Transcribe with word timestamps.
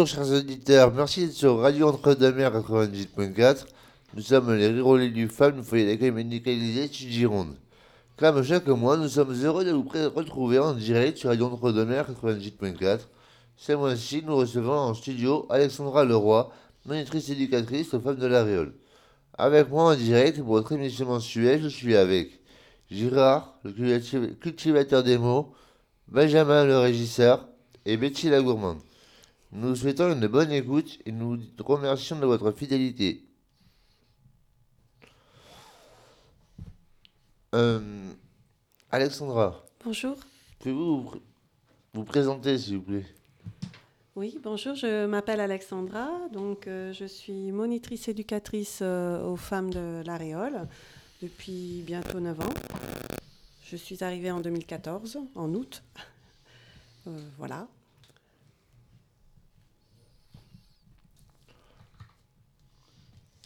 Bonjour 0.00 0.24
chers 0.24 0.32
auditeurs, 0.32 0.94
merci 0.94 1.26
d'être 1.26 1.34
sur 1.34 1.58
Radio 1.58 1.88
Entre-deux-Mers 1.88 2.54
98.4. 2.54 3.66
Nous 4.14 4.22
sommes 4.22 4.54
les 4.54 4.68
rirolets 4.68 5.10
du 5.10 5.28
FAM, 5.28 5.56
nous 5.56 5.62
foyer 5.62 5.84
d'accueil 5.84 6.10
médicalisé 6.10 6.88
de 6.88 6.92
Gironde. 6.94 7.54
Comme 8.16 8.42
chaque 8.42 8.66
mois, 8.68 8.96
nous 8.96 9.10
sommes 9.10 9.34
heureux 9.44 9.62
de 9.62 9.72
vous 9.72 9.86
retrouver 10.16 10.58
en 10.58 10.72
direct 10.72 11.18
sur 11.18 11.28
Radio 11.28 11.48
Entre-deux-Mers 11.48 12.06
98.4. 12.12 13.00
Ce 13.58 13.72
mois-ci, 13.74 14.22
nous 14.26 14.36
recevons 14.36 14.72
en 14.72 14.94
studio 14.94 15.44
Alexandra 15.50 16.06
Leroy, 16.06 16.50
monitrice 16.86 17.28
éducatrice 17.28 17.92
aux 17.92 18.00
femmes 18.00 18.16
de 18.16 18.26
la 18.26 18.42
Réole. 18.42 18.72
Avec 19.36 19.68
moi 19.68 19.92
en 19.92 19.96
direct 19.96 20.38
pour 20.38 20.54
votre 20.54 20.72
émission 20.72 21.04
mensuelle, 21.04 21.60
je 21.62 21.68
suis 21.68 21.94
avec 21.94 22.40
Girard, 22.90 23.54
le 23.64 24.32
cultivateur 24.32 25.02
des 25.02 25.18
mots, 25.18 25.52
Benjamin 26.08 26.64
le 26.64 26.78
régisseur 26.78 27.46
et 27.84 27.98
Betty 27.98 28.30
la 28.30 28.40
gourmande. 28.40 28.78
Nous 29.52 29.74
souhaitons 29.74 30.12
une 30.12 30.28
bonne 30.28 30.52
écoute 30.52 31.00
et 31.04 31.10
nous 31.10 31.36
remercions 31.58 32.16
de 32.20 32.24
votre 32.24 32.52
fidélité. 32.52 33.24
Euh, 37.56 38.12
Alexandra. 38.92 39.64
Bonjour. 39.84 40.16
Pouvez-vous 40.60 41.20
vous 41.94 42.04
présenter, 42.04 42.58
s'il 42.58 42.76
vous 42.76 42.82
plaît? 42.82 43.06
Oui, 44.14 44.38
bonjour, 44.40 44.76
je 44.76 45.06
m'appelle 45.06 45.40
Alexandra, 45.40 46.08
donc 46.32 46.68
euh, 46.68 46.92
je 46.92 47.06
suis 47.06 47.50
monitrice 47.50 48.06
éducatrice 48.06 48.80
euh, 48.82 49.24
aux 49.24 49.36
femmes 49.36 49.70
de 49.70 50.02
l'Aréole 50.04 50.68
depuis 51.22 51.82
bientôt 51.84 52.20
9 52.20 52.40
ans. 52.40 52.54
Je 53.64 53.76
suis 53.76 54.04
arrivée 54.04 54.30
en 54.30 54.40
2014, 54.40 55.18
en 55.34 55.54
août. 55.54 55.82
voilà. 57.38 57.66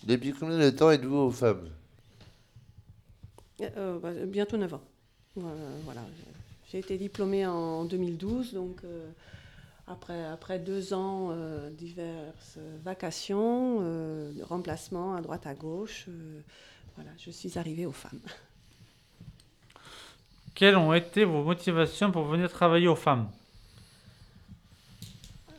Depuis 0.05 0.33
combien 0.33 0.58
de 0.58 0.70
temps 0.70 0.91
êtes-vous 0.91 1.16
aux 1.16 1.30
femmes? 1.30 1.70
Euh, 3.60 3.98
bah, 3.98 4.10
Bientôt 4.27 4.58
9 4.58 4.74
ans. 4.74 4.83
voilà. 5.36 6.02
J'ai 6.70 6.78
été 6.78 6.98
diplômée 6.98 7.47
en 7.47 7.84
2012, 7.84 8.52
donc 8.52 8.80
euh, 8.84 9.08
après, 9.86 10.25
après 10.27 10.58
deux 10.58 10.92
ans, 10.92 11.28
euh, 11.30 11.70
diverses 11.70 12.58
vacations, 12.84 13.78
remplacements 14.42 15.14
à 15.14 15.22
droite 15.22 15.47
à 15.47 15.55
gauche, 15.55 16.06
voilà, 16.97 17.10
je 17.19 17.30
suis 17.30 17.58
arrivée 17.58 17.86
aux 17.86 17.92
femmes. 17.92 18.20
Quelles 20.55 20.77
ont 20.77 20.92
été 20.92 21.25
vos 21.25 21.42
motivations 21.42 22.12
pour 22.12 22.25
venir 22.25 22.50
travailler 22.50 22.88
aux 22.88 22.97
femmes? 22.97 23.28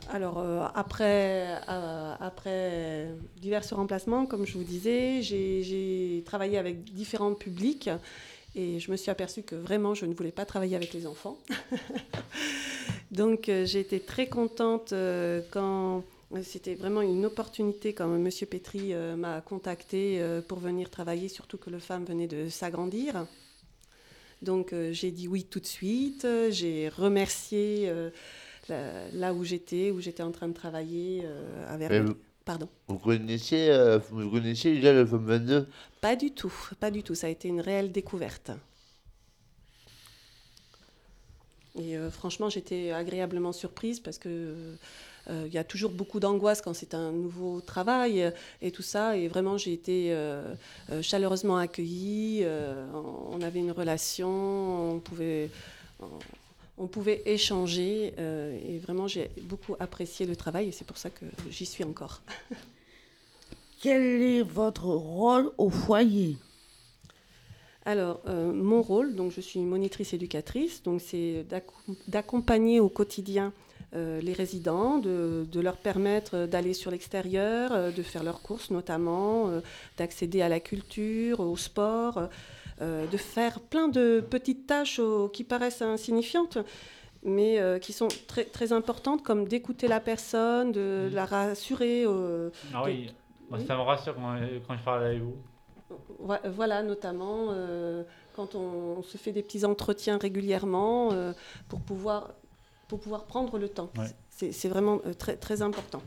Alors, 0.10 0.40
euh, 0.40 0.66
après, 0.76 1.60
euh, 1.68 2.16
après 2.20 3.08
divers 3.38 3.64
remplacements, 3.72 4.26
comme 4.26 4.46
je 4.46 4.58
vous 4.58 4.64
disais, 4.64 5.22
j'ai 5.22 6.24
travaillé 6.26 6.58
avec 6.58 6.84
différents 6.84 7.34
publics 7.34 7.90
et 8.56 8.80
je 8.80 8.92
me 8.92 8.98
suis 8.98 9.12
aperçue 9.12 9.44
que 9.44 9.56
vraiment, 9.56 9.94
je 9.94 10.06
ne 10.06 10.14
voulais 10.14 10.32
pas 10.32 10.46
travailler 10.46 10.76
avec 10.76 10.94
les 10.94 11.08
enfants. 11.08 11.38
Donc, 13.12 13.50
euh, 13.50 13.66
j'ai 13.66 13.80
été 13.80 14.00
très 14.00 14.28
contente 14.28 14.94
quand 15.52 16.04
c'était 16.44 16.76
vraiment 16.76 17.02
une 17.02 17.26
opportunité 17.26 17.94
quand 17.94 18.14
M. 18.14 18.30
Petri 18.50 18.94
m'a 19.16 19.42
contacté 19.42 20.22
pour 20.48 20.60
venir 20.60 20.90
travailler, 20.90 21.30
surtout 21.30 21.58
que 21.58 21.70
le 21.70 21.80
femme 21.80 22.04
venait 22.04 22.28
de 22.28 22.50
s'agrandir. 22.50 23.26
Donc, 24.42 24.74
j'ai 24.92 25.12
dit 25.12 25.30
oui 25.30 25.46
tout 25.46 25.62
de 25.62 25.66
suite. 25.66 26.28
J'ai 26.50 26.90
remercié 26.90 27.90
là 28.70 29.34
où 29.34 29.44
j'étais, 29.44 29.92
où 29.92 30.00
j'étais 30.02 30.24
en 30.24 30.32
train 30.32 30.48
de 30.48 30.54
travailler 30.54 31.22
euh, 31.24 31.74
avec. 31.74 31.92
Pardon. 32.44 32.70
Vous 32.88 33.00
connaissiez, 33.00 33.72
euh, 33.72 33.98
vous 34.12 34.30
connaissiez 34.30 34.76
déjà 34.76 34.94
le 34.94 35.04
FOM 35.04 35.26
22 35.26 35.68
Pas 36.00 36.16
du 36.16 36.32
tout, 36.32 36.54
pas 36.80 36.92
du 36.92 37.02
tout. 37.02 37.16
Ça 37.16 37.26
a 37.26 37.32
été 37.32 37.48
une 37.48 37.60
réelle 37.60 37.92
découverte. 37.92 38.52
Et 41.76 41.98
euh, 41.98 42.12
franchement, 42.12 42.50
j'étais 42.50 42.92
agréablement 42.92 43.52
surprise 43.52 44.00
parce 44.00 44.20
que 44.20 44.76
il 45.28 45.52
y 45.52 45.58
a 45.58 45.64
toujours 45.64 45.90
beaucoup 45.90 46.20
d'angoisse 46.20 46.62
quand 46.62 46.76
c'est 46.76 46.94
un 46.94 47.12
nouveau 47.12 47.60
travail 47.60 48.32
et 48.62 48.70
tout 48.70 48.84
ça. 48.84 49.18
Et 49.18 49.28
vraiment, 49.28 49.58
j'ai 49.58 49.74
été 49.74 50.16
chaleureusement 51.02 51.58
accueillie. 51.58 52.46
on 52.94 53.42
avait 53.42 53.58
une 53.58 53.72
relation, 53.72 54.94
on 54.94 55.00
pouvait 55.00 55.50
on 56.00 56.10
pouvait 56.88 57.22
échanger 57.26 58.14
euh, 58.20 58.58
et 58.68 58.78
vraiment 58.80 59.08
j'ai 59.08 59.32
beaucoup 59.44 59.76
apprécié 59.80 60.26
le 60.26 60.36
travail 60.36 60.68
et 60.68 60.72
c'est 60.72 60.86
pour 60.86 60.98
ça 60.98 61.10
que 61.10 61.26
j'y 61.50 61.66
suis 61.66 61.84
encore. 61.84 62.22
Quel 63.82 64.02
est 64.02 64.42
votre 64.42 64.86
rôle 64.86 65.52
au 65.58 65.70
foyer? 65.70 66.38
Alors, 67.86 68.20
euh, 68.28 68.52
mon 68.52 68.82
rôle, 68.82 69.16
donc 69.16 69.32
je 69.32 69.42
suis 69.42 69.60
monitrice 69.60 70.14
éducatrice, 70.14 70.82
donc 70.82 71.02
c'est 71.02 71.46
d'accompagner 72.08 72.80
au 72.80 72.90
quotidien 72.90 73.54
euh, 73.94 74.20
les 74.22 74.34
résidents, 74.34 74.98
de, 74.98 75.46
de 75.50 75.60
leur 75.60 75.78
permettre 75.78 76.48
d'aller 76.48 76.74
sur 76.74 76.90
l'extérieur, 76.90 77.94
de 77.94 78.02
faire 78.02 78.24
leurs 78.24 78.42
courses 78.42 78.72
notamment, 78.72 79.52
d'accéder 79.98 80.42
à 80.42 80.50
la 80.50 80.60
culture, 80.60 81.42
au 81.42 81.56
sport, 81.56 82.28
euh, 82.82 83.08
de 83.08 83.16
faire 83.16 83.62
plein 83.62 83.88
de 83.88 84.20
petites 84.20 84.68
tâches 84.68 85.00
qui 85.32 85.46
paraissent 85.46 85.82
insignifiantes, 85.82 86.58
mais 87.24 87.58
euh, 87.60 87.80
qui 87.80 87.94
sont 87.94 88.10
très, 88.28 88.44
très 88.44 88.74
importantes, 88.74 89.24
comme 89.24 89.48
d'écouter 89.48 89.88
la 89.88 90.02
personne, 90.02 90.74
de 90.74 91.08
mm. 91.10 91.16
la 91.16 91.26
rassurer. 91.26 92.04
Euh, 92.06 92.50
ah 92.74 92.84
oui, 92.84 93.10
ça 93.66 93.78
me 93.78 93.82
rassure 93.82 94.16
quand, 94.16 94.78
je 94.78 94.84
parle 94.84 95.06
avec 95.06 95.22
vous. 95.22 95.38
Voilà, 96.20 96.84
notamment 96.84 97.54
quand 98.36 98.56
on, 98.56 99.02
se 99.04 99.18
fait 99.18 99.32
des 99.32 99.44
petits 99.44 99.64
entretiens 99.64 100.18
régulièrement 100.18 101.12
pour, 101.70 101.80
pouvoir, 101.80 102.32
pour 102.90 103.00
pouvoir 103.00 103.24
prendre 103.24 103.58
le 103.58 103.70
temps. 103.70 103.90
C'est 104.32 104.68
vraiment 104.68 105.00
très, 105.18 105.38
très 105.38 105.62
important. 105.62 106.02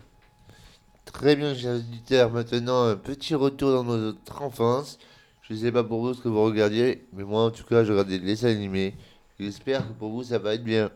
Très 1.06 1.35
bien, 1.37 1.55
chers 1.55 1.77
auditeurs. 1.77 2.31
Maintenant, 2.31 2.85
un 2.85 2.97
petit 2.97 3.35
retour 3.35 3.73
dans 3.73 3.85
notre 3.85 4.43
enfance. 4.43 4.99
Je 5.48 5.54
ne 5.54 5.60
sais 5.60 5.72
pas 5.72 5.82
pour 5.82 6.03
vous 6.03 6.12
ce 6.12 6.20
que 6.20 6.28
vous 6.28 6.44
regardiez, 6.44 7.06
mais 7.14 7.25
moi 7.25 7.44
en 7.44 7.50
tout 7.50 7.64
cas, 7.64 7.82
je 7.82 7.92
regarde 7.92 8.09
des 8.09 8.19
dessins 8.19 8.48
animés. 8.48 8.92
J'espère 9.41 9.86
que 9.88 9.92
pour 9.94 10.10
vous, 10.10 10.22
ça 10.22 10.38
va 10.38 10.54
être 10.54 10.64
bien. 10.64 10.91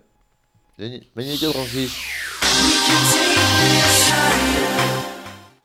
Magnéto 1.16 1.50
Francis. 1.52 1.90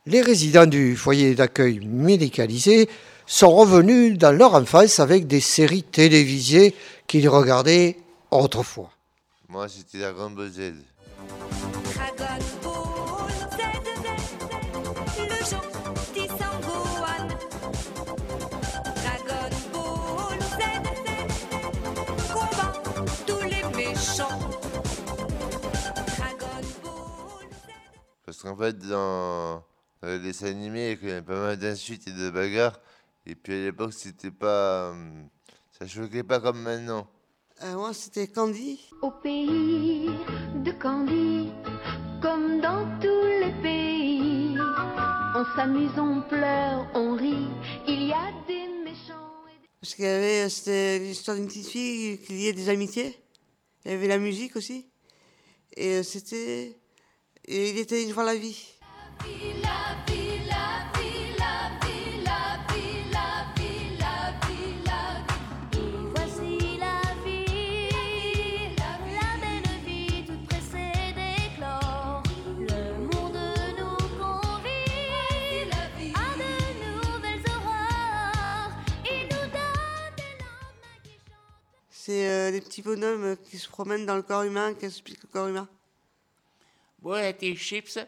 Les 0.06 0.22
résidents 0.22 0.66
du 0.66 0.96
foyer 0.96 1.36
d'accueil 1.36 1.82
médicalisé 1.86 2.88
sont 3.26 3.54
revenus 3.54 4.18
dans 4.18 4.32
leur 4.32 4.56
enfance 4.56 5.02
avec 5.02 5.28
des 5.28 5.42
séries 5.42 5.84
télévisées 5.84 6.74
qu'ils 7.08 7.28
regardaient 7.28 7.98
autrefois. 8.32 8.92
Moi, 9.50 9.68
c'était 9.68 9.98
la 9.98 10.14
Grande 10.14 10.40
Z. 10.48 10.76
Parce 28.38 28.56
qu'en 28.56 28.64
fait, 28.64 28.78
dans, 28.78 29.64
les 30.04 30.20
dessins 30.20 30.46
animés, 30.46 30.96
il 31.02 31.08
y 31.08 31.12
avait 31.12 31.24
pas 31.24 31.42
mal 31.42 31.58
d'insultes 31.58 32.08
et 32.08 32.12
de 32.12 32.30
bagarres. 32.30 32.80
Et 33.26 33.34
puis 33.34 33.54
à 33.54 33.64
l'époque, 33.64 33.94
c'était 33.94 34.30
pas. 34.30 34.92
Euh, 34.92 35.24
ça 35.72 35.88
choquait 35.88 36.22
pas 36.22 36.40
comme 36.40 36.62
maintenant. 36.62 37.08
Euh, 37.64 37.74
moi, 37.74 37.96
c'était 37.96 38.28
Candy. 38.28 38.80
Au 39.02 39.10
pays 39.10 40.12
de 40.64 40.72
Candy, 40.74 41.52
comme 42.22 42.62
dans 42.62 42.86
tous 43.00 43.26
les 43.26 43.54
pays, 43.64 44.56
on 45.36 45.44
s'amuse, 45.56 45.98
on 45.98 46.22
pleure, 46.22 46.88
on 46.94 47.16
rit. 47.16 47.48
Il 47.88 48.04
y 48.04 48.14
a 48.14 48.32
des 48.48 48.68
méchants. 48.84 49.48
Et 49.48 49.62
des... 49.64 49.68
Parce 49.82 49.96
qu'il 49.96 50.06
y 50.06 50.10
avait, 50.10 50.48
c'était 50.50 51.00
l'histoire 51.00 51.38
d'une 51.38 51.48
petite 51.48 51.70
fille 51.70 52.20
qui 52.20 52.34
liait 52.34 52.54
des 52.54 52.70
amitiés. 52.70 53.20
Il 53.84 53.94
y 53.94 53.96
avait 53.96 54.08
la 54.08 54.20
musique 54.20 54.56
aussi. 54.56 54.86
Et 55.76 55.96
euh, 55.96 56.04
c'était 56.04 56.78
et 57.48 57.70
il 57.70 57.78
était 57.78 58.04
une 58.04 58.14
fois 58.14 58.24
la 58.24 58.36
vie. 58.36 58.74
C'est 81.90 82.30
euh, 82.30 82.52
des 82.52 82.62
petits 82.62 82.82
bonhommes 82.82 83.36
qui 83.36 83.58
se 83.58 83.68
promènent 83.68 84.06
dans 84.06 84.16
le 84.16 84.22
corps 84.22 84.44
humain, 84.44 84.74
qui 84.74 84.86
expliquent 84.86 85.24
le 85.24 85.30
corps 85.30 85.50
humain? 85.50 85.68
Bois 87.00 87.34
tes 87.34 87.56
chips. 87.56 88.00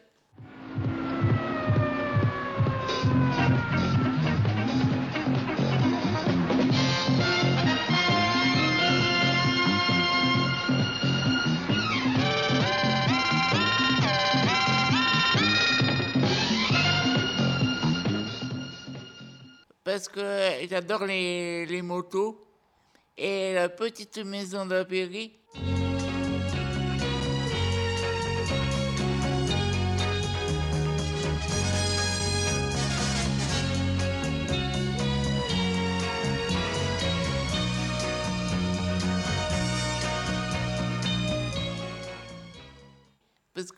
parce 19.89 20.07
que 20.07 20.19
euh, 20.19 20.67
j'adore 20.69 21.05
les, 21.05 21.65
les 21.65 21.81
motos 21.81 22.47
et 23.17 23.53
la 23.53 23.69
petite 23.69 24.19
maison 24.19 24.65
de. 24.65 25.78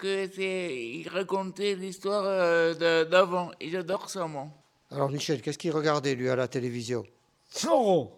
Que 0.02 0.28
c'est, 0.36 0.76
il 0.76 1.08
racontait 1.08 1.76
l'histoire 1.76 2.24
euh, 2.26 3.06
d'avant 3.06 3.52
et 3.62 3.70
j'adore 3.70 4.10
ça 4.10 4.26
moi. 4.26 4.48
Alors 4.90 5.10
Michel, 5.10 5.42
qu'est-ce 5.42 5.60
qu'il 5.60 5.72
regardait 5.72 6.16
lui 6.16 6.28
à 6.30 6.36
la 6.36 6.48
télévision? 6.48 7.04
Zorro 7.56 8.12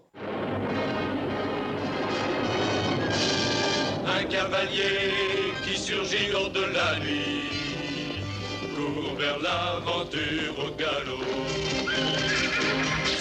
Un 4.15 4.23
cavalier 4.23 5.51
qui 5.65 5.77
surgit 5.77 6.31
hors 6.33 6.51
de 6.51 6.61
la 6.61 6.99
nuit 6.99 7.51
court 8.75 9.15
vers 9.17 9.39
l'aventure 9.39 10.55
au 10.65 10.71
galop. 10.81 11.25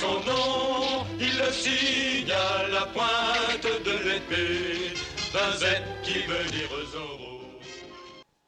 Son 0.00 0.18
nom, 0.30 1.04
il 1.18 1.36
le 1.36 1.52
signe 1.52 2.30
à 2.30 2.68
la 2.68 2.86
pointe 2.86 3.70
de 3.84 3.94
l'épée 4.08 4.94
Z 5.32 5.64
qui 6.04 6.20
veut 6.30 6.50
dire 6.50 6.70
Zorro. 6.92 7.31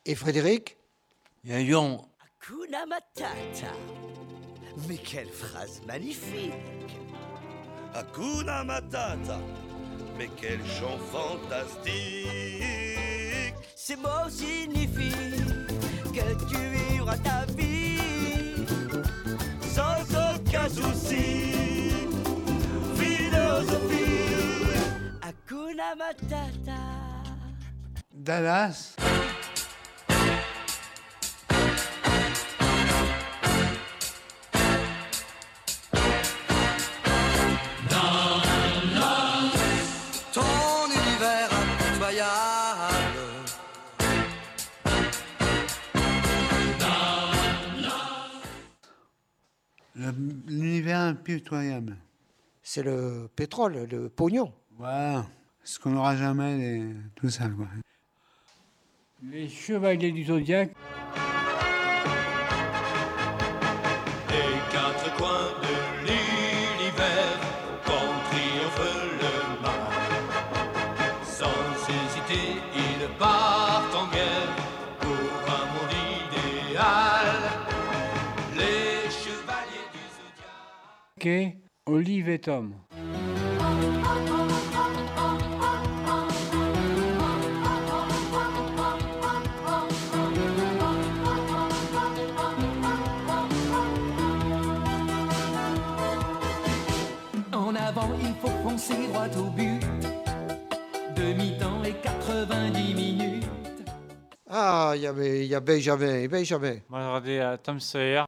Et 0.06 0.14
Frédéric 0.14 0.76
Il 1.44 1.50
y 1.50 1.54
a 1.54 1.56
un 1.56 1.62
lion. 1.62 2.04
Hakuna 2.20 2.84
Matata. 2.86 3.72
Mais 4.86 4.98
quelle 4.98 5.28
phrase 5.28 5.80
magnifique 5.86 6.52
Hakuna 7.94 8.64
Matata, 8.64 9.38
mais 10.18 10.28
quel 10.36 10.58
chant 10.66 10.98
fantastique 11.12 11.94
Ces 13.76 13.96
mots 13.96 14.28
signifient 14.28 15.40
que 16.12 16.48
tu 16.48 16.58
vivras 16.76 17.16
ta 17.18 17.46
vie 17.56 17.94
sans 19.62 20.02
aucun 20.10 20.68
souci. 20.68 21.92
Philosophie. 22.96 24.26
Hakuna 25.22 25.94
Matata. 25.94 26.80
Dallas. 28.12 28.96
L'univers 49.96 51.00
impitoyable. 51.00 51.96
C'est 52.62 52.82
le 52.82 53.28
pétrole, 53.36 53.86
le 53.90 54.08
pognon. 54.08 54.52
Voilà. 54.76 55.26
Ce 55.62 55.78
qu'on 55.78 55.90
n'aura 55.90 56.16
jamais, 56.16 56.56
les- 56.58 56.94
tout 57.14 57.30
ça. 57.30 57.48
Quoi. 57.48 57.66
Les 59.22 59.48
chevaliers 59.48 60.12
du 60.12 60.24
zodiaque. 60.24 60.72
Olive 81.86 82.28
et 82.28 82.38
Tom. 82.38 82.74
En 97.52 97.74
avant, 97.74 98.10
il 98.20 98.34
faut 98.34 98.48
foncer 98.62 98.94
droit 99.08 99.24
au 99.38 99.44
but. 99.44 99.80
Demi-temps 101.16 101.84
et 101.84 101.94
90 102.02 102.94
minutes. 102.94 103.44
Ah, 104.50 104.92
il 104.94 105.00
y 105.00 105.06
avait, 105.06 105.46
il 105.46 105.46
y 105.46 105.54
a 105.54 105.60
Benjamin 105.60 106.16
et 106.16 106.28
Benjamin. 106.28 106.76
Moi, 106.90 107.00
je 107.00 107.06
regardais 107.06 107.40
euh, 107.40 107.56
Tom 107.56 107.80
Sawyer. 107.80 108.24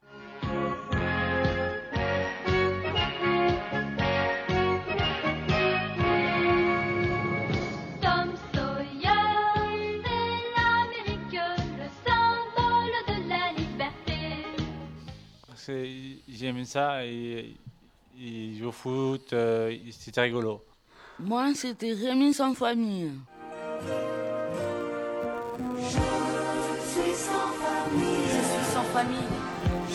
Ça 16.77 17.07
et 17.07 17.57
il 18.19 18.59
joue 18.59 18.69
au 18.69 18.73
foot, 18.73 19.33
euh, 19.33 19.75
c'était 19.91 20.21
rigolo. 20.21 20.63
Moi, 21.19 21.55
c'était 21.55 21.95
Rémi 21.95 22.35
sans 22.35 22.53
famille. 22.53 23.13
Je 25.79 25.89
suis 26.93 27.15
sans 27.29 27.49
famille. 27.65 28.27
Je 28.35 28.41
suis 28.51 28.67
sans 28.75 28.87
famille. 28.95 29.33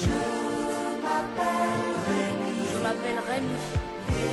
Je 0.01 0.15
m'appelle 1.03 1.59
Rémi. 2.07 2.57
Je 2.71 2.77
m'appelle 2.83 3.21
Rémi. 3.29 3.59
Et 4.09 4.23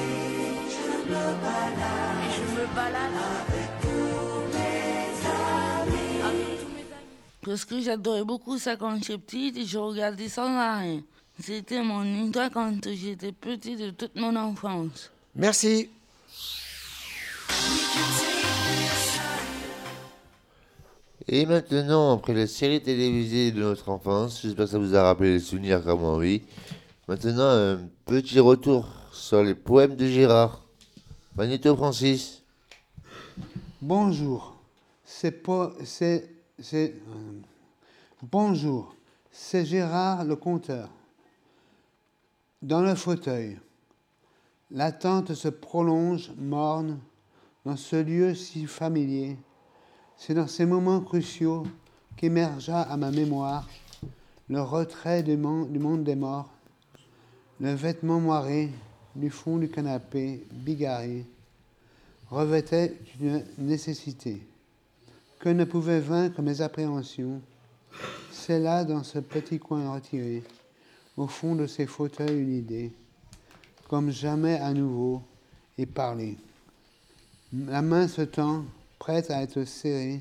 je 0.74 0.86
me 1.10 1.24
balade. 1.44 2.18
Et 2.24 2.30
je 2.36 2.44
me 2.56 2.64
balade 2.74 3.18
avec 3.42 3.70
tous 3.82 4.40
mes 4.54 5.10
amis. 5.36 6.16
avec 6.24 6.60
tous 6.60 6.72
mes 6.76 6.86
amis. 6.96 7.18
Parce 7.44 7.64
que 7.66 7.76
j'adorais 7.80 8.24
beaucoup 8.24 8.56
ça 8.56 8.76
quand 8.76 8.96
j'étais 8.96 9.18
petite 9.18 9.58
et 9.58 9.66
je 9.66 9.76
regardais 9.76 10.30
sans 10.30 10.56
arrêt. 10.56 11.02
C'était 11.40 11.82
mon 11.82 12.04
histoire 12.04 12.50
quand 12.50 12.74
j'étais 12.88 13.32
petite 13.32 13.78
de 13.78 13.90
toute 13.90 14.16
mon 14.16 14.34
enfance. 14.34 15.10
Merci. 15.36 15.88
Et 21.28 21.44
maintenant, 21.46 22.14
après 22.16 22.32
les 22.34 22.46
séries 22.46 22.82
télévisées 22.82 23.52
de 23.52 23.60
notre 23.60 23.88
enfance, 23.90 24.40
j'espère 24.42 24.64
que 24.64 24.70
ça 24.70 24.78
vous 24.78 24.96
a 24.96 25.02
rappelé 25.02 25.34
les 25.34 25.40
souvenirs 25.40 25.84
comme 25.84 26.00
moi, 26.00 26.16
oui. 26.16 26.42
Maintenant, 27.06 27.50
un 27.50 27.80
petit 28.06 28.40
retour 28.40 28.88
sur 29.12 29.42
les 29.42 29.54
poèmes 29.54 29.94
de 29.94 30.06
Gérard. 30.06 30.64
Magneto 31.36 31.76
Francis. 31.76 32.42
Bonjour. 33.80 34.56
C'est 35.04 35.42
pas. 35.42 35.72
C'est. 35.84 36.28
C'est. 36.58 36.94
euh, 37.14 37.40
bonjour. 38.22 38.94
C'est 39.30 39.64
Gérard 39.64 40.24
le 40.24 40.34
conteur. 40.34 40.88
Dans 42.62 42.82
le 42.82 42.94
fauteuil. 42.94 43.58
L'attente 44.70 45.34
se 45.34 45.48
prolonge, 45.48 46.32
morne, 46.36 46.98
dans 47.64 47.76
ce 47.76 47.96
lieu 47.96 48.34
si 48.34 48.66
familier. 48.66 49.36
C'est 50.16 50.34
dans 50.34 50.48
ces 50.48 50.66
moments 50.66 51.00
cruciaux 51.00 51.64
qu'émergea 52.16 52.82
à 52.82 52.96
ma 52.96 53.10
mémoire 53.10 53.68
le 54.48 54.60
retrait 54.60 55.22
du, 55.22 55.36
mon- 55.36 55.66
du 55.66 55.78
monde 55.78 56.02
des 56.04 56.16
morts, 56.16 56.50
le 57.60 57.72
vêtement 57.74 58.18
moiré 58.18 58.70
du 59.14 59.30
fond 59.30 59.58
du 59.58 59.68
canapé, 59.68 60.44
bigarré, 60.50 61.26
revêtait 62.30 62.98
une 63.20 63.44
nécessité 63.58 64.42
que 65.38 65.50
ne 65.50 65.64
pouvait 65.64 66.00
vaincre 66.00 66.40
mes 66.40 66.60
appréhensions. 66.60 67.40
C'est 68.32 68.58
là, 68.58 68.84
dans 68.84 69.04
ce 69.04 69.18
petit 69.18 69.58
coin 69.58 69.92
retiré, 69.92 70.42
au 71.18 71.26
fond 71.26 71.56
de 71.56 71.66
ces 71.66 71.86
fauteuils, 71.86 72.40
une 72.40 72.56
idée, 72.56 72.92
comme 73.88 74.10
jamais 74.10 74.58
à 74.60 74.72
nouveau, 74.72 75.20
et 75.76 75.84
parler. 75.84 76.36
La 77.52 77.82
main 77.82 78.08
se 78.08 78.22
tend, 78.22 78.64
prête 78.98 79.30
à 79.30 79.42
être 79.42 79.64
serrée, 79.64 80.20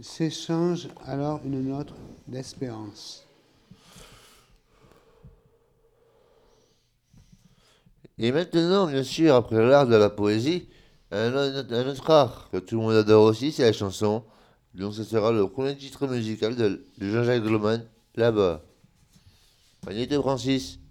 s'échange 0.00 0.88
alors 1.06 1.40
une 1.44 1.68
note 1.68 1.92
d'espérance. 2.26 3.24
Et 8.18 8.30
maintenant, 8.30 8.86
bien 8.86 9.02
sûr, 9.02 9.34
après 9.34 9.64
l'art 9.66 9.88
de 9.88 9.96
la 9.96 10.08
poésie, 10.08 10.68
un, 11.10 11.32
autre- 11.34 12.10
art 12.10 12.48
que 12.52 12.58
tout 12.58 12.76
le 12.76 12.82
monde 12.82 12.94
adore 12.94 13.24
aussi, 13.24 13.50
c'est 13.50 13.64
la 13.64 13.72
chanson. 13.72 14.22
Donc 14.74 14.94
ce 14.94 15.02
sera 15.02 15.32
le 15.32 15.48
premier 15.48 15.76
titre 15.76 16.06
musical 16.06 16.54
de, 16.54 16.84
Jean-Jacques 17.00 17.42
Goldman, 17.42 17.84
là-bas. 18.14 18.62
Magneto 19.84 20.22
Francis. 20.22 20.83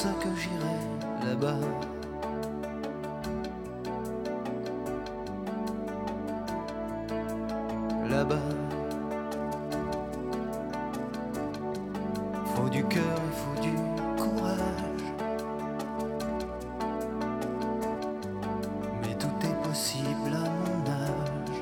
ça 0.00 0.08
que 0.18 0.34
j'irai 0.34 0.78
là-bas. 1.28 1.60
Là-bas. 8.08 8.48
Faut 12.54 12.70
du 12.70 12.82
cœur, 12.84 13.02
il 13.26 13.34
faut 13.40 13.60
du 13.60 13.74
courage. 14.16 15.04
Mais 19.02 19.14
tout 19.16 19.38
est 19.42 19.68
possible 19.68 20.32
à 20.32 20.48
mon 20.60 20.80
âge. 20.90 21.58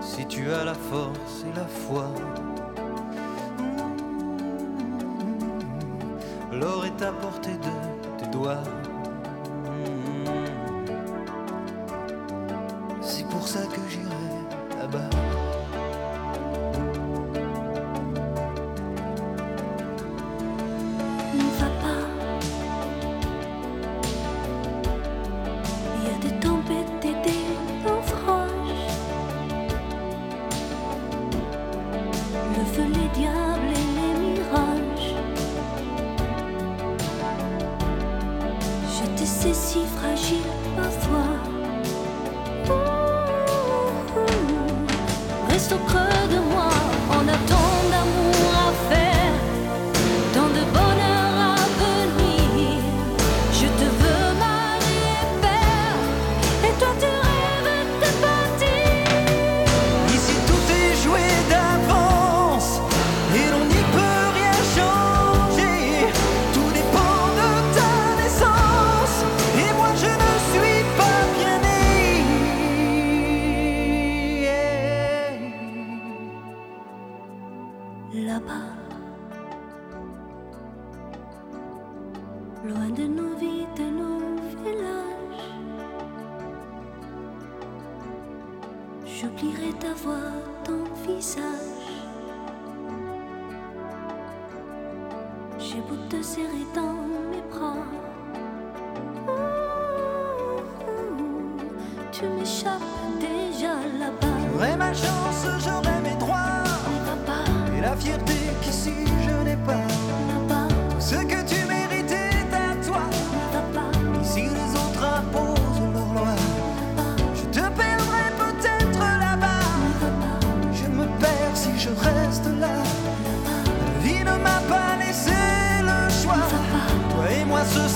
Si 0.00 0.24
tu 0.26 0.52
as 0.52 0.64
la 0.64 0.74
force 0.74 1.44
et 1.48 1.52
la 1.58 1.66
foi. 1.66 2.06
à 7.02 7.12
portée 7.12 7.50
de 7.50 7.81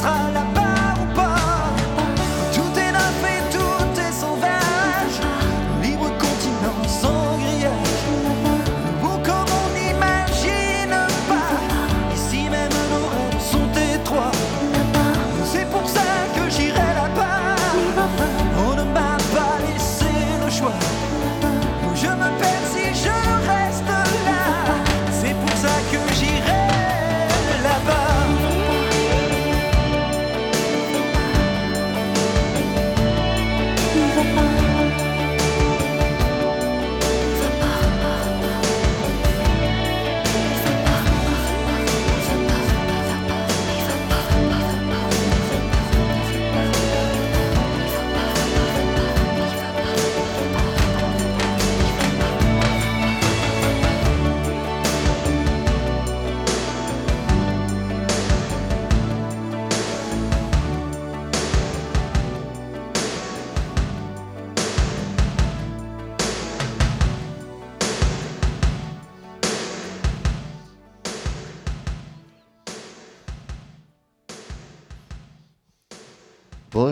à 0.07 0.31
la 0.31 0.56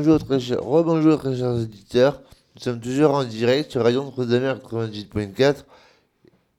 Très 0.05 0.55
rebonjour 0.57 1.19
très 1.19 1.35
chers 1.35 1.55
auditeurs. 1.55 2.21
Nous 2.55 2.61
sommes 2.61 2.79
toujours 2.79 3.13
en 3.13 3.25
direct 3.25 3.71
sur 3.71 3.83
Radio 3.83 4.05
Notre-Dame 4.05 4.59
98.4 4.59 5.65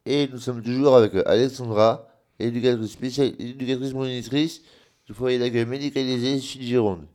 et 0.07 0.27
nous 0.29 0.39
sommes 0.39 0.63
toujours 0.63 0.95
avec 0.95 1.13
Alexandra, 1.27 2.07
éducatrice 2.39 2.91
spéciale, 2.91 3.33
éducatrice 3.37 3.93
monitrice 3.93 4.61
du 5.05 5.13
foyer 5.13 5.37
d'accueil 5.37 5.67
médicalisé 5.67 6.39
Sud 6.39 6.63
Gironde. 6.63 7.05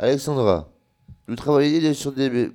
Alexandra, 0.00 0.68
vous 1.28 1.36
travaillez 1.36 1.94
sur 1.94 2.10
des, 2.10 2.50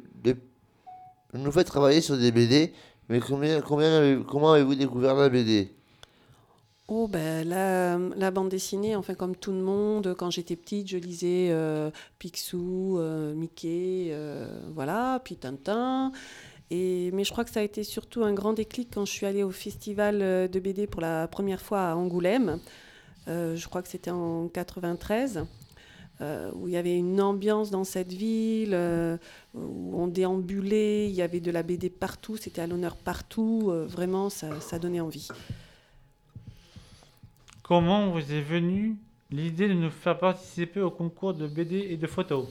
nous 1.33 1.51
faites 1.53 1.67
travailler 1.67 2.01
sur 2.01 2.17
des 2.17 2.33
BD, 2.33 2.73
mais 3.07 3.21
combien, 3.21 3.61
combien 3.61 4.21
comment 4.23 4.51
avez-vous 4.51 4.75
découvert 4.75 5.15
la 5.15 5.29
BD 5.29 5.71
Oh 6.91 7.07
ben 7.07 7.47
la, 7.47 8.31
bande 8.31 8.49
dessinée, 8.49 8.95
enfin 8.95 9.13
comme 9.13 9.35
tout 9.35 9.51
le 9.51 9.61
monde, 9.61 10.15
quand 10.17 10.31
j'étais 10.31 10.55
petite, 10.55 10.87
je 10.87 10.97
lisais 10.97 11.49
euh, 11.51 11.91
Picsou, 12.17 12.97
euh, 12.97 13.35
Mickey, 13.35 14.07
euh, 14.09 14.47
voilà, 14.73 15.21
puis 15.23 15.35
Tintin. 15.35 16.11
Et, 16.71 17.11
mais 17.13 17.23
je 17.23 17.31
crois 17.31 17.43
que 17.43 17.51
ça 17.51 17.59
a 17.59 17.63
été 17.63 17.83
surtout 17.83 18.23
un 18.23 18.33
grand 18.33 18.53
déclic 18.53 18.89
quand 18.93 19.05
je 19.05 19.11
suis 19.11 19.25
allée 19.25 19.43
au 19.43 19.51
festival 19.51 20.19
euh, 20.21 20.47
de 20.47 20.59
BD 20.59 20.87
pour 20.87 21.01
la 21.01 21.27
première 21.27 21.61
fois 21.61 21.89
à 21.89 21.95
Angoulême. 21.95 22.59
Euh, 23.27 23.55
je 23.55 23.67
crois 23.67 23.81
que 23.81 23.87
c'était 23.87 24.11
en 24.11 24.47
93, 24.47 25.45
euh, 26.21 26.51
où 26.55 26.67
il 26.67 26.73
y 26.73 26.77
avait 26.77 26.95
une 26.95 27.21
ambiance 27.21 27.69
dans 27.69 27.83
cette 27.83 28.13
ville, 28.13 28.75
où 29.53 29.91
on 29.95 30.07
déambulait, 30.07 31.07
il 31.07 31.15
y 31.15 31.21
avait 31.21 31.39
de 31.39 31.51
la 31.51 31.61
BD 31.61 31.91
partout, 31.91 32.37
c'était 32.37 32.61
à 32.61 32.67
l'honneur 32.67 32.95
partout. 32.95 33.71
vraiment, 33.87 34.29
ça 34.29 34.79
donnait 34.79 35.01
envie. 35.01 35.27
Comment 37.69 38.09
vous 38.09 38.33
est 38.33 38.41
venue 38.41 38.95
l'idée 39.29 39.67
de 39.67 39.75
nous 39.75 39.91
faire 39.91 40.17
participer 40.17 40.81
au 40.81 40.89
concours 40.89 41.35
de 41.35 41.45
BD 41.45 41.85
et 41.91 41.97
de 41.97 42.07
photos? 42.07 42.47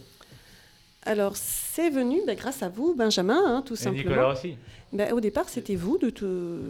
Alors, 1.03 1.33
c'est 1.35 1.91
venu 1.91 2.21
ben, 2.25 2.37
grâce 2.37 2.63
à 2.63 2.69
vous, 2.69 2.95
Benjamin, 2.95 3.43
hein, 3.45 3.63
tout 3.67 3.75
Et 3.75 3.79
simplement. 3.79 4.11
Nicolas 4.11 4.29
aussi. 4.29 4.57
Ben, 4.93 5.13
au 5.13 5.19
départ, 5.19 5.49
c'était 5.49 5.75
vous, 5.75 5.99
de 5.99 6.11
tout... 6.11 6.25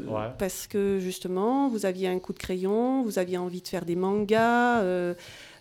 Ouais. 0.06 0.30
parce 0.38 0.66
que 0.66 0.98
justement, 0.98 1.68
vous 1.68 1.84
aviez 1.84 2.08
un 2.08 2.18
coup 2.18 2.32
de 2.32 2.38
crayon, 2.38 3.02
vous 3.02 3.18
aviez 3.18 3.36
envie 3.36 3.60
de 3.60 3.68
faire 3.68 3.84
des 3.84 3.96
mangas, 3.96 4.80
euh, 4.80 5.12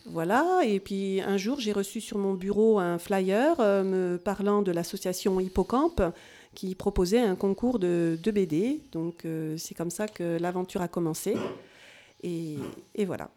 voilà. 0.05 0.61
Et 0.63 0.79
puis 0.79 1.19
un 1.19 1.35
jour, 1.35 1.59
j'ai 1.59 1.73
reçu 1.73 1.99
sur 1.99 2.17
mon 2.17 2.35
bureau 2.35 2.79
un 2.79 2.99
flyer 2.99 3.59
euh, 3.59 3.83
me 3.83 4.17
parlant 4.17 4.61
de 4.61 4.71
l'association 4.71 5.41
Hippocampe 5.41 6.01
qui 6.55 6.73
proposait 6.73 7.19
un 7.19 7.35
concours 7.35 7.79
de, 7.79 8.17
de 8.23 8.31
BD. 8.31 8.79
Donc, 8.93 9.25
euh, 9.25 9.57
c'est 9.57 9.75
comme 9.75 9.91
ça 9.91 10.07
que 10.07 10.37
l'aventure 10.39 10.81
a 10.81 10.87
commencé. 10.87 11.35
Et, 12.23 12.57
et 12.95 13.05
voilà. 13.05 13.29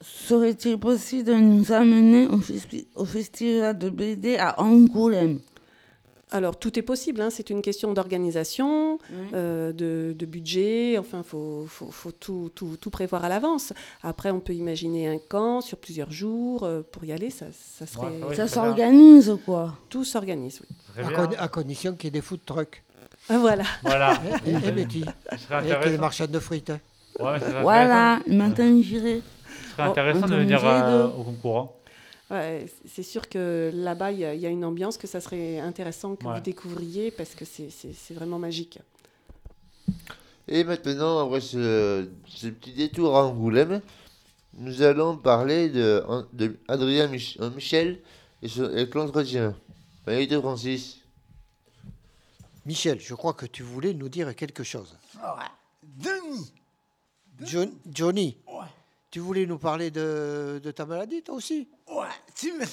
Serait-il 0.00 0.78
possible, 0.78 1.24
de 1.26 1.34
nous 1.34 1.70
amener 1.72 2.26
au, 2.26 2.38
festi- 2.38 2.86
au 2.96 3.04
festival 3.04 3.78
de 3.78 3.88
BD 3.90 4.36
à 4.36 4.60
Angoulême? 4.60 5.40
Alors, 6.30 6.58
tout 6.58 6.76
est 6.76 6.82
possible, 6.82 7.20
hein, 7.20 7.30
c'est 7.30 7.50
une 7.50 7.62
question 7.62 7.92
d'organisation, 7.92 8.98
euh, 9.34 9.72
de, 9.72 10.16
de 10.18 10.26
budget, 10.26 10.98
enfin, 10.98 11.18
il 11.18 11.24
faut, 11.24 11.66
faut- 11.68 11.92
faut 11.92 12.10
tout, 12.10 12.50
tout- 12.56 12.76
tout 12.80 12.90
prévoir 12.90 13.24
à 13.24 13.28
l'avance. 13.28 13.72
Après, 14.02 14.32
on 14.32 14.40
peut 14.40 14.54
imaginer 14.54 15.06
un 15.06 15.18
camp 15.18 15.60
sur 15.60 15.78
plusieurs 15.78 16.10
jours 16.10 16.64
euh, 16.64 16.82
pour 16.90 17.04
y 17.04 17.12
aller, 17.12 17.30
ça, 17.30 17.46
ça 17.52 17.86
serait... 17.86 18.06
Ouais, 18.06 18.12
ouais, 18.12 18.34
Ça 18.34 18.46
très 18.46 18.60
bien. 18.60 18.64
s'organise, 18.64 19.38
quoi. 19.44 19.78
Tout 19.88 20.02
s'organise, 20.02 20.60
oui. 20.62 21.04
À, 21.04 21.10
con- 21.12 21.36
à 21.38 21.48
condition 21.48 21.92
qu'il 21.94 22.04
y 22.06 22.08
ait 22.08 22.10
des 22.10 22.20
food 22.22 22.40
trucks. 22.44 22.82
Ah, 23.28 23.38
Voilà. 23.38 23.64
Voilà. 23.82 24.18
Et, 24.46 24.50
et 24.52 24.72
Betty. 24.72 25.00
Et 25.00 25.36
des 25.36 25.54
intéressant. 25.54 26.00
marchands 26.00 26.26
de 26.26 26.38
frites. 26.38 26.70
hein. 26.70 26.80
Ouais, 27.20 27.38
Voilà, 27.62 28.20
maintenant 28.26 28.82
j'irai. 28.82 29.22
Ce 29.46 29.70
serait 29.76 29.82
intéressant 29.84 30.26
de 30.26 30.34
on 30.34 30.38
venir 30.38 30.60
euh, 30.64 31.02
de- 31.04 31.12
au 31.16 31.22
concours. 31.24 31.58
hein. 31.60 31.68
Ouais, 32.34 32.66
c'est 32.92 33.02
sûr 33.02 33.28
que 33.28 33.70
là-bas, 33.74 34.10
il 34.10 34.18
y, 34.20 34.24
a- 34.24 34.34
il 34.34 34.40
y 34.40 34.46
a 34.46 34.48
une 34.48 34.64
ambiance 34.64 34.96
que 34.98 35.06
ça 35.06 35.20
serait 35.20 35.60
intéressant 35.60 36.16
que 36.16 36.26
Ouais. 36.26 36.34
vous 36.34 36.40
découvriez 36.40 37.10
parce 37.12 37.34
que 37.34 37.44
c'est- 37.44 37.70
vraiment 38.14 38.38
magique. 38.38 38.78
Et 40.48 40.64
maintenant, 40.64 41.24
après 41.26 41.40
ce, 41.40 42.08
ce 42.26 42.48
petit 42.48 42.72
détour 42.72 43.16
à 43.16 43.24
Angoulême, 43.24 43.80
nous 44.58 44.82
allons 44.82 45.16
parler 45.16 45.68
de, 45.68 46.02
de 46.32 46.56
Adrien 46.68 47.06
Mich- 47.08 47.36
euh, 47.40 47.50
Michel 47.50 47.98
et, 48.42 48.48
avec 48.60 48.94
l'entretien. 48.94 49.54
Maïté 50.06 50.38
Francis. 50.38 51.00
Michel, 52.66 53.00
je 53.00 53.14
crois 53.14 53.34
que 53.34 53.46
tu 53.46 53.62
voulais 53.62 53.92
nous 53.94 54.08
dire 54.08 54.34
quelque 54.34 54.64
chose. 54.64 54.96
Ouais. 55.16 55.44
Denis. 55.82 56.52
Jo- 57.40 57.70
Johnny, 57.86 58.38
Ouais. 58.46 58.66
tu 59.10 59.20
voulais 59.20 59.44
nous 59.46 59.58
parler 59.58 59.90
de, 59.90 60.60
de 60.62 60.70
ta 60.70 60.86
maladie, 60.86 61.22
toi 61.22 61.34
aussi? 61.34 61.68
Ouais. 61.88 62.06
Tu 62.34 62.52
me. 62.52 62.64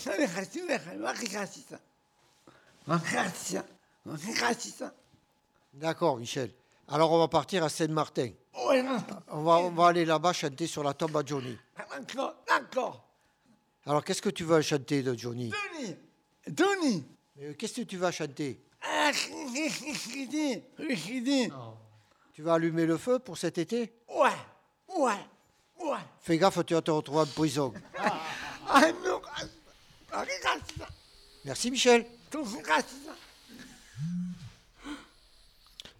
Ma 0.97 1.11
raciste. 1.11 1.75
Ma 2.87 2.97
raciste. 4.39 4.85
D'accord, 5.73 6.17
Michel. 6.17 6.51
Alors, 6.87 7.11
on 7.11 7.19
va 7.19 7.27
partir 7.27 7.63
à 7.63 7.69
Saint-Martin. 7.69 8.29
Ouais, 8.67 8.81
non. 8.83 8.97
On 9.29 9.43
va, 9.43 9.57
on 9.59 9.71
va 9.71 9.87
aller 9.87 10.03
là-bas 10.05 10.33
chanter 10.33 10.67
sur 10.67 10.83
la 10.83 10.93
tombe 10.93 11.15
à 11.15 11.23
Johnny. 11.25 11.57
D'accord, 11.77 12.35
d'accord. 12.47 13.03
Alors, 13.85 14.03
qu'est-ce 14.03 14.21
que 14.21 14.29
tu 14.29 14.43
vas 14.43 14.61
chanter 14.61 15.01
de 15.03 15.17
Johnny? 15.17 15.51
Denis. 15.79 15.95
Denis. 16.47 17.05
Euh, 17.41 17.53
Qu'est-ce 17.57 17.81
que 17.81 17.85
tu 17.85 17.97
vas 17.97 18.11
chanter? 18.11 18.59
Ah. 18.81 19.11
Tu 22.33 22.41
vas 22.41 22.53
allumer 22.53 22.85
le 22.85 22.97
feu 22.97 23.19
pour 23.19 23.37
cet 23.37 23.57
été? 23.57 23.93
Ouais. 24.09 24.29
Ouais. 24.97 25.13
Ouais. 25.79 25.97
Fais 26.21 26.37
gaffe, 26.37 26.65
tu 26.65 26.73
vas 26.73 26.81
te 26.81 26.91
retrouver 26.91 27.21
en 27.21 27.25
prison. 27.25 27.73
Ah 27.97 28.81
raciste. 30.13 30.83
Merci, 31.45 31.71
Michel. 31.71 32.05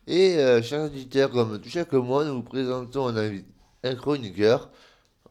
Et 0.07 0.37
euh, 0.37 0.61
chers 0.61 0.83
auditeurs, 0.85 1.31
comme 1.31 1.61
chaque 1.65 1.93
mois, 1.93 2.25
nous 2.25 2.35
vous 2.35 2.43
présentons 2.43 3.13
un, 3.83 3.95
chroniqueur. 3.95 4.69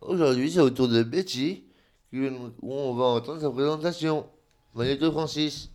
Aujourd'hui, 0.01 0.53
c'est 0.53 0.61
au 0.61 0.71
tour 0.71 0.89
de 0.89 1.03
Betty, 1.03 1.65
où 2.13 2.73
on 2.73 2.95
va 2.95 3.05
entendre 3.05 3.41
sa 3.41 3.51
présentation. 3.51 4.27
Maïté 4.75 5.11
Francis. 5.11 5.71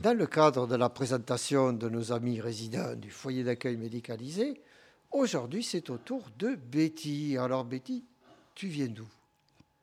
Dans 0.00 0.16
le 0.16 0.28
cadre 0.28 0.68
de 0.68 0.76
la 0.76 0.90
présentation 0.90 1.72
de 1.72 1.88
nos 1.88 2.12
amis 2.12 2.40
résidents 2.40 2.94
du 2.94 3.10
foyer 3.10 3.42
d'accueil 3.42 3.76
médicalisé, 3.76 4.62
aujourd'hui 5.10 5.64
c'est 5.64 5.90
au 5.90 5.98
tour 5.98 6.22
de 6.38 6.54
Betty. 6.54 7.36
Alors 7.36 7.64
Betty, 7.64 8.04
tu 8.54 8.68
viens 8.68 8.86
d'où? 8.86 9.08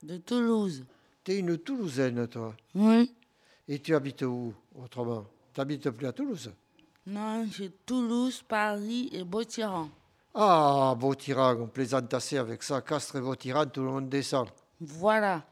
De 0.03 0.15
Toulouse. 0.17 0.85
Tu 1.21 1.33
es 1.33 1.39
une 1.39 1.57
Toulousaine, 1.57 2.29
toi? 2.29 2.55
Oui. 2.75 3.13
Et 3.67 3.79
tu 3.79 3.93
habites 3.93 4.21
où, 4.21 4.53
autrement? 4.81 5.25
Tu 5.53 5.59
n'habites 5.59 5.89
plus 5.89 6.07
à 6.07 6.13
Toulouse? 6.13 6.49
Non, 7.07 7.45
c'est 7.51 7.85
Toulouse, 7.85 8.41
Paris 8.47 9.09
et 9.11 9.25
Beautiran. 9.25 9.89
Ah, 10.33 10.95
Vautiran, 10.97 11.57
on 11.59 11.67
plaisante 11.67 12.13
assez 12.13 12.37
avec 12.37 12.63
ça. 12.63 12.81
Castres 12.81 13.17
et 13.17 13.21
Vautiran, 13.21 13.65
tout 13.65 13.81
le 13.81 13.87
monde 13.89 14.07
descend. 14.07 14.47
Voilà. 14.79 15.45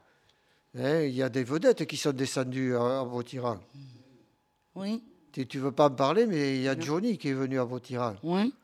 Hein, 0.74 1.02
Il 1.02 1.14
y 1.14 1.22
a 1.22 1.28
des 1.28 1.44
vedettes 1.44 1.84
qui 1.86 1.98
sont 1.98 2.12
descendues 2.12 2.74
à, 2.74 3.00
à 3.00 3.04
Vautiran. 3.04 3.60
Oui. 4.74 5.02
Tu 5.32 5.46
ne 5.54 5.62
veux 5.62 5.72
pas 5.72 5.88
me 5.90 5.96
parler, 5.96 6.26
mais 6.26 6.56
il 6.56 6.62
y 6.62 6.68
a 6.68 6.78
Johnny 6.78 7.18
qui 7.18 7.28
est 7.28 7.32
venu 7.34 7.58
à 7.58 7.64
Vautiran. 7.64 8.14
Oui. 8.22 8.54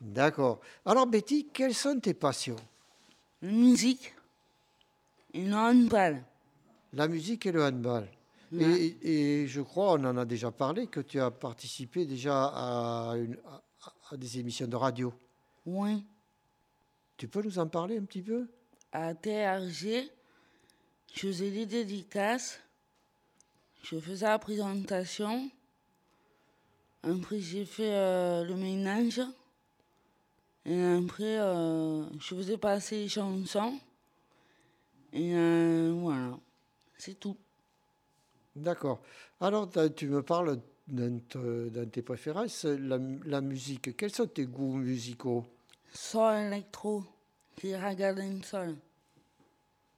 D'accord. 0.00 0.60
Alors 0.86 1.06
Betty, 1.06 1.48
quelles 1.52 1.74
sont 1.74 1.98
tes 2.00 2.14
passions? 2.14 2.56
La 3.42 3.50
musique 3.50 4.14
et 5.32 5.44
le 5.44 5.54
handball. 5.54 6.22
La 6.92 7.08
musique 7.08 7.46
et 7.46 7.52
le 7.52 7.62
handball. 7.64 8.08
Et, 8.58 8.96
et 9.42 9.46
je 9.48 9.60
crois, 9.60 9.92
on 9.94 10.04
en 10.04 10.16
a 10.16 10.24
déjà 10.24 10.50
parlé, 10.52 10.86
que 10.86 11.00
tu 11.00 11.18
as 11.20 11.30
participé 11.30 12.06
déjà 12.06 12.44
à, 12.54 13.14
une- 13.16 13.36
à- 13.50 13.62
à 14.12 14.16
des 14.16 14.38
émissions 14.38 14.68
de 14.68 14.76
radio. 14.76 15.12
Oui. 15.66 16.04
Tu 17.16 17.26
peux 17.26 17.42
nous 17.42 17.58
en 17.58 17.66
parler 17.66 17.98
un 17.98 18.04
petit 18.04 18.22
peu? 18.22 18.46
À 18.92 19.12
TRG, 19.14 20.08
je 21.14 21.20
faisais 21.20 21.50
des 21.50 21.66
dédicaces. 21.66 22.60
Je 23.84 24.00
faisais 24.00 24.24
la 24.24 24.38
présentation. 24.38 25.50
Après, 27.02 27.38
j'ai 27.38 27.66
fait 27.66 27.92
euh, 27.92 28.42
le 28.42 28.54
ménage. 28.56 29.20
Et 30.64 30.82
après, 30.82 31.38
euh, 31.38 32.08
je 32.18 32.34
faisais 32.34 32.56
passer 32.56 33.02
les 33.02 33.08
chansons. 33.10 33.78
Et 35.12 35.34
euh, 35.34 35.92
voilà, 35.94 36.38
c'est 36.96 37.20
tout. 37.20 37.36
D'accord. 38.56 39.02
Alors, 39.38 39.68
tu 39.94 40.08
me 40.08 40.22
parles 40.22 40.62
te- 41.28 41.68
dans 41.68 41.90
tes 41.90 42.00
préférences, 42.00 42.64
la, 42.64 42.98
la 43.26 43.42
musique. 43.42 43.94
Quels 43.98 44.14
sont 44.14 44.26
tes 44.26 44.46
goûts 44.46 44.76
musicaux? 44.76 45.44
Sol 45.92 46.46
électro, 46.46 47.04
qui 47.56 47.76
regarde 47.76 48.20
un 48.20 48.42
sol. 48.42 48.76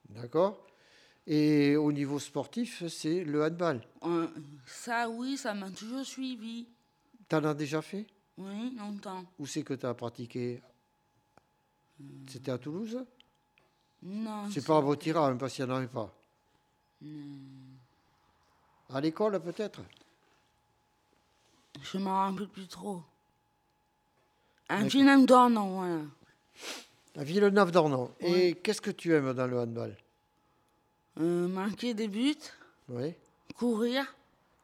D'accord 0.08 0.65
Et 1.26 1.76
au 1.76 1.90
niveau 1.90 2.18
sportif, 2.20 2.86
c'est 2.86 3.24
le 3.24 3.42
handball. 3.42 3.80
Euh, 4.04 4.28
ça, 4.64 5.08
oui, 5.08 5.36
ça 5.36 5.54
m'a 5.54 5.70
toujours 5.70 6.04
suivi. 6.04 6.68
T'en 7.28 7.42
as 7.44 7.54
déjà 7.54 7.82
fait? 7.82 8.06
Oui, 8.38 8.76
longtemps. 8.76 9.24
Où 9.38 9.46
c'est 9.46 9.62
que 9.62 9.74
tu 9.74 9.86
as 9.86 9.94
pratiqué? 9.94 10.62
C'était 12.28 12.52
à 12.52 12.58
Toulouse? 12.58 13.04
Non. 14.02 14.48
C'est 14.50 14.64
pas 14.64 14.78
à 14.78 14.96
tirages, 14.96 15.36
parce 15.36 15.54
qu'il 15.54 15.64
n'y 15.64 15.72
en 15.72 15.76
avait 15.76 15.88
pas. 15.88 16.14
À 18.92 19.00
l'école, 19.00 19.40
peut-être? 19.40 19.80
Je 21.82 21.98
m'en 21.98 22.18
rappelle 22.18 22.48
plus 22.48 22.68
trop. 22.68 23.02
Un 24.68 24.76
D'accord. 24.76 24.90
film 24.90 25.26
d'Ornon, 25.26 25.78
voilà. 25.78 26.02
À 27.16 27.24
Villeneuve 27.24 27.72
d'Ornon. 27.72 28.14
Et 28.20 28.54
qu'est-ce 28.56 28.80
que 28.80 28.90
tu 28.90 29.12
aimes 29.12 29.32
dans 29.32 29.46
le 29.46 29.58
handball? 29.58 29.96
Euh, 31.18 31.48
marquer 31.48 31.94
des 31.94 32.08
buts, 32.08 32.34
Oui. 32.88 33.14
courir 33.54 34.14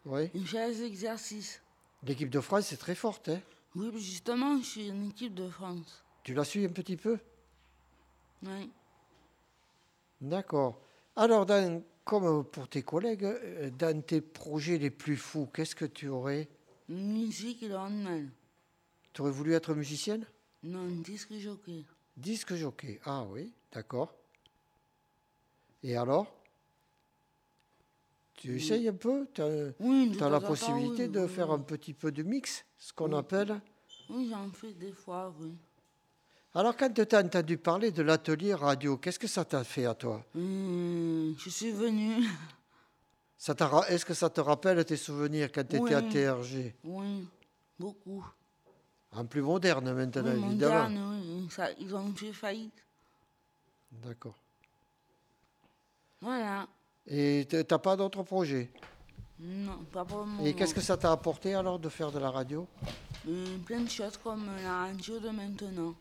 Oui. 0.04 0.30
et 0.34 0.40
faire 0.40 0.68
des 0.68 0.82
exercices. 0.84 1.62
L'équipe 2.02 2.28
de 2.30 2.40
France 2.40 2.72
est 2.72 2.76
très 2.76 2.94
forte. 2.94 3.28
Hein 3.30 3.40
Oui, 3.74 3.90
justement, 3.98 4.58
je 4.58 4.64
suis 4.64 4.88
une 4.88 5.08
équipe 5.10 5.34
de 5.34 5.48
France. 5.48 6.02
tu 6.24 6.34
la 6.34 6.44
suis 6.44 6.64
un 6.64 6.68
petit 6.68 6.96
peu? 6.96 7.18
Oui. 8.42 8.70
D'accord. 10.20 10.80
Alors, 11.16 11.46
dans- 11.46 11.82
comme 12.04 12.44
pour 12.44 12.68
tes 12.68 12.82
collègues, 12.82 13.24
euh, 13.24 13.70
dans 13.70 14.02
tes 14.02 14.20
projets 14.20 14.78
les 14.78 14.90
plus 14.90 15.16
fous, 15.16 15.48
qu'est-ce 15.52 15.74
que 15.74 15.84
tu 15.84 16.08
aurais? 16.08 16.48
Musique 16.88 17.62
et 17.62 17.68
le 17.68 17.76
handball. 17.76 18.28
Tu 19.12 19.22
aurais 19.22 19.30
voulu 19.30 19.54
être 19.54 19.74
musicienne? 19.74 20.26
Non, 20.64 20.86
disque 20.86 21.32
jockey. 21.38 21.84
Disque 22.16 22.54
jockey. 22.54 23.00
Ah 23.04 23.24
oui, 23.24 23.52
d'accord. 23.72 24.14
Et 25.82 25.96
alors? 25.96 26.26
Tu 28.42 28.57
essayes 28.57 28.88
un 28.88 28.94
peu 28.94 29.28
Tu 29.33 29.40
as, 29.40 29.72
Oui, 29.78 30.11
de 30.11 30.18
la 30.18 30.40
temps, 30.40 30.48
possibilité 30.48 31.05
oui, 31.05 31.11
de 31.11 31.28
faire 31.28 31.52
un 31.52 31.61
petit 31.61 31.94
peu 31.94 32.11
de 32.11 32.24
mix, 32.24 32.64
ce 32.76 32.92
qu'on 32.92 33.12
appelle 33.12 33.61
Oui, 34.11 34.31
j'en 34.31 34.50
fais 34.50 34.72
des 34.72 34.90
fois, 34.90 35.33
oui. 35.38 35.55
Alors, 36.52 36.76
quand 36.76 36.92
tu 36.92 37.14
as 37.14 37.20
entendu 37.20 37.57
parler 37.57 37.92
de 37.92 38.02
l'atelier 38.02 38.52
radio, 38.55 38.96
qu'est-ce 38.96 39.20
que 39.20 39.28
ça 39.28 39.44
t'a 39.44 39.62
fait 39.62 39.87
à 39.87 39.94
toi? 39.94 40.24
Hum, 40.35 41.37
je 41.38 41.48
suis 41.50 41.70
venue. 41.70 42.24
Est-ce 43.88 44.05
que 44.05 44.14
ça 44.14 44.28
te 44.28 44.40
rappelle 44.40 44.85
tes 44.85 44.96
souvenirs 44.96 45.50
quand 45.52 45.66
tu 45.68 45.76
étais 45.76 45.94
à. 45.94 46.02
TRG 46.02 46.74
Oui, 46.83 47.28
beaucoup. 47.78 48.26
En 49.12 49.24
plus 49.24 49.42
moderne 49.42 49.92
maintenant, 49.92 50.24
Oui, 50.35 50.44
évidemment. 50.46 50.88
moderne, 50.90 51.20
oui. 51.38 51.48
Ça, 51.50 51.70
ils 51.78 51.94
ont 51.94 52.12
fait 52.12 52.33
faillite. 52.33 52.85
D'accord. 53.92 54.38
Voilà. 56.20 56.66
Et 57.06 57.46
t- 57.48 57.64
t'as 57.64 57.78
pas 57.78 57.96
d'autres 57.96 58.22
projets? 58.22 58.70
Non, 59.40 59.78
pas 59.90 60.04
pour 60.04 60.20
le 60.20 60.26
moment. 60.26 60.44
Et 60.44 60.54
qu'est-ce 60.54 60.74
que 60.74 60.80
ça 60.80 60.96
t'a 60.96 61.10
apporté 61.12 61.54
alors 61.54 61.78
de 61.78 61.88
faire 61.88 62.12
de 62.12 62.18
la 62.18 62.30
radio? 62.30 62.66
Euh, 63.28 63.58
Plein 63.66 63.80
de 63.80 63.88
choses 63.90 64.16
comme 64.18 64.46
la 64.62 64.86
radio 64.86 65.18
de 65.18 65.30
maintenant. 65.30 65.94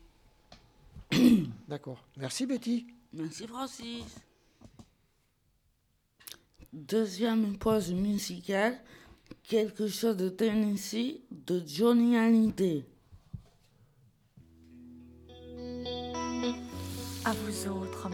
D'accord. 1.68 1.98
Merci 2.16 2.46
Betty. 2.46 2.86
Merci 3.12 3.46
Francis. 3.46 4.04
Deuxième 6.72 7.58
pause 7.58 7.92
musicale, 7.92 8.78
quelque 9.42 9.88
chose 9.88 10.16
de 10.16 10.28
Tennessee 10.30 11.20
de 11.30 11.62
Johnny 11.66 12.16
Hallyday. 12.16 12.86
À 17.24 17.32
vous 17.34 17.68
autres, 17.68 18.06
hommes 18.06 18.12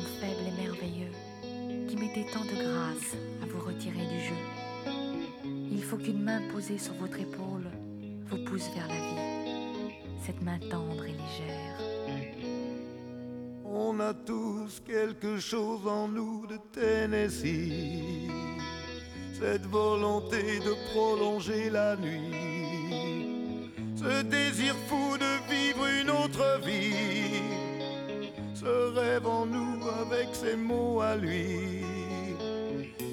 tant 2.27 2.45
de 2.45 2.55
grâce 2.55 3.17
à 3.43 3.47
vous 3.47 3.61
retirer 3.65 4.07
du 4.07 4.21
jeu. 4.21 4.35
Il 5.71 5.83
faut 5.83 5.97
qu'une 5.97 6.23
main 6.23 6.41
posée 6.53 6.79
sur 6.79 6.95
votre 6.95 7.19
épaule 7.19 7.69
vous 8.27 8.45
pousse 8.45 8.69
vers 8.75 8.89
la 8.89 8.95
vie, 8.95 9.93
cette 10.25 10.43
main 10.43 10.59
tendre 10.59 11.05
et 11.05 11.13
légère. 11.13 11.79
On 13.65 14.01
a 14.01 14.13
tous 14.13 14.81
quelque 14.87 15.39
chose 15.39 15.87
en 15.87 16.09
nous 16.09 16.47
de 16.47 16.59
Tennessee, 16.73 18.29
cette 19.33 19.67
volonté 19.67 20.59
de 20.61 20.75
prolonger 20.93 21.71
la 21.71 21.97
nuit, 21.97 23.71
ce 23.97 24.23
désir 24.23 24.75
fou 24.89 25.17
de 25.17 25.53
vivre 25.53 25.87
une 26.01 26.11
autre 26.11 26.61
vie, 26.65 27.43
ce 28.55 28.93
rêve 28.95 29.27
en 29.27 29.47
nous 29.47 29.79
avec 30.01 30.35
ses 30.35 30.57
mots 30.57 31.01
à 31.01 31.17
lui, 31.17 31.85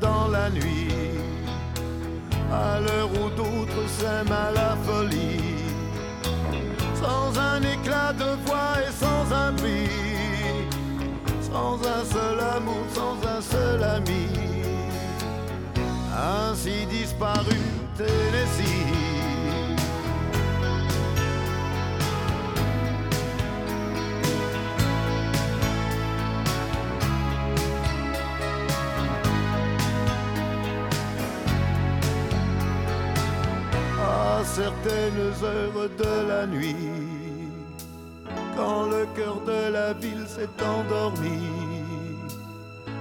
Dans 0.00 0.28
la 0.28 0.50
nuit, 0.50 0.88
à 2.52 2.80
l'heure 2.80 3.10
où 3.12 3.30
d'autres 3.30 3.88
s'aiment 3.88 4.32
à 4.32 4.50
la 4.50 4.76
folie, 4.84 5.64
sans 7.00 7.38
un 7.38 7.60
éclat 7.62 8.12
de 8.12 8.36
voix 8.46 8.74
et 8.86 8.92
sans 8.92 9.32
un 9.34 9.52
bruit, 9.52 9.88
sans 11.40 11.74
un 11.96 12.04
seul 12.04 12.40
amour, 12.56 12.84
sans 12.94 13.16
un 13.36 13.40
seul 13.40 13.82
ami, 13.82 14.26
ainsi 16.14 16.86
disparu 16.86 17.56
Tennessee. 17.96 18.59
Certaines 34.60 35.32
heures 35.42 35.88
de 35.96 36.28
la 36.28 36.46
nuit, 36.46 36.76
quand 38.56 38.86
le 38.86 39.06
cœur 39.16 39.40
de 39.46 39.72
la 39.72 39.92
ville 39.94 40.26
s'est 40.26 40.56
endormi, 40.62 41.40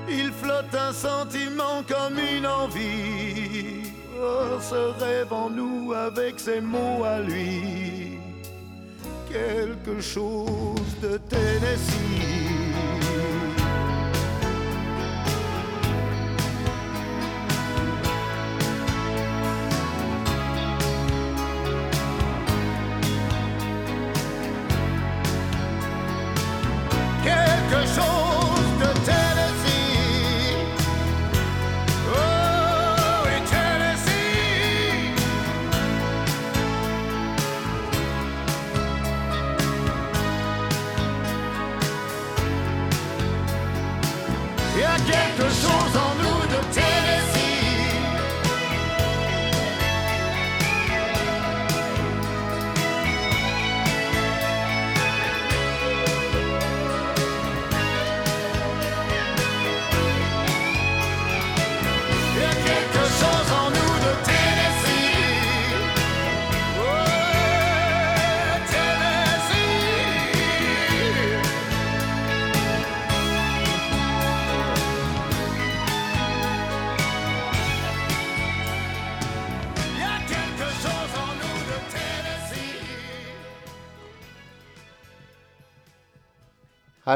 il 0.08 0.32
flotte 0.32 0.74
un 0.74 0.94
sentiment 0.94 1.84
comme 1.88 2.18
une 2.18 2.48
envie. 2.48 3.92
Oh, 4.22 4.58
ce 4.62 4.82
rêve 5.04 5.34
en 5.34 5.50
nous 5.50 5.94
avec 5.94 6.40
ses 6.40 6.62
mots 6.62 7.04
à 7.04 7.20
lui, 7.20 8.20
quelque 9.30 10.00
chose 10.00 10.92
de 11.02 11.18
Tennessee. 11.30 12.39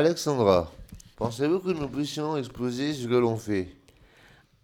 Alexandra, 0.06 0.70
pensez-vous 1.16 1.60
que 1.60 1.70
nous 1.70 1.88
puissions 1.88 2.36
exposer 2.36 2.94
ce 2.94 3.08
que 3.08 3.14
l'on 3.14 3.38
fait? 3.38 3.70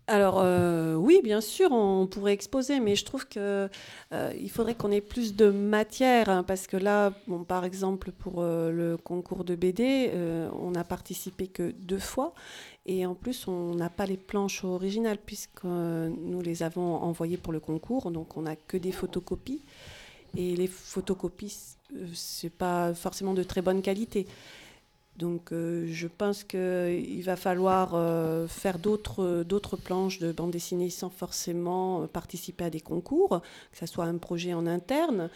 Alors 0.07 0.41
euh, 0.41 0.95
oui, 0.95 1.21
bien 1.23 1.39
sûr, 1.39 1.71
on 1.71 2.07
pourrait 2.07 2.33
exposer, 2.33 2.81
mais 2.81 2.97
je 2.97 3.05
trouve 3.05 3.25
que 3.25 3.69
euh, 4.11 4.33
il 4.37 4.49
faudrait 4.49 4.75
qu'on 4.75 4.91
ait 4.91 4.99
plus 4.99 5.37
de 5.37 5.49
matière, 5.49 6.27
hein, 6.27 6.43
parce 6.43 6.67
que 6.67 6.75
là, 6.75 7.13
bon, 7.27 7.45
par 7.45 7.63
exemple, 7.63 8.11
pour 8.11 8.41
euh, 8.41 8.69
le 8.69 8.97
concours 8.97 9.45
de 9.45 9.55
BD, 9.55 10.11
on 10.61 10.71
n'a 10.71 10.83
participé 10.83 11.47
que 11.47 11.71
deux 11.71 11.99
fois, 11.99 12.33
et 12.85 13.05
en 13.05 13.15
plus, 13.15 13.47
on 13.47 13.75
n'a 13.75 13.89
pas 13.89 14.05
les 14.05 14.17
planches 14.17 14.65
originales, 14.65 15.19
puisque 15.25 15.63
nous 15.63 16.41
les 16.41 16.63
avons 16.63 16.95
envoyées 16.95 17.37
pour 17.37 17.53
le 17.53 17.61
concours, 17.61 18.11
donc 18.11 18.35
on 18.35 18.41
n'a 18.41 18.57
que 18.57 18.75
des 18.75 18.91
photocopies, 18.91 19.63
et 20.35 20.57
les 20.57 20.67
photocopies, 20.67 21.55
c'est 22.13 22.51
pas 22.51 22.93
forcément 22.93 23.33
de 23.33 23.43
très 23.43 23.61
bonne 23.61 23.81
qualité. 23.81 24.27
Donc 25.19 25.51
euh, 25.51 25.85
je 25.91 26.07
pense 26.07 26.43
qu'il 26.45 27.21
va 27.23 27.35
falloir 27.35 27.91
euh, 27.93 28.47
faire 28.47 28.79
d'autres 28.79 29.43
d'autres 29.43 29.75
planches 29.77 30.19
de 30.19 30.31
bande 30.31 30.51
dessinée 30.51 30.89
sans 30.89 31.09
forcément 31.09 32.03
euh, 32.03 32.07
participer 32.07 32.63
à 32.63 32.69
des 32.69 32.79
concours, 32.79 33.41
que 33.71 33.77
ce 33.77 33.85
soit 33.85 34.05
un 34.05 34.17
projet 34.17 34.53
en 34.53 34.65
interne. 34.65 35.29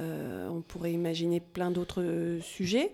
Euh, 0.00 0.48
on 0.48 0.62
pourrait 0.62 0.92
imaginer 0.92 1.40
plein 1.40 1.70
d'autres 1.70 2.02
euh, 2.02 2.40
sujets. 2.40 2.92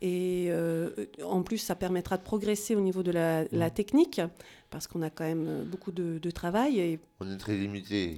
Et 0.00 0.48
euh, 0.50 0.90
en 1.24 1.42
plus, 1.42 1.58
ça 1.58 1.74
permettra 1.74 2.16
de 2.16 2.22
progresser 2.22 2.74
au 2.74 2.80
niveau 2.80 3.02
de 3.02 3.10
la, 3.10 3.44
la 3.50 3.70
technique, 3.70 4.20
parce 4.70 4.86
qu'on 4.86 5.02
a 5.02 5.10
quand 5.10 5.24
même 5.24 5.64
beaucoup 5.64 5.90
de, 5.90 6.18
de 6.18 6.30
travail. 6.30 6.78
Et 6.80 7.00
On 7.20 7.30
est 7.30 7.38
très 7.38 7.56
limité. 7.56 8.16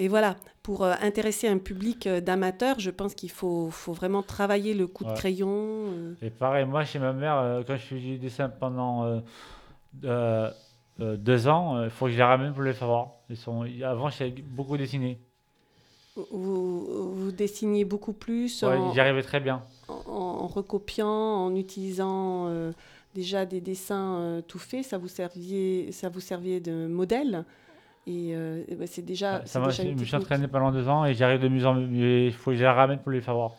Et 0.00 0.08
voilà, 0.08 0.36
pour 0.62 0.84
euh, 0.84 0.94
intéresser 1.02 1.48
un 1.48 1.58
public 1.58 2.06
euh, 2.06 2.20
d'amateurs, 2.20 2.78
je 2.78 2.90
pense 2.90 3.14
qu'il 3.14 3.30
faut, 3.30 3.68
faut 3.70 3.92
vraiment 3.92 4.22
travailler 4.22 4.72
le 4.72 4.86
coup 4.86 5.04
de 5.04 5.12
crayon. 5.12 5.48
euh. 5.52 6.14
Et 6.22 6.30
pareil, 6.30 6.64
moi, 6.64 6.84
chez 6.84 6.98
ma 6.98 7.12
mère, 7.12 7.62
quand 7.66 7.76
je 7.76 7.82
fais 7.82 7.98
du 7.98 8.16
dessin 8.18 8.48
pendant 8.48 9.20
deux 10.98 11.48
ans, 11.48 11.84
il 11.84 11.90
faut 11.90 12.06
que 12.06 12.12
je 12.12 12.16
les 12.16 12.22
ramène 12.22 12.52
pour 12.52 12.62
les 12.62 12.72
faire 12.72 12.88
voir. 12.88 13.10
Ils 13.30 13.36
sont... 13.36 13.64
Avant, 13.84 14.08
j'ai 14.10 14.30
beaucoup 14.30 14.76
dessiné. 14.76 15.18
Vous, 16.32 17.14
vous 17.14 17.30
dessinez 17.30 17.84
beaucoup 17.84 18.12
plus 18.12 18.62
Ouais, 18.64 18.76
J'y 18.92 18.98
arrivais 19.00 19.22
très 19.22 19.38
bien. 19.40 19.62
en- 19.88 20.10
en 20.10 20.46
recopiant, 20.48 21.08
en 21.08 21.54
utilisant 21.54 22.50
déjà 23.14 23.46
des 23.46 23.60
dessins 23.60 24.42
tout 24.48 24.58
faits. 24.58 24.84
Ça 24.84 24.98
vous 24.98 25.06
serviait, 25.08 25.92
ça 25.92 26.08
vous 26.08 26.20
servait 26.20 26.58
de 26.60 26.86
modèle. 26.88 27.44
Et 28.10 28.30
euh, 28.34 28.64
ben, 28.70 28.86
c'est 28.90 29.04
déjà, 29.04 29.42
Ça 29.44 29.60
m'a- 29.60 29.66
déjà 29.66 29.82
je 29.82 29.88
une 29.90 29.98
me 30.00 30.04
suis 30.04 30.16
entraîné 30.16 30.48
pendant 30.48 30.72
deux 30.72 30.88
ans 30.88 31.04
et 31.04 31.12
j'y 31.12 31.22
arrive 31.24 31.42
de 31.42 31.48
mieux 31.48 31.66
en 31.66 31.74
mieux. 31.74 32.26
Il 32.28 32.32
faut 32.32 32.52
que 32.52 32.56
je 32.56 32.62
les 32.62 32.68
ramène 32.68 33.00
pour 33.00 33.12
les 33.12 33.20
faire 33.20 33.34
voir. 33.34 33.52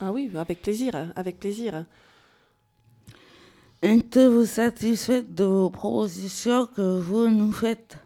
Ah 0.00 0.10
oui, 0.10 0.28
avec 0.34 0.60
plaisir, 0.60 0.92
avec 1.14 1.38
plaisir. 1.38 1.84
Êtes-vous 3.82 4.44
satisfaite 4.44 5.34
de 5.34 5.44
vos 5.44 5.70
propositions 5.70 6.66
que 6.66 6.98
vous 6.98 7.28
nous 7.28 7.52
faites? 7.52 7.96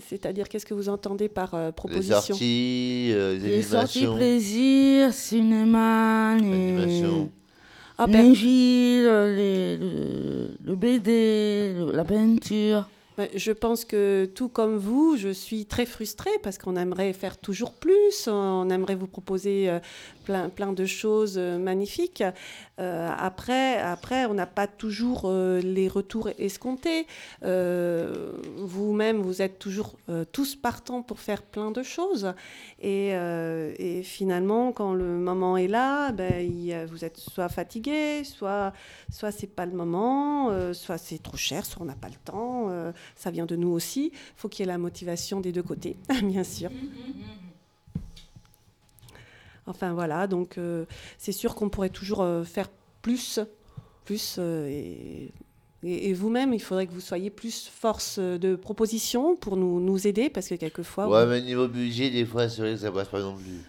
C'est-à-dire, 0.00 0.48
qu'est-ce 0.48 0.66
que 0.66 0.74
vous 0.74 0.88
entendez 0.88 1.28
par 1.28 1.54
euh, 1.54 1.66
Les 1.66 1.72
proposition? 1.72 2.20
sorties, 2.20 3.10
euh, 3.12 3.34
les 3.38 3.48
Les 3.56 3.62
sorties 3.62 4.06
plaisir, 4.06 5.12
cinéma, 5.12 6.36
les... 6.40 7.02
Ah, 7.98 8.06
ben- 8.06 8.22
l'inville, 8.26 9.04
les- 9.36 9.76
le, 9.76 10.48
le 10.64 10.74
BD, 10.76 11.74
le- 11.76 11.92
la 11.92 12.04
peinture. 12.04 12.88
Je 13.34 13.52
pense 13.52 13.84
que 13.84 14.30
tout 14.34 14.48
comme 14.48 14.76
vous, 14.76 15.16
je 15.16 15.28
suis 15.28 15.66
très 15.66 15.86
frustrée 15.86 16.30
parce 16.42 16.58
qu'on 16.58 16.76
aimerait 16.76 17.12
faire 17.12 17.38
toujours 17.38 17.74
plus, 17.74 18.28
on 18.28 18.68
aimerait 18.70 18.94
vous 18.94 19.06
proposer 19.06 19.68
euh, 19.68 19.80
plein, 20.24 20.48
plein 20.48 20.72
de 20.72 20.86
choses 20.86 21.34
euh, 21.36 21.58
magnifiques. 21.58 22.22
Euh, 22.80 23.10
après, 23.16 23.78
après, 23.78 24.24
on 24.26 24.34
n'a 24.34 24.46
pas 24.46 24.66
toujours 24.66 25.22
euh, 25.26 25.60
les 25.60 25.88
retours 25.88 26.30
escomptés. 26.38 27.06
Euh, 27.44 28.32
Vous-même, 28.56 29.18
vous 29.18 29.42
êtes 29.42 29.58
toujours 29.58 29.96
tous 30.32 30.56
partants 30.56 31.02
pour 31.02 31.20
faire 31.20 31.42
plein 31.42 31.70
de 31.70 31.82
choses. 31.82 32.34
Et, 32.80 33.12
finalement, 34.04 34.72
quand 34.72 34.94
le 34.94 35.18
moment 35.18 35.56
est 35.56 35.68
là, 35.68 36.12
ben, 36.12 36.86
vous 36.86 37.04
êtes 37.04 37.18
soit 37.18 37.48
fatigué, 37.48 38.24
soit, 38.24 38.72
soit 39.10 39.32
c'est 39.32 39.46
pas 39.46 39.66
le 39.66 39.72
moment, 39.72 40.50
soit 40.72 40.98
c'est 40.98 41.22
trop 41.22 41.36
cher, 41.36 41.64
soit 41.64 41.82
on 41.82 41.86
n'a 41.86 41.94
pas 41.94 42.08
le 42.08 42.14
temps. 42.24 42.70
ça 43.16 43.30
vient 43.30 43.46
de 43.46 43.56
nous 43.56 43.70
aussi. 43.70 44.12
Il 44.12 44.18
faut 44.36 44.48
qu'il 44.48 44.64
y 44.64 44.68
ait 44.68 44.72
la 44.72 44.78
motivation 44.78 45.40
des 45.40 45.52
deux 45.52 45.62
côtés, 45.62 45.96
bien 46.22 46.44
sûr. 46.44 46.70
Enfin 49.66 49.92
voilà, 49.92 50.26
donc 50.26 50.58
euh, 50.58 50.84
c'est 51.18 51.32
sûr 51.32 51.54
qu'on 51.54 51.68
pourrait 51.68 51.88
toujours 51.90 52.22
euh, 52.22 52.42
faire 52.44 52.68
plus, 53.00 53.38
plus 54.04 54.36
euh, 54.38 55.28
et, 55.84 56.12
vous-même, 56.12 56.52
il 56.54 56.60
faudrait 56.62 56.86
que 56.86 56.92
vous 56.92 57.00
soyez 57.00 57.30
plus 57.30 57.68
force 57.68 58.18
de 58.20 58.54
proposition 58.54 59.34
pour 59.36 59.56
nous, 59.56 59.80
nous 59.80 60.06
aider 60.06 60.30
parce 60.30 60.48
que 60.48 60.54
quelquefois, 60.54 61.08
Ouais, 61.08 61.24
vous- 61.24 61.30
mais 61.30 61.40
niveau 61.42 61.66
budget, 61.68 62.10
des 62.10 62.24
fois, 62.24 62.48
c'est 62.48 62.60
vrai 62.62 62.72
que 62.74 62.78
ça 62.80 62.92
passe 62.92 63.08
pas 63.08 63.20
non 63.20 63.34
plus. 63.36 63.60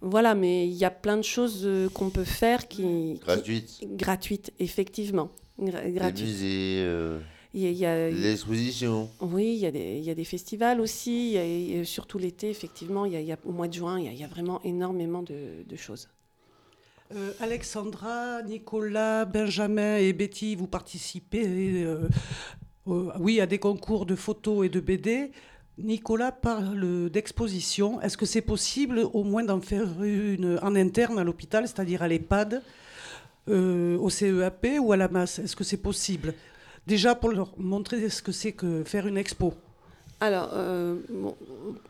voilà, 0.00 0.34
mais 0.34 0.66
il 0.66 0.74
y 0.74 0.84
a 0.86 0.90
plein 0.90 1.16
de 1.18 1.22
choses 1.22 1.68
qu'on 1.92 2.08
peut 2.10 2.24
faire 2.24 2.68
qui 2.68 2.82
qui- 2.82 3.20
Gratuites. 3.20 3.80
gratuites, 3.96 4.52
effectivement, 4.58 5.30
gratuites. 5.58 6.20
musées, 6.26 6.76
euh, 6.84 7.18
Il 7.54 7.62
y 7.72 7.86
a- 7.86 8.10
expositions. 8.30 9.08
Oui, 9.20 9.54
il 9.54 9.58
y, 9.58 9.66
a 9.66 9.70
des, 9.70 9.96
il 9.98 10.04
y 10.04 10.10
a 10.10 10.14
des 10.14 10.24
festivals 10.24 10.80
aussi, 10.80 11.28
il 11.28 11.32
y 11.32 11.38
a- 11.38 11.44
et 11.80 11.84
surtout 11.84 12.18
l'été, 12.18 12.50
effectivement, 12.50 13.04
il 13.06 13.12
y 13.12 13.16
a, 13.16 13.20
il 13.20 13.26
y 13.26 13.32
a- 13.32 13.38
au 13.44 13.52
mois 13.52 13.68
de 13.68 13.72
juin, 13.74 13.98
il 13.98 14.04
y 14.04 14.08
a, 14.08 14.12
il 14.12 14.18
y 14.20 14.24
a 14.24 14.28
vraiment 14.28 14.60
énormément 14.64 15.22
de, 15.22 15.64
de 15.66 15.76
choses. 15.76 16.08
Euh, 17.14 17.32
Alexandra, 17.40 18.42
Nicolas, 18.42 19.24
Benjamin 19.24 19.96
et 19.96 20.12
Betty, 20.12 20.56
vous 20.56 20.66
participez 20.66 21.46
euh, 21.82 22.06
euh, 22.86 23.10
oui, 23.18 23.40
à 23.40 23.46
des 23.46 23.58
concours 23.58 24.04
de 24.04 24.14
photos 24.14 24.66
et 24.66 24.68
de 24.68 24.80
BD. 24.80 25.30
Nicolas 25.78 26.32
parle 26.32 27.08
d'exposition. 27.08 27.98
Est-ce 28.02 28.18
que 28.18 28.26
c'est 28.26 28.42
possible 28.42 28.98
au 29.14 29.24
moins 29.24 29.44
d'en 29.44 29.60
faire 29.62 30.02
une 30.02 30.58
en 30.60 30.74
interne 30.74 31.18
à 31.18 31.24
l'hôpital, 31.24 31.66
c'est-à-dire 31.66 32.02
à 32.02 32.08
l'EHPAD, 32.08 32.62
euh, 33.48 33.96
au 33.96 34.10
CEAP 34.10 34.66
ou 34.80 34.92
à 34.92 34.96
la 34.98 35.08
masse? 35.08 35.38
Est-ce 35.38 35.56
que 35.56 35.64
c'est 35.64 35.76
possible? 35.78 36.34
Déjà 36.88 37.14
pour 37.14 37.30
leur 37.30 37.50
montrer 37.58 38.08
ce 38.08 38.20
que 38.22 38.32
c'est 38.32 38.52
que 38.52 38.82
faire 38.84 39.06
une 39.06 39.18
expo. 39.18 39.52
Alors, 40.20 40.50
euh, 40.54 40.96
bon, 41.10 41.36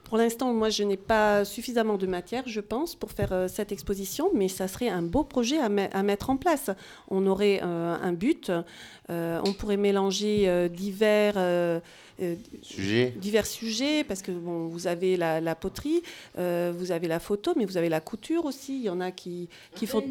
pour 0.04 0.18
l'instant, 0.18 0.52
moi, 0.52 0.68
je 0.68 0.82
n'ai 0.82 0.98
pas 0.98 1.46
suffisamment 1.46 1.96
de 1.96 2.06
matière, 2.06 2.42
je 2.46 2.60
pense, 2.60 2.94
pour 2.94 3.10
faire 3.18 3.32
euh, 3.32 3.48
cette 3.48 3.72
exposition, 3.72 4.28
mais 4.34 4.48
ça 4.48 4.68
serait 4.68 4.90
un 4.90 5.00
beau 5.00 5.24
projet 5.24 5.58
à, 5.58 5.70
me- 5.70 5.88
à 5.96 6.02
mettre 6.02 6.28
en 6.28 6.36
place. 6.36 6.68
On 7.16 7.26
aurait 7.26 7.60
euh, 7.62 7.96
un 8.08 8.12
but, 8.12 8.50
euh, 9.08 9.40
on 9.46 9.52
pourrait 9.54 9.78
mélanger 9.78 10.46
euh, 10.46 10.68
divers, 10.68 11.38
Sujets. 12.60 13.14
divers 13.16 13.46
sujets, 13.46 14.04
parce 14.04 14.20
que 14.20 14.32
bon, 14.32 14.66
vous 14.66 14.86
avez 14.88 15.16
la, 15.16 15.40
la 15.40 15.54
poterie, 15.54 16.02
euh, 16.38 16.70
vous 16.76 16.92
avez 16.92 17.08
la 17.08 17.20
photo, 17.20 17.54
mais 17.56 17.64
vous 17.64 17.78
avez 17.78 17.88
la 17.88 18.00
couture 18.00 18.44
aussi. 18.44 18.76
Il 18.76 18.82
y 18.84 18.90
en 18.90 19.00
a 19.00 19.10
qui, 19.10 19.48
qui 19.74 19.86
font 19.86 20.02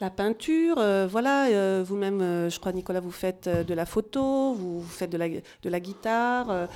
la 0.00 0.10
peinture, 0.10 0.78
euh, 0.78 1.06
voilà, 1.06 1.46
euh, 1.46 1.84
vous-même, 1.86 2.20
euh, 2.20 2.50
je 2.50 2.58
crois, 2.58 2.72
Nicolas, 2.72 3.00
vous 3.00 3.12
faites 3.12 3.48
de 3.48 3.74
la 3.74 3.86
photo, 3.86 4.52
vous, 4.54 4.80
vous 4.80 4.88
faites 4.88 5.10
de 5.10 5.16
la, 5.16 5.28
de 5.28 5.68
la 5.68 5.80
guitare, 5.80 6.68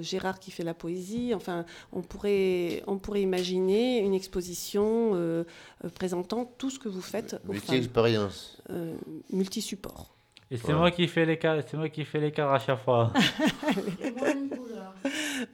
Gérard 0.00 0.40
qui 0.40 0.50
fait 0.50 0.64
la 0.64 0.74
poésie, 0.74 1.34
enfin, 1.34 1.64
on 1.92 2.02
pourrait, 2.02 2.82
on 2.86 2.98
pourrait 2.98 3.22
imaginer 3.22 4.00
une 4.00 4.14
exposition 4.14 5.44
présentant 5.94 6.50
tout 6.58 6.70
ce 6.70 6.78
que 6.78 6.88
vous 6.88 7.02
faites. 7.02 7.36
Multi-expérience. 7.46 8.60
Multi-support. 9.30 10.15
Et 10.50 10.56
c'est 10.56 10.72
moi 10.74 10.92
qui 10.92 11.08
fais 11.08 11.26
les 11.26 11.38
cadres, 11.38 11.62
c'est 11.66 11.76
moi 11.76 11.88
qui 11.88 12.04
fais 12.04 12.20
les 12.20 12.30
cadres 12.30 12.52
à 12.52 12.58
chaque 12.60 12.78
fois. 12.78 13.12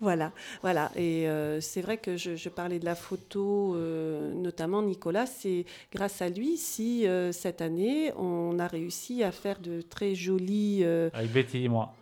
voilà, 0.01 0.33
voilà. 0.63 0.91
Et 0.97 1.29
euh, 1.29 1.61
c'est 1.61 1.81
vrai 1.81 1.97
que 1.97 2.17
je, 2.17 2.37
je 2.37 2.49
parlais 2.49 2.79
de 2.79 2.85
la 2.85 2.95
photo, 2.95 3.75
euh, 3.75 4.33
notamment 4.35 4.83
Nicolas. 4.83 5.27
C'est 5.27 5.65
grâce 5.93 6.21
à 6.23 6.29
lui 6.29 6.57
si 6.57 7.07
euh, 7.07 7.33
cette 7.33 7.61
année 7.63 8.13
on 8.17 8.59
a 8.59 8.67
réussi 8.67 9.23
à 9.23 9.33
faire 9.33 9.59
de 9.61 9.81
très 9.81 10.15
jolies. 10.15 10.81
euh, 10.83 11.11
Avec 11.15 11.33
Betty 11.33 11.65
et 11.65 11.69
moi. 11.69 11.95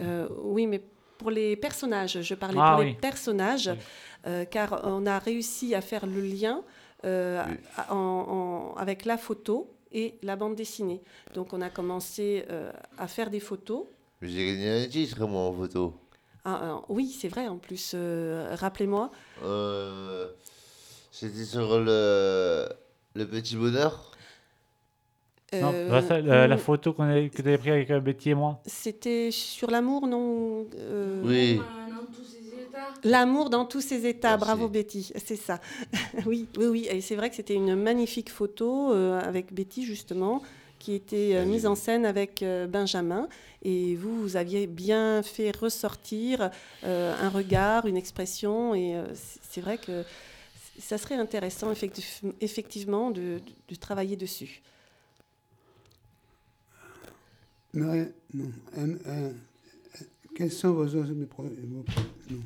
euh, 0.00 0.28
oui, 0.44 0.66
mais 0.66 0.80
pour 1.18 1.30
les 1.30 1.56
personnages, 1.56 2.20
je 2.22 2.34
parlais 2.34 2.58
Ah 2.60 2.72
pour 2.74 2.80
oui. 2.84 2.90
les 2.90 2.94
personnages, 2.94 3.70
euh, 4.26 4.44
car 4.44 4.80
on 4.84 5.06
a 5.06 5.18
réussi 5.18 5.74
à 5.74 5.80
faire 5.80 6.06
le 6.06 6.20
lien 6.20 6.62
euh, 7.04 7.42
à- 7.76 7.94
en- 7.94 7.96
en- 7.96 8.74
avec 8.76 9.04
la 9.04 9.16
photo 9.16 9.68
et 9.92 10.18
la 10.22 10.36
bande 10.36 10.54
dessinée. 10.54 11.02
Donc 11.34 11.52
on 11.52 11.60
a 11.60 11.70
commencé 11.70 12.44
euh, 12.50 12.72
à 12.98 13.08
faire 13.08 13.30
des 13.30 13.40
photos. 13.40 13.84
Mais 14.20 14.28
J'ai 14.28 14.46
gagné 14.46 14.84
un 14.84 14.88
titre, 14.88 15.26
moi, 15.26 15.42
en 15.42 15.52
photo? 15.52 15.94
Ah, 16.44 16.80
oui, 16.88 17.14
c'est 17.16 17.28
vrai, 17.28 17.46
en 17.46 17.58
plus, 17.58 17.92
euh, 17.94 18.54
rappelez-moi. 18.54 19.10
Euh, 19.44 20.28
C'était 21.12 21.44
sur 21.44 21.80
le, 21.80 22.68
le 23.14 23.26
petit 23.26 23.56
bonheur? 23.56 24.12
Non, 25.60 26.00
ça, 26.00 26.20
la, 26.20 26.56
photo 26.56 26.92
qu'on 26.94 27.04
avait, 27.04 27.28
que 27.28 27.42
tu 27.42 27.48
avais 27.48 27.58
prise 27.58 27.72
avec 27.72 27.92
Betty 28.02 28.30
et 28.30 28.34
moi? 28.34 28.60
C'était 28.64 29.30
sur 29.30 29.70
l'amour, 29.70 30.06
non 30.06 30.66
euh, 30.78 31.22
Oui. 31.24 31.60
L'amour 33.04 33.50
dans 33.50 33.64
tous 33.64 33.80
ses 33.80 34.06
états, 34.06 34.30
Merci. 34.36 34.44
bravo 34.44 34.68
Betty, 34.68 35.12
c'est 35.24 35.36
ça. 35.36 35.60
oui, 36.26 36.46
oui, 36.56 36.66
oui, 36.66 36.86
et 36.90 37.00
c'est 37.00 37.16
vrai 37.16 37.30
que 37.30 37.36
c'était 37.36 37.54
une 37.54 37.74
magnifique 37.74 38.30
photo 38.30 38.92
euh, 38.92 39.18
avec 39.20 39.52
Betty 39.52 39.84
justement, 39.84 40.40
qui 40.78 40.94
était 40.94 41.32
euh, 41.34 41.44
mise 41.44 41.66
en 41.66 41.74
scène 41.74 42.06
avec 42.06 42.42
euh, 42.42 42.66
Benjamin. 42.68 43.28
Et 43.62 43.96
vous, 43.96 44.20
vous 44.20 44.36
aviez 44.36 44.66
bien 44.66 45.22
fait 45.22 45.56
ressortir 45.56 46.50
un 46.84 47.28
regard, 47.28 47.86
une 47.86 47.96
expression. 47.96 48.74
Et 48.74 49.00
c'est- 49.14 49.60
vrai 49.60 49.78
que 49.78 50.02
ça 50.80 50.98
serait 50.98 51.14
intéressant, 51.14 51.70
effectif- 51.72 52.22
effectivement, 52.40 53.10
de, 53.12 53.40
de 53.68 53.74
travailler 53.76 54.16
dessus. 54.16 54.62
Mais, 57.74 58.12
non. 58.34 58.50
Quels 60.34 60.50
sont 60.50 60.72
vos 60.72 60.86
autres 60.86 61.12
vos 61.12 61.44
non. 62.30 62.38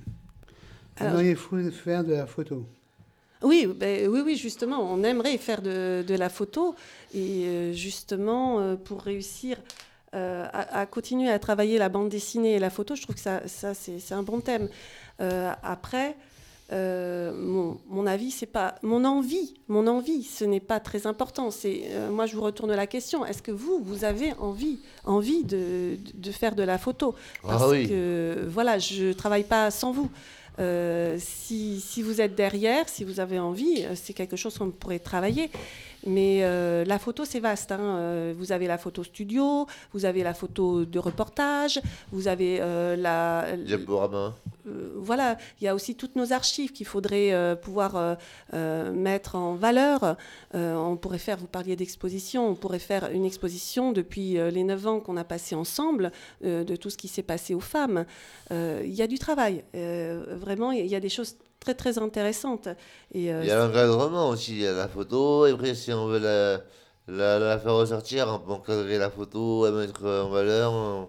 Alors, 0.98 1.20
vous 1.50 1.70
faire 1.70 2.04
de 2.04 2.12
la 2.14 2.26
photo 2.26 2.64
Oui, 3.42 3.66
ben, 3.66 4.08
oui, 4.08 4.22
oui, 4.24 4.36
justement, 4.36 4.80
on 4.80 5.02
aimerait 5.04 5.36
faire 5.38 5.62
de, 5.62 6.04
de 6.06 6.14
la 6.14 6.28
photo 6.28 6.74
et 7.14 7.44
euh, 7.46 7.72
justement 7.72 8.60
euh, 8.60 8.76
pour 8.76 9.02
réussir 9.02 9.58
euh, 10.14 10.46
à, 10.52 10.80
à 10.80 10.86
continuer 10.86 11.30
à 11.30 11.38
travailler 11.38 11.78
la 11.78 11.88
bande 11.88 12.08
dessinée 12.08 12.54
et 12.54 12.58
la 12.58 12.70
photo, 12.70 12.94
je 12.94 13.02
trouve 13.02 13.14
que 13.16 13.20
ça, 13.20 13.46
ça 13.46 13.74
c'est 13.74 14.12
un 14.14 14.22
bon 14.22 14.40
thème. 14.40 14.68
Euh, 15.20 15.52
après, 15.62 16.16
euh, 16.72 17.32
mon, 17.34 17.78
mon 17.88 18.06
avis, 18.06 18.30
c'est 18.30 18.46
pas 18.46 18.74
mon 18.82 19.04
envie, 19.04 19.54
mon 19.68 19.86
envie, 19.86 20.24
ce 20.24 20.44
n'est 20.44 20.58
pas 20.60 20.80
très 20.80 21.06
important. 21.06 21.50
C'est 21.50 21.82
euh, 21.90 22.10
moi, 22.10 22.26
je 22.26 22.34
vous 22.34 22.42
retourne 22.42 22.72
la 22.74 22.86
question. 22.86 23.24
Est-ce 23.24 23.42
que 23.42 23.52
vous, 23.52 23.80
vous 23.82 24.04
avez 24.04 24.32
envie, 24.34 24.78
envie 25.04 25.44
de, 25.44 25.96
de 26.14 26.30
faire 26.32 26.54
de 26.54 26.62
la 26.62 26.78
photo? 26.78 27.14
Ah 27.44 27.48
Parce 27.50 27.70
oui. 27.70 27.88
que 27.88 28.46
voilà, 28.48 28.78
je 28.78 29.12
travaille 29.12 29.44
pas 29.44 29.70
sans 29.70 29.92
vous. 29.92 30.10
Euh, 30.58 31.16
si, 31.18 31.80
si 31.80 32.02
vous 32.02 32.20
êtes 32.20 32.34
derrière, 32.34 32.88
si 32.88 33.04
vous 33.04 33.20
avez 33.20 33.38
envie, 33.38 33.84
euh, 33.84 33.94
c'est 33.94 34.14
quelque 34.14 34.36
chose 34.36 34.56
qu'on 34.56 34.70
pourrait 34.70 34.98
travailler. 34.98 35.50
Mais 36.06 36.40
euh, 36.42 36.84
la 36.84 36.98
photo, 36.98 37.24
c'est 37.24 37.40
vaste. 37.40 37.72
hein. 37.72 37.80
Euh, 37.80 38.34
Vous 38.36 38.52
avez 38.52 38.66
la 38.66 38.78
photo 38.78 39.02
studio, 39.02 39.66
vous 39.92 40.04
avez 40.04 40.22
la 40.22 40.34
photo 40.34 40.84
de 40.84 40.98
reportage, 40.98 41.80
vous 42.12 42.28
avez 42.28 42.58
euh, 42.60 42.94
la, 42.96 43.56
Diaporama. 43.56 44.34
euh, 44.68 44.92
voilà, 44.96 45.36
il 45.60 45.64
y 45.64 45.68
a 45.68 45.74
aussi 45.74 45.96
toutes 45.96 46.14
nos 46.16 46.32
archives 46.32 46.72
qu'il 46.72 46.86
faudrait 46.86 47.32
euh, 47.32 47.56
pouvoir 47.56 48.16
mettre 48.52 49.34
en 49.34 49.54
valeur. 49.54 50.16
On 50.54 50.96
pourrait 50.96 51.18
faire, 51.18 51.36
vous 51.38 51.46
parliez 51.46 51.76
d'exposition, 51.76 52.48
on 52.48 52.54
pourrait 52.54 52.78
faire 52.78 53.10
une 53.12 53.24
exposition 53.24 53.92
depuis 53.92 54.34
les 54.34 54.64
9 54.64 54.86
ans 54.86 55.00
qu'on 55.00 55.16
a 55.16 55.24
passé 55.24 55.54
ensemble, 55.54 56.12
de 56.42 56.76
tout 56.76 56.90
ce 56.90 56.96
qui 56.96 57.08
s'est 57.08 57.22
passé 57.22 57.54
aux 57.54 57.60
femmes. 57.60 58.04
Il 58.50 58.94
y 58.94 59.02
a 59.02 59.06
du 59.06 59.18
travail, 59.18 59.64
vraiment, 59.74 60.72
il 60.72 60.86
y 60.86 60.94
a 60.94 61.00
des 61.00 61.08
choses 61.08 61.36
très 61.66 61.74
très 61.74 61.98
intéressantes. 61.98 62.68
Et, 63.12 63.32
euh, 63.32 63.42
Il 63.42 63.48
y 63.48 63.50
a 63.50 63.58
l'encadrement 63.58 64.28
aussi, 64.28 64.52
il 64.52 64.60
y 64.62 64.66
a 64.66 64.72
la 64.72 64.88
photo, 64.88 65.46
et 65.46 65.50
après 65.52 65.74
si 65.74 65.92
on 65.92 66.06
veut 66.06 66.18
la, 66.20 66.60
la, 67.08 67.38
la 67.38 67.58
faire 67.58 67.74
ressortir, 67.74 68.28
on 68.28 68.38
peut 68.38 68.52
encadrer 68.52 68.98
la 68.98 69.10
photo, 69.10 69.64
la 69.66 69.72
mettre 69.72 70.04
en 70.06 70.28
valeur. 70.28 70.72
on- 70.72 71.08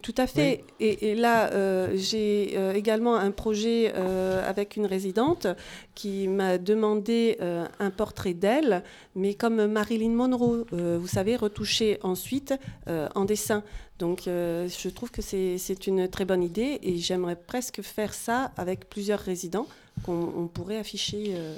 Tout 0.00 0.14
à 0.16 0.26
fait. 0.26 0.64
Et, 0.80 1.10
et 1.10 1.14
là, 1.14 1.52
euh, 1.52 1.90
j'ai 1.94 2.54
euh, 2.56 2.72
également 2.72 3.14
un 3.16 3.30
projet 3.30 3.92
euh, 3.94 4.48
avec 4.48 4.76
une 4.76 4.86
résidente 4.86 5.46
qui 5.94 6.28
m'a 6.28 6.56
demandé 6.56 7.36
euh, 7.42 7.66
un 7.78 7.90
portrait 7.90 8.32
d'elle, 8.32 8.82
mais 9.14 9.34
comme 9.34 9.66
Marilyn 9.66 10.14
Monroe, 10.20 10.64
euh, 10.72 10.96
vous 10.98 11.08
savez, 11.18 11.36
retouché 11.36 11.98
ensuite 12.02 12.54
euh, 12.88 13.06
en 13.14 13.24
dessin. 13.26 13.62
Donc, 13.98 14.26
euh, 14.26 14.66
je 14.82 14.88
trouve 14.88 15.10
que 15.10 15.20
c'est 15.22 15.86
une 15.86 16.08
très 16.08 16.24
bonne 16.24 16.42
idée 16.42 16.80
et 16.82 16.96
j'aimerais 16.96 17.36
presque 17.36 17.82
faire 17.82 18.14
ça 18.14 18.50
avec 18.56 18.88
plusieurs 18.88 19.20
résidents 19.20 19.66
qu'on 20.04 20.32
on 20.36 20.46
pourrait 20.46 20.78
afficher. 20.78 21.32
euh, 21.36 21.56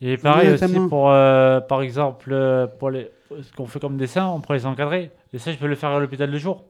Et 0.00 0.16
pareil 0.16 0.48
Oui, 0.48 0.54
aussi 0.54 0.88
pour, 0.88 1.10
euh, 1.10 1.60
par 1.60 1.82
exemple, 1.82 2.30
euh, 2.32 2.66
pour 2.66 2.90
les, 2.90 3.10
ce 3.30 3.52
qu'on 3.56 3.66
fait 3.66 3.80
comme 3.80 3.96
dessin, 3.96 4.26
on 4.28 4.40
pourrait 4.40 4.58
les 4.58 4.66
encadrer. 4.66 5.10
Et 5.32 5.38
ça, 5.38 5.52
je 5.52 5.58
peux 5.58 5.66
le 5.66 5.74
faire 5.76 5.90
à 5.90 6.00
l'hôpital 6.00 6.30
de 6.30 6.38
jour. 6.38 6.64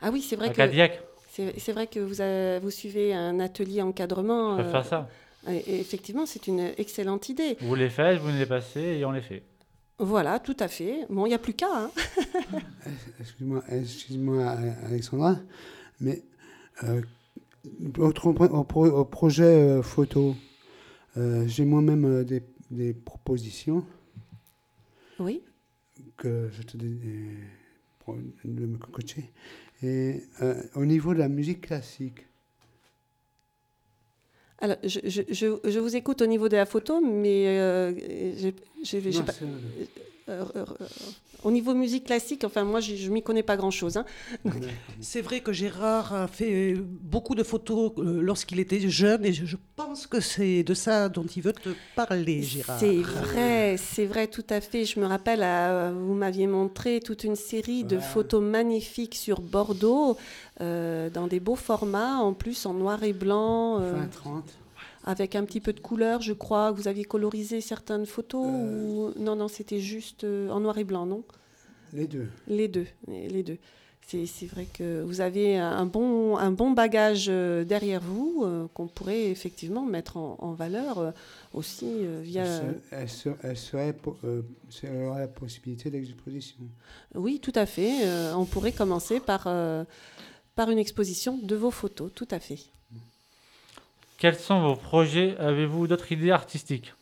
Ah 0.00 0.10
oui, 0.12 0.20
c'est 0.22 0.36
vrai 0.36 0.46
À 0.48 0.50
que 0.52 0.56
Cadillac. 0.56 1.00
c'est 1.30 1.72
vrai 1.72 1.86
que 1.86 2.00
vous, 2.00 2.20
avez- 2.20 2.58
vous 2.60 2.70
suivez 2.70 3.14
un 3.14 3.40
atelier 3.40 3.82
encadrement. 3.82 4.58
Je 4.58 4.62
peux 4.62 4.70
faire 4.70 4.84
ça. 4.84 5.08
et- 5.48 5.80
effectivement, 5.80 6.26
c'est 6.26 6.46
une 6.46 6.70
excellente 6.78 7.28
idée. 7.28 7.56
Vous 7.60 7.74
les 7.74 7.88
faites, 7.90 8.18
vous 8.18 8.30
nous 8.30 8.38
les 8.38 8.46
passez 8.46 8.80
et 8.80 9.04
on 9.04 9.12
les 9.12 9.20
fait. 9.22 9.42
Voilà, 9.98 10.38
tout 10.38 10.56
à 10.60 10.68
fait. 10.68 11.06
Bon, 11.08 11.24
il 11.24 11.30
n'y 11.30 11.34
a 11.34 11.38
plus 11.38 11.54
qu'à. 11.54 11.66
hein. 11.74 11.90
Excuse-moi, 13.20 13.62
excuse-moi, 13.70 14.54
Alexandra, 14.86 15.36
mais 16.00 16.22
euh, 16.84 17.00
au, 17.98 18.12
tro- 18.12 18.30
au 18.30 18.64
pro- 18.64 18.86
au 18.86 19.04
projet 19.04 19.44
euh, 19.44 19.82
photo, 19.82 20.34
euh, 21.16 21.46
j'ai 21.46 21.64
moi-même 21.64 22.04
euh, 22.04 22.24
des, 22.24 22.42
des 22.70 22.92
propositions. 22.94 23.84
Oui. 25.18 25.42
Que 26.16 26.48
je 26.52 26.62
te 26.62 26.76
de 26.76 26.86
me 28.66 28.76
coacher. 28.78 29.30
Et 29.82 30.22
euh, 30.42 30.62
au 30.74 30.84
niveau 30.84 31.12
de 31.14 31.18
la 31.18 31.28
musique 31.28 31.62
classique, 31.62 32.26
Alors, 34.58 34.76
je, 34.84 35.00
je, 35.04 35.22
je, 35.28 35.46
je 35.70 35.78
vous 35.78 35.96
écoute 35.96 36.22
au 36.22 36.26
niveau 36.26 36.48
de 36.48 36.56
la 36.56 36.64
photo, 36.66 37.00
mais 37.00 37.46
euh, 37.58 37.92
j'ai 38.82 39.00
Non, 39.12 39.24
pas- 39.24 39.32
euh, 40.28 40.44
euh, 40.56 40.64
euh, 40.80 40.86
au 41.44 41.50
niveau 41.50 41.74
musique 41.74 42.04
classique, 42.04 42.42
enfin, 42.44 42.64
moi, 42.64 42.80
je 42.80 42.92
ne 43.08 43.12
m'y 43.12 43.22
connais 43.22 43.42
pas 43.44 43.56
grand-chose. 43.56 43.96
hein. 43.96 44.04
C'est 45.00 45.20
vrai 45.20 45.40
que 45.40 45.52
Gérard 45.52 46.12
a 46.14 46.26
fait 46.26 46.74
beaucoup 46.76 47.34
de 47.34 47.42
photos 47.44 47.92
lorsqu'il 47.96 48.58
était 48.58 48.80
jeune 48.88 49.24
et 49.24 49.32
je, 49.32 49.44
je 49.46 49.56
pense 49.76 50.06
que 50.06 50.20
c'est 50.20 50.62
de 50.64 50.74
ça 50.74 51.08
dont 51.08 51.24
il 51.36 51.42
veut 51.42 51.52
te 51.52 51.68
parler, 51.94 52.42
Gérard. 52.42 52.80
C'est 52.80 52.96
vrai, 52.96 53.76
c'est 53.78 54.06
vrai, 54.06 54.26
tout 54.26 54.44
à 54.50 54.60
fait. 54.60 54.84
Je 54.84 54.98
me 54.98 55.06
rappelle, 55.06 55.44
vous 55.94 56.14
m'aviez 56.14 56.46
montré 56.46 57.00
toute 57.00 57.22
une 57.24 57.36
série 57.36 57.84
de 57.84 57.98
photos 57.98 58.42
magnifiques 58.42 59.14
sur 59.14 59.40
Bordeaux, 59.40 60.16
euh, 60.60 61.10
dans 61.10 61.26
des 61.28 61.38
beaux 61.40 61.54
formats, 61.56 62.16
en 62.18 62.32
plus 62.32 62.66
en 62.66 62.72
noir 62.74 63.02
et 63.04 63.12
blanc. 63.12 63.80
euh, 63.80 63.92
fin 64.02 64.06
30. 64.08 64.44
Avec 65.08 65.36
un 65.36 65.44
petit 65.44 65.60
peu 65.60 65.72
de 65.72 65.80
couleur, 65.80 66.20
je 66.20 66.32
crois. 66.32 66.72
Vous 66.72 66.88
aviez 66.88 67.04
colorisé 67.04 67.60
certaines 67.60 68.06
photos 68.06 68.46
Euh. 68.48 69.12
ou... 69.16 69.18
Non, 69.20 69.36
non, 69.36 69.46
c'était 69.48 69.80
juste 69.80 70.24
euh, 70.24 70.50
en 70.50 70.60
noir 70.60 70.76
et 70.78 70.84
blanc, 70.84 71.06
non? 71.06 71.22
Les 71.92 72.06
deux. 72.08 72.28
Les 72.48 72.66
deux, 72.68 72.86
les 73.08 73.42
deux. 73.44 73.58
C'est 74.08 74.46
vrai 74.46 74.66
que 74.72 75.02
vous 75.02 75.20
avez 75.20 75.56
un 75.58 75.84
bon, 75.84 76.36
un 76.36 76.52
bon 76.52 76.70
bagage 76.70 77.26
euh, 77.28 77.64
derrière 77.64 78.00
vous 78.00 78.42
euh, 78.44 78.68
qu'on 78.72 78.86
pourrait 78.86 79.30
effectivement 79.30 79.84
mettre 79.84 80.16
en, 80.16 80.36
en 80.38 80.52
valeur 80.52 80.98
euh, 80.98 81.10
aussi 81.52 81.86
euh, 81.88 82.20
via... 82.22 82.44
Elle, 82.44 82.56
se- 82.60 82.92
elle 82.92 83.08
se- 83.08 83.28
elle 83.42 83.56
serait, 83.56 83.96
elle 84.84 85.08
la 85.18 85.26
possibilité 85.26 85.90
d'exposition. 85.90 86.58
Oui, 87.16 87.40
tout 87.40 87.52
à 87.56 87.66
fait. 87.66 87.92
On 88.34 88.44
pourrait 88.44 88.70
commencer 88.72 89.18
par, 89.18 89.48
par 90.54 90.70
une 90.70 90.78
exposition 90.78 91.36
de 91.38 91.56
vos 91.56 91.72
photos, 91.72 92.10
tout 92.14 92.28
à 92.30 92.38
fait. 92.38 92.58
Quels 94.18 94.36
sont 94.38 94.60
vos 94.62 94.76
projets? 94.76 95.36
Avez-vous 95.38 95.86
d'autres 95.86 96.10
idées 96.12 96.30
artistiques? 96.30 96.94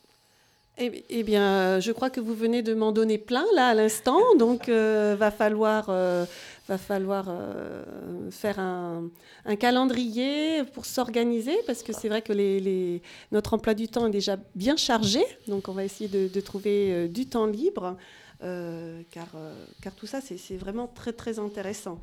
Eh, 0.77 1.05
eh 1.09 1.23
bien, 1.23 1.43
euh, 1.43 1.79
je 1.79 1.93
crois 1.93 2.09
que 2.09 2.19
vous 2.19 2.33
venez 2.33 2.61
de 2.61 2.73
m'en 2.73 2.91
donner 2.91 3.17
plein 3.17 3.45
là 3.55 3.67
à 3.69 3.73
l'instant, 3.73 4.19
donc 4.37 4.67
euh, 4.67 5.15
va 5.17 5.31
falloir, 5.31 5.85
euh, 5.87 6.25
va 6.67 6.77
falloir 6.77 7.27
euh, 7.29 8.29
faire 8.29 8.59
un, 8.59 9.05
un 9.45 9.55
calendrier 9.55 10.65
pour 10.73 10.85
s'organiser, 10.85 11.55
parce 11.65 11.81
que 11.81 11.93
c'est 11.93 12.09
vrai 12.09 12.21
que 12.21 12.33
les, 12.33 12.59
les- 12.59 13.01
notre 13.31 13.53
emploi 13.53 13.73
du 13.73 13.87
temps 13.87 14.07
est 14.07 14.11
déjà 14.11 14.35
bien 14.53 14.75
chargé, 14.75 15.23
donc 15.47 15.69
on 15.69 15.71
va 15.71 15.85
essayer 15.85 16.09
de, 16.09 16.27
de 16.27 16.41
trouver 16.41 16.91
euh, 16.91 17.07
du 17.07 17.25
temps 17.25 17.45
libre, 17.45 17.95
euh, 18.43 19.01
car, 19.11 19.27
euh, 19.35 19.53
car 19.81 19.93
tout 19.95 20.07
ça 20.07 20.19
c'est 20.19 20.37
c'est 20.37 20.57
vraiment 20.57 20.87
très 20.93 21.13
très 21.13 21.39
intéressant. 21.39 21.99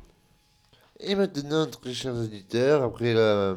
Et 0.99 1.13
maintenant, 1.13 1.67
très 1.67 1.93
chers 1.93 2.15
auditeurs, 2.15 2.81
après 2.81 3.13
la, 3.13 3.55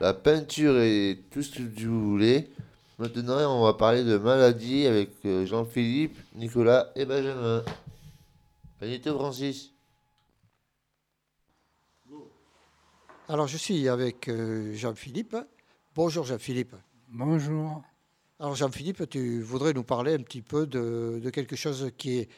la 0.00 0.14
peinture 0.14 0.78
et 0.80 1.22
tout 1.30 1.42
ce 1.42 1.58
que 1.58 1.84
vous 1.84 2.10
voulez, 2.10 2.50
maintenant 2.98 3.60
on 3.60 3.64
va 3.64 3.74
parler 3.74 4.04
de 4.04 4.18
maladie 4.18 4.86
avec 4.86 5.10
euh, 5.24 5.46
Jean-Philippe, 5.46 6.16
Nicolas 6.34 6.90
et 6.94 7.04
Benjamin. 7.04 7.62
Benito 8.80 9.14
Francis. 9.14 9.70
Alors, 13.26 13.48
je 13.48 13.56
suis 13.56 13.88
avec 13.88 14.28
euh, 14.28 14.74
Jean-Philippe. 14.74 15.36
Bonjour 15.94 16.26
Jean-Philippe. 16.26 16.76
Bonjour. 17.08 17.82
Alors 18.38 18.54
Jean-Philippe, 18.54 19.08
tu 19.08 19.40
voudrais 19.40 19.72
nous 19.72 19.84
parler 19.84 20.14
un 20.14 20.22
petit 20.22 20.42
peu 20.42 20.66
de, 20.66 21.20
de 21.22 21.30
quelque 21.30 21.56
chose 21.56 21.90
qui 21.96 22.18
est, 22.18 22.28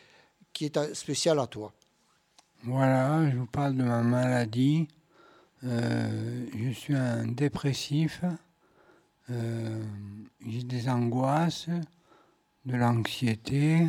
qui 0.52 0.66
est 0.66 0.94
spécial 0.94 1.40
à 1.40 1.48
toi. 1.48 1.72
Voilà, 2.62 3.28
je 3.30 3.36
vous 3.36 3.46
parle 3.46 3.76
de 3.76 3.82
ma 3.82 4.02
maladie. 4.02 4.86
Euh, 5.64 6.46
je 6.56 6.70
suis 6.70 6.94
un 6.94 7.26
dépressif. 7.26 8.22
Euh, 9.30 9.82
J'ai 10.46 10.62
des 10.62 10.88
angoisses, 10.88 11.68
de 12.64 12.76
l'anxiété. 12.76 13.86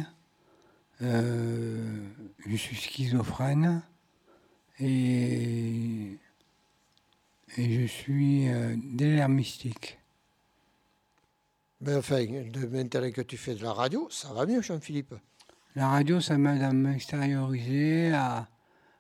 Euh, 1.02 2.08
je 2.46 2.56
suis 2.56 2.76
schizophrène. 2.76 3.82
Et, 4.80 6.18
et 7.58 7.82
je 7.82 7.86
suis 7.88 8.48
délire 8.94 9.30
mystique. 9.30 9.98
Mais 11.82 11.96
enfin, 11.96 12.24
de 12.26 12.66
maintenant 12.66 13.12
que 13.12 13.22
tu 13.22 13.38
fais 13.38 13.56
de 13.56 13.64
la 13.64 13.74
radio, 13.74 14.08
ça 14.10 14.34
va 14.34 14.46
mieux 14.46 14.62
Jean-Philippe. 14.62 15.14
La 15.76 15.90
radio, 15.90 16.20
ça 16.20 16.38
m'aide 16.38 16.64
à 16.64 16.74
m'extérioriser, 16.74 18.12
à, 18.14 18.48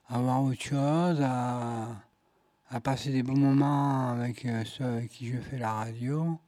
à 0.10 0.20
voir 0.20 0.44
autre 0.44 0.62
chose, 0.62 1.20
à, 1.22 1.88
à 2.70 2.82
passer 2.82 3.12
des 3.12 3.24
bons 3.24 3.38
moments 3.38 4.10
avec 4.10 4.46
euh, 4.46 4.64
ceux 4.66 4.86
avec 4.86 5.10
qui 5.10 5.28
je 5.28 5.38
fais 5.38 5.58
la 5.58 5.72
radio. 5.72 6.40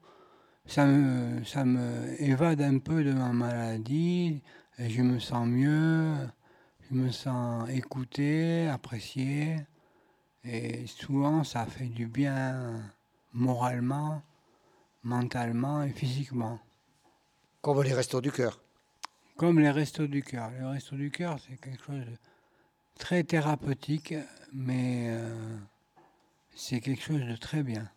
Ça 0.66 0.86
me, 0.86 1.44
ça 1.46 1.66
me 1.66 2.22
évade 2.22 2.62
un 2.62 2.78
peu 2.80 3.04
de 3.04 3.14
ma 3.14 3.32
maladie 3.32 4.42
et 4.78 4.90
je 4.90 5.02
me 5.02 5.20
sens 5.20 5.48
mieux, 5.48 6.14
je 6.90 6.96
me 6.96 7.10
sens 7.10 7.70
écouté, 7.70 8.68
apprécié. 8.68 9.56
Et 10.44 10.86
souvent, 10.88 11.44
ça 11.44 11.66
fait 11.66 11.88
du 11.88 12.06
bien 12.08 12.82
moralement, 13.34 14.22
mentalement 15.04 15.84
et 15.84 15.92
physiquement. 15.92 16.60
Comme 17.62 17.84
les 17.84 17.94
restos 17.94 18.22
du 18.22 18.32
cœur. 18.32 18.62
Comme 19.38 19.60
les 19.60 19.72
restos 19.72 20.08
du 20.08 20.22
cœur. 20.22 20.52
Les 20.52 20.66
restos 20.66 20.96
du 20.96 21.12
cœur, 21.12 21.38
c'est 21.40 21.60
quelque 21.60 21.84
chose 21.84 22.00
de 22.00 22.18
très 22.98 23.24
thérapeutique, 23.24 24.14
mais 24.54 25.08
euh, 25.10 25.58
c'est 26.60 26.82
quelque 26.82 27.02
chose 27.02 27.22
de 27.22 27.36
très 27.38 27.64
bien. 27.64 27.90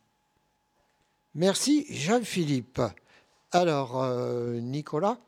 Merci 1.34 1.84
Jean-Philippe. 1.90 2.80
Alors, 3.50 4.00
euh, 4.02 4.60
Nicolas, 4.60 5.18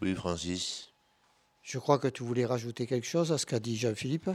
Oui, 0.00 0.14
Francis. 0.14 0.90
je 1.62 1.78
crois 1.78 1.98
que 1.98 2.08
tu 2.08 2.22
voulais 2.22 2.46
rajouter 2.46 2.86
quelque 2.86 3.06
chose 3.06 3.32
à 3.32 3.38
ce 3.38 3.46
qu'a 3.46 3.58
dit 3.58 3.76
Jean-Philippe? 3.76 4.30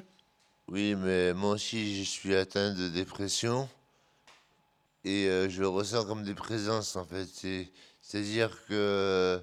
Oui, 0.68 0.95
mais 0.95 1.34
moi 1.34 1.51
aussi, 1.51 1.97
je 2.03 2.10
suis 2.10 2.36
atteint 2.36 2.74
de 2.74 2.89
dépression. 2.89 3.70
Et 5.05 5.28
euh, 5.28 5.47
je 5.49 5.64
ressens 5.64 6.03
comme 6.05 6.24
des 6.24 6.34
présences, 6.36 6.97
en 6.97 7.05
fait. 7.05 7.26
C'est- 7.26 7.72
C'est-à-dire 8.01 8.66
que 8.68 9.41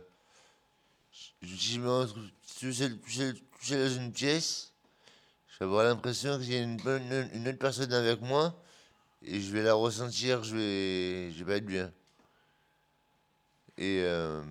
si 1.13 1.33
je 1.75 1.81
me 1.81 1.91
retrouve 1.91 2.29
tout 2.61 2.73
seul, 2.73 2.99
tout 2.99 3.11
seul- 3.11 3.35
tout 3.39 3.65
seul 3.65 3.89
dans 3.89 4.03
une 4.05 4.13
pièce, 4.13 4.73
avoir 5.61 5.85
l'impression 5.85 6.39
qu'il 6.39 6.53
y 6.53 6.57
a 6.57 6.63
une, 6.63 6.79
une 7.35 7.49
autre 7.49 7.59
personne 7.59 7.93
avec 7.93 8.21
moi 8.21 8.61
et 9.23 9.41
je 9.41 9.53
vais 9.53 9.63
la 9.63 9.75
ressentir, 9.75 10.45
je 10.45 10.57
vais, 10.57 11.33
je 11.33 11.39
vais 11.39 11.53
pas 11.53 11.57
être 11.57 11.67
bien. 11.67 11.93
Et 13.79 14.01
euh, 14.03 14.43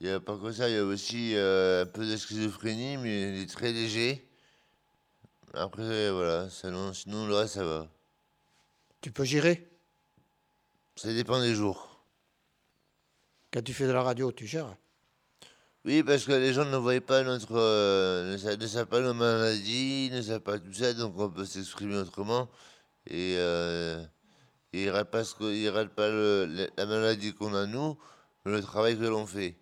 il 0.00 0.06
n'y 0.06 0.12
a 0.12 0.20
pas 0.20 0.36
que 0.38 0.52
ça, 0.52 0.68
il 0.68 0.74
y 0.74 0.78
a 0.78 0.84
aussi 0.84 1.34
euh, 1.34 1.82
un 1.82 1.86
peu 1.86 2.06
de 2.06 2.16
schizophrénie, 2.16 2.96
mais 2.98 3.34
il 3.34 3.42
est 3.42 3.50
très 3.50 3.72
léger. 3.72 4.28
Après, 5.54 6.10
voilà, 6.10 6.48
sinon, 6.48 6.94
sinon 6.94 7.26
le 7.26 7.34
reste, 7.34 7.54
ça 7.54 7.64
va. 7.64 7.88
Tu 9.00 9.10
peux 9.10 9.24
gérer? 9.24 9.68
Ça 10.96 11.12
dépend 11.12 11.40
des 11.40 11.54
jours. 11.54 12.04
Quand 13.52 13.62
tu 13.62 13.74
fais 13.74 13.86
de 13.86 13.92
la 13.92 14.02
radio, 14.02 14.32
tu 14.32 14.46
gères. 14.46 14.76
Oui, 15.84 16.02
parce 16.04 16.24
que 16.24 16.32
les 16.32 16.52
gens 16.52 16.64
ne 16.64 16.76
voient 16.76 17.00
pas 17.00 17.22
notre. 17.24 17.56
euh, 17.56 18.32
ne, 18.32 18.36
savent, 18.36 18.56
ne 18.58 18.66
savent 18.66 18.86
pas 18.86 19.00
nos 19.00 19.14
maladies, 19.14 20.10
ne 20.12 20.22
savent 20.22 20.40
pas 20.40 20.58
tout 20.60 20.72
ça, 20.72 20.92
donc 20.94 21.14
on 21.18 21.28
peut 21.28 21.44
s'exprimer 21.44 21.96
autrement. 21.96 22.48
Et 23.08 23.34
euh, 23.36 24.04
ils 24.72 24.86
ne 24.86 24.90
ratent 24.92 25.10
pas, 25.10 25.22
ils 25.40 25.68
ratent 25.70 25.94
pas 25.94 26.08
le- 26.08 26.46
la- 26.46 26.68
la 26.76 26.86
maladie 26.86 27.34
qu'on 27.34 27.52
a 27.54 27.66
nous, 27.66 27.98
mais 28.44 28.52
le 28.52 28.62
travail 28.62 28.96
que 28.96 29.02
l'on 29.04 29.26
fait. 29.26 29.56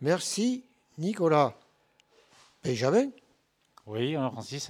Merci 0.00 0.64
Nicolas. 0.98 1.54
Benjamin, 2.64 3.10
Oui, 3.86 4.16
on 4.16 4.30
Francis? 4.32 4.68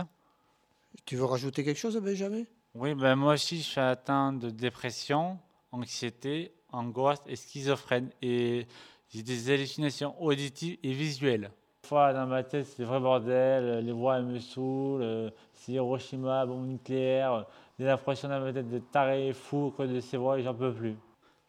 tu 1.07 1.17
veux 1.17 1.25
rajouter 1.25 1.65
quelque 1.65 1.79
chose, 1.79 1.97
Benjamin? 1.97 2.45
Oui, 2.75 2.95
ben 2.95 3.17
moi 3.17 3.35
aussi, 3.35 3.57
je 3.59 3.63
suis 3.63 3.81
atteint 3.81 4.35
de 4.35 4.51
dépression, 4.51 5.39
anxiété, 5.73 6.53
angoisse 6.71 7.21
et 7.27 7.37
schizophrène. 7.37 8.11
Et 8.21 8.67
j'ai 9.09 9.23
des 9.23 9.51
hallucinations 9.53 10.15
auditives 10.23 10.79
et 10.83 10.93
visuelles. 10.93 11.51
Parfois, 11.83 12.13
dans 12.13 12.27
ma 12.27 12.43
tête, 12.43 12.67
c'est 12.67 12.81
le 12.83 12.89
vrai 12.89 12.99
bordel. 13.01 13.85
Les 13.85 13.93
voix, 13.93 14.17
elles 14.19 14.25
me 14.25 14.39
saoulent. 14.41 15.03
euh, 15.03 15.31
C'est 15.55 15.73
Hiroshima, 15.73 16.45
bombe 16.45 16.67
nucléaire. 16.67 17.47
J'ai 17.79 17.85
l'impression 17.87 18.29
dans 18.29 18.41
ma 18.41 18.53
tête 18.53 18.69
de 18.69 18.79
taré, 18.79 19.33
fou, 19.33 19.73
quoi, 19.77 19.87
de 19.87 20.01
ces 20.01 20.17
voix, 20.17 20.39
et 20.39 20.43
j'en 20.43 20.55
peux 20.55 20.73
plus. 20.75 20.97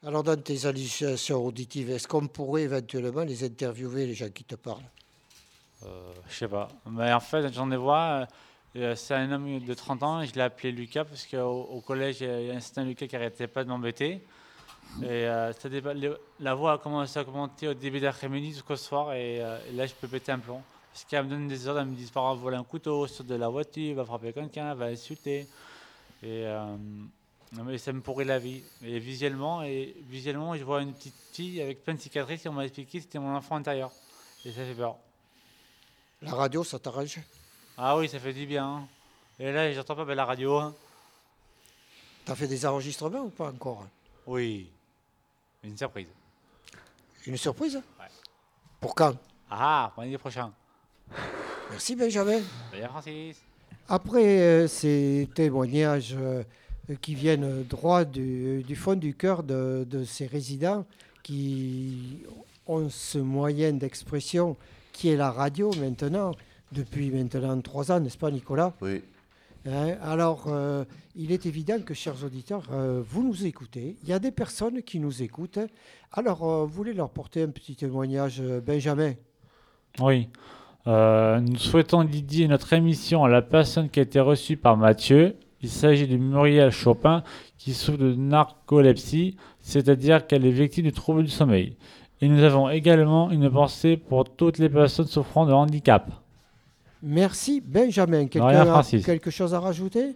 Alors, 0.05 0.22
dans 0.24 0.39
tes 0.39 0.66
hallucinations 0.68 1.43
auditives, 1.43 1.89
est-ce 1.89 2.08
qu'on 2.08 2.28
pourrait 2.28 2.64
éventuellement 2.64 3.24
les 3.24 3.43
interviewer, 3.43 4.05
les 4.05 4.14
gens 4.14 4.30
qui 4.30 4.43
te 4.43 4.53
parlent? 4.55 4.84
Euh, 5.84 6.12
je 6.30 6.36
sais 6.36 6.47
pas. 6.47 6.68
Mais 6.89 7.12
en 7.12 7.20
fait, 7.20 7.51
j'en 7.53 7.72
ai 7.72 7.78
vois. 7.78 7.97
euh, 8.22 8.26
euh, 8.76 8.95
c'est 8.95 9.16
un 9.16 9.32
homme 9.32 9.60
de 9.60 9.74
30 9.74 10.03
ans. 10.03 10.24
Je 10.24 10.34
l'ai 10.34 10.41
appelé 10.41 10.72
Lucas 10.72 11.05
parce 11.05 11.26
qu'au 11.26 11.38
au 11.72 11.82
collège, 11.82 12.22
il 12.22 12.28
y 12.28 12.51
a 12.51 12.53
un 12.55 12.60
certain 12.60 12.84
Lucas 12.84 13.08
qui 13.08 13.16
arrêtait 13.16 13.47
pas 13.47 13.64
de 13.64 13.70
m'embêter. 13.70 14.22
Et 15.01 15.05
euh, 15.05 15.53
ça 15.53 15.69
dépa- 15.69 15.93
le- 15.93 16.19
la 16.39 16.55
voix 16.55 16.73
a 16.73 16.77
commencé 16.77 17.19
à 17.19 17.23
commenter 17.23 17.67
au 17.67 17.73
début 17.73 17.99
d'après-midi 17.99 18.53
jusqu'au 18.53 18.75
soir. 18.75 19.13
Et, 19.13 19.41
euh, 19.41 19.59
et 19.69 19.73
là, 19.73 19.85
je 19.85 19.93
peux 19.93 20.07
péter 20.07 20.31
un 20.31 20.39
plomb. 20.39 20.61
Parce 20.91 21.05
qu'elle 21.05 21.25
me 21.25 21.29
donne 21.29 21.47
des 21.47 21.67
ordres. 21.67 21.81
Elle 21.81 21.88
me 21.88 21.95
dit 21.95 22.09
par 22.11 22.23
exemple, 22.25 22.41
voler 22.43 22.57
un 22.57 22.63
couteau 22.63 23.05
sur 23.07 23.23
de 23.23 23.35
la 23.35 23.47
voiture, 23.49 23.95
va 23.95 24.05
frapper 24.05 24.33
quelqu'un, 24.33 24.73
va 24.73 24.85
insulter. 24.85 25.41
Et 26.23 26.45
euh, 26.45 26.75
mais 27.63 27.77
ça 27.77 27.93
me 27.93 28.01
pourrit 28.01 28.25
la 28.25 28.39
vie. 28.39 28.63
Et 28.83 28.97
visuellement, 28.97 29.61
et 29.63 29.95
visuellement, 30.09 30.55
je 30.55 30.63
vois 30.63 30.81
une 30.81 30.93
petite 30.93 31.13
fille 31.31 31.61
avec 31.61 31.83
plein 31.83 31.93
de 31.93 31.99
cicatrices. 31.99 32.45
Et 32.45 32.49
on 32.49 32.53
m'a 32.53 32.65
expliqué 32.65 32.97
que 32.97 33.03
c'était 33.03 33.19
mon 33.19 33.35
enfant 33.35 33.55
intérieur. 33.57 33.91
Et 34.45 34.51
ça 34.51 34.63
fait 34.65 34.73
peur. 34.73 34.95
La 36.23 36.33
radio, 36.33 36.63
ça 36.63 36.79
t'arrange? 36.79 37.19
Ah 37.77 37.95
oui, 37.97 38.09
ça 38.09 38.17
fait 38.19 38.33
du 38.33 38.47
bien. 38.47 38.65
hein. 38.65 38.88
Et 39.39 39.51
là, 39.51 39.71
j'entends 39.71 39.95
pas 39.95 40.05
ben, 40.05 40.15
la 40.15 40.25
radio. 40.25 40.55
hein. 40.57 40.73
T'as 42.25 42.33
fait 42.35 42.47
des 42.47 42.65
enregistrements 42.65 43.21
ou 43.21 43.29
pas 43.29 43.49
encore? 43.49 43.85
Oui. 44.25 44.67
Une 45.64 45.78
surprise. 45.78 46.08
Une 47.26 47.38
surprise 47.38 47.82
Pour 48.80 48.95
quand? 48.95 49.16
Ah, 49.49 49.91
pour 49.93 50.03
l'année 50.03 50.18
prochaine. 50.18 50.51
Merci 51.72 51.95
Benjamin. 51.95 52.39
D'ailleurs, 52.72 52.91
Francis. 52.91 53.41
Après 53.89 54.39
euh, 54.39 54.68
ces 54.68 55.30
témoignages 55.34 56.16
euh, 56.18 56.43
qui 57.01 57.16
viennent 57.16 57.64
droit 57.64 58.05
du, 58.05 58.64
du 58.64 58.76
fond 58.76 58.95
du 58.95 59.14
cœur 59.14 59.43
de, 59.43 59.86
de 59.89 60.03
ces 60.03 60.28
résidents 60.28 60.86
qui 61.24 62.24
ont 62.68 62.89
ce 62.89 63.18
moyen 63.18 63.74
d'expression 63.74 64.55
qui 64.93 65.10
est 65.10 65.16
la 65.16 65.32
radio 65.32 65.72
maintenant, 65.76 66.32
depuis 66.72 67.12
maintenant 67.12 67.60
trois 67.62 67.91
ans, 67.91 67.99
n'est-ce 67.99 68.18
pas 68.18 68.32
Nicolas? 68.32 68.74
Oui. 68.82 69.01
Hein, 69.68 69.97
alors, 70.01 70.45
euh, 70.47 70.86
il 71.15 71.32
est 71.32 71.45
évident 71.45 71.80
que, 71.82 71.93
chers 71.93 72.24
auditeurs, 72.24 72.63
euh, 72.72 73.03
vous 73.05 73.24
nous 73.24 73.45
écoutez. 73.45 73.97
Il 74.03 74.09
y 74.09 74.13
a 74.13 74.20
des 74.20 74.32
personnes 74.32 74.82
qui 74.82 74.99
nous 74.99 75.22
écoutent. 75.22 75.59
Alors, 76.13 76.49
euh, 76.49 76.65
vous 76.65 76.74
voulez 76.74 76.93
leur 76.93 77.09
porter 77.09 77.43
un 77.43 77.49
petit 77.49 77.76
témoignage, 77.76 78.41
Benjamin? 78.65 79.13
Oui. 79.99 80.30
Nous 80.86 81.57
souhaitons 81.57 82.05
dédier 82.05 82.47
notre 82.47 82.72
émission 82.72 83.26
à 83.26 83.30
la 83.30 83.41
personne 83.41 83.89
qui 83.89 83.99
a 83.99 84.03
été 84.03 84.22
reçue 84.22 84.55
par 84.55 84.78
Mathieu. 84.78 85.36
Il 85.61 85.68
s'agit 85.68 86.07
de 86.07 86.15
Muriel 86.15 86.72
Chopin 86.72 87.24
qui 87.57 87.74
souffre 87.74 87.97
de 87.97 88.15
narcolepsie, 88.15 89.36
c'est-à-dire 89.59 90.28
qu'elle 90.28 90.45
est 90.45 90.51
victime 90.51 90.86
de 90.86 90.91
troubles 90.91 91.24
du 91.26 91.30
sommeil. 91.30 91.76
Et 92.22 92.30
nous 92.30 92.41
avons 92.41 92.70
également 92.70 93.32
une 93.32 93.51
pensée 93.51 93.97
pour 93.97 94.34
toutes 94.34 94.59
les 94.59 94.70
personnes 94.70 95.07
souffrant 95.07 95.45
de 95.45 95.51
handicap. 95.51 96.09
Merci, 97.01 97.61
Benjamin. 97.61 98.27
Quelqu'un 98.27 98.73
a 98.73 98.83
quelque 98.83 99.29
chose 99.29 99.53
à 99.53 99.59
rajouter? 99.59 100.15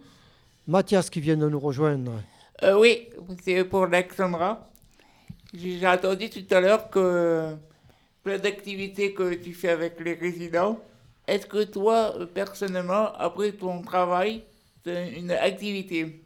Mathias 0.66 1.10
qui 1.10 1.20
vient 1.20 1.36
de 1.36 1.48
nous 1.48 1.58
rejoindre. 1.58 2.12
Euh, 2.62 2.78
oui, 2.78 3.08
c'est 3.42 3.64
pour 3.64 3.84
Alexandra. 3.84 4.68
J'ai 5.54 5.86
entendu 5.86 6.30
tout 6.30 6.54
à 6.54 6.60
l'heure 6.60 6.88
que 6.88 7.54
plein 8.22 8.38
d'activités 8.38 9.12
que 9.12 9.34
tu 9.34 9.52
fais 9.52 9.70
avec 9.70 10.00
les 10.00 10.14
résidents. 10.14 10.78
Est-ce 11.26 11.46
que 11.46 11.64
toi, 11.64 12.14
personnellement, 12.32 13.12
après 13.14 13.52
ton 13.52 13.82
travail, 13.82 14.42
tu 14.84 14.90
une 14.90 15.30
activité? 15.30 16.20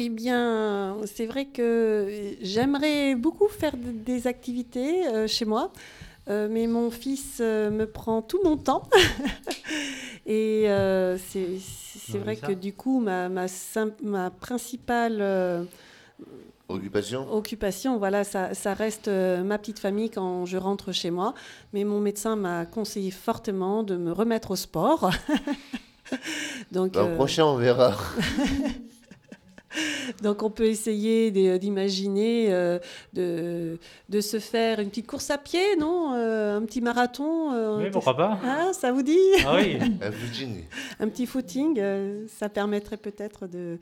Eh 0.00 0.08
bien, 0.10 0.96
c'est 1.06 1.26
vrai 1.26 1.46
que 1.46 2.36
j'aimerais 2.40 3.16
beaucoup 3.16 3.48
faire 3.48 3.74
des 3.76 4.28
activités 4.28 5.06
euh, 5.08 5.26
chez 5.26 5.44
moi, 5.44 5.72
euh, 6.28 6.48
mais 6.50 6.66
mon 6.66 6.90
fils 6.90 7.38
euh, 7.40 7.70
me 7.70 7.86
prend 7.86 8.22
tout 8.22 8.40
mon 8.44 8.56
temps. 8.56 8.88
Et 10.26 10.64
euh, 10.68 11.16
c'est 11.16 12.18
vrai 12.18 12.36
que 12.36 12.52
du 12.52 12.74
coup, 12.74 13.00
ma, 13.00 13.28
ma, 13.28 13.46
ma 14.02 14.30
principale 14.30 15.18
euh, 15.20 15.64
Occupation 16.70 17.32
occupation, 17.32 17.96
voilà, 17.96 18.24
ça, 18.24 18.52
ça 18.52 18.74
reste 18.74 19.08
euh, 19.08 19.42
ma 19.42 19.56
petite 19.56 19.78
famille 19.78 20.10
quand 20.10 20.44
je 20.44 20.58
rentre 20.58 20.92
chez 20.92 21.10
moi. 21.10 21.32
Mais 21.72 21.82
mon 21.84 21.98
médecin 21.98 22.36
m'a 22.36 22.66
conseillé 22.66 23.10
fortement 23.10 23.82
de 23.82 23.96
me 23.96 24.12
remettre 24.12 24.50
au 24.50 24.56
sport. 24.56 25.10
Donc, 26.72 26.94
L'an 26.94 27.08
euh, 27.08 27.14
prochain, 27.14 27.46
on 27.46 27.56
verra. 27.56 27.96
Donc 30.22 30.42
on 30.42 30.50
peut 30.50 30.64
essayer 30.66 31.30
d'imaginer 31.58 32.46
euh, 32.52 32.78
de, 33.12 33.78
de 34.08 34.20
se 34.20 34.38
faire 34.38 34.80
une 34.80 34.88
petite 34.88 35.06
course 35.06 35.30
à 35.30 35.38
pied, 35.38 35.76
non 35.76 36.14
Euh, 36.14 36.56
Un 36.56 36.62
petit 36.64 36.80
marathon 36.80 37.52
euh, 37.52 37.76
Oui, 37.78 37.86
un 37.86 37.90
pourquoi 37.90 38.16
pas 38.16 38.38
Ah, 38.44 38.72
ça 38.72 38.92
vous 38.92 39.02
dit 39.02 39.18
Ah 39.46 39.56
oui. 39.56 39.78
Un 41.00 41.08
petit 41.08 41.26
footing, 41.26 41.80
ça 42.28 42.48
permettrait 42.48 42.96
peut-être 42.96 43.46
de, 43.46 43.78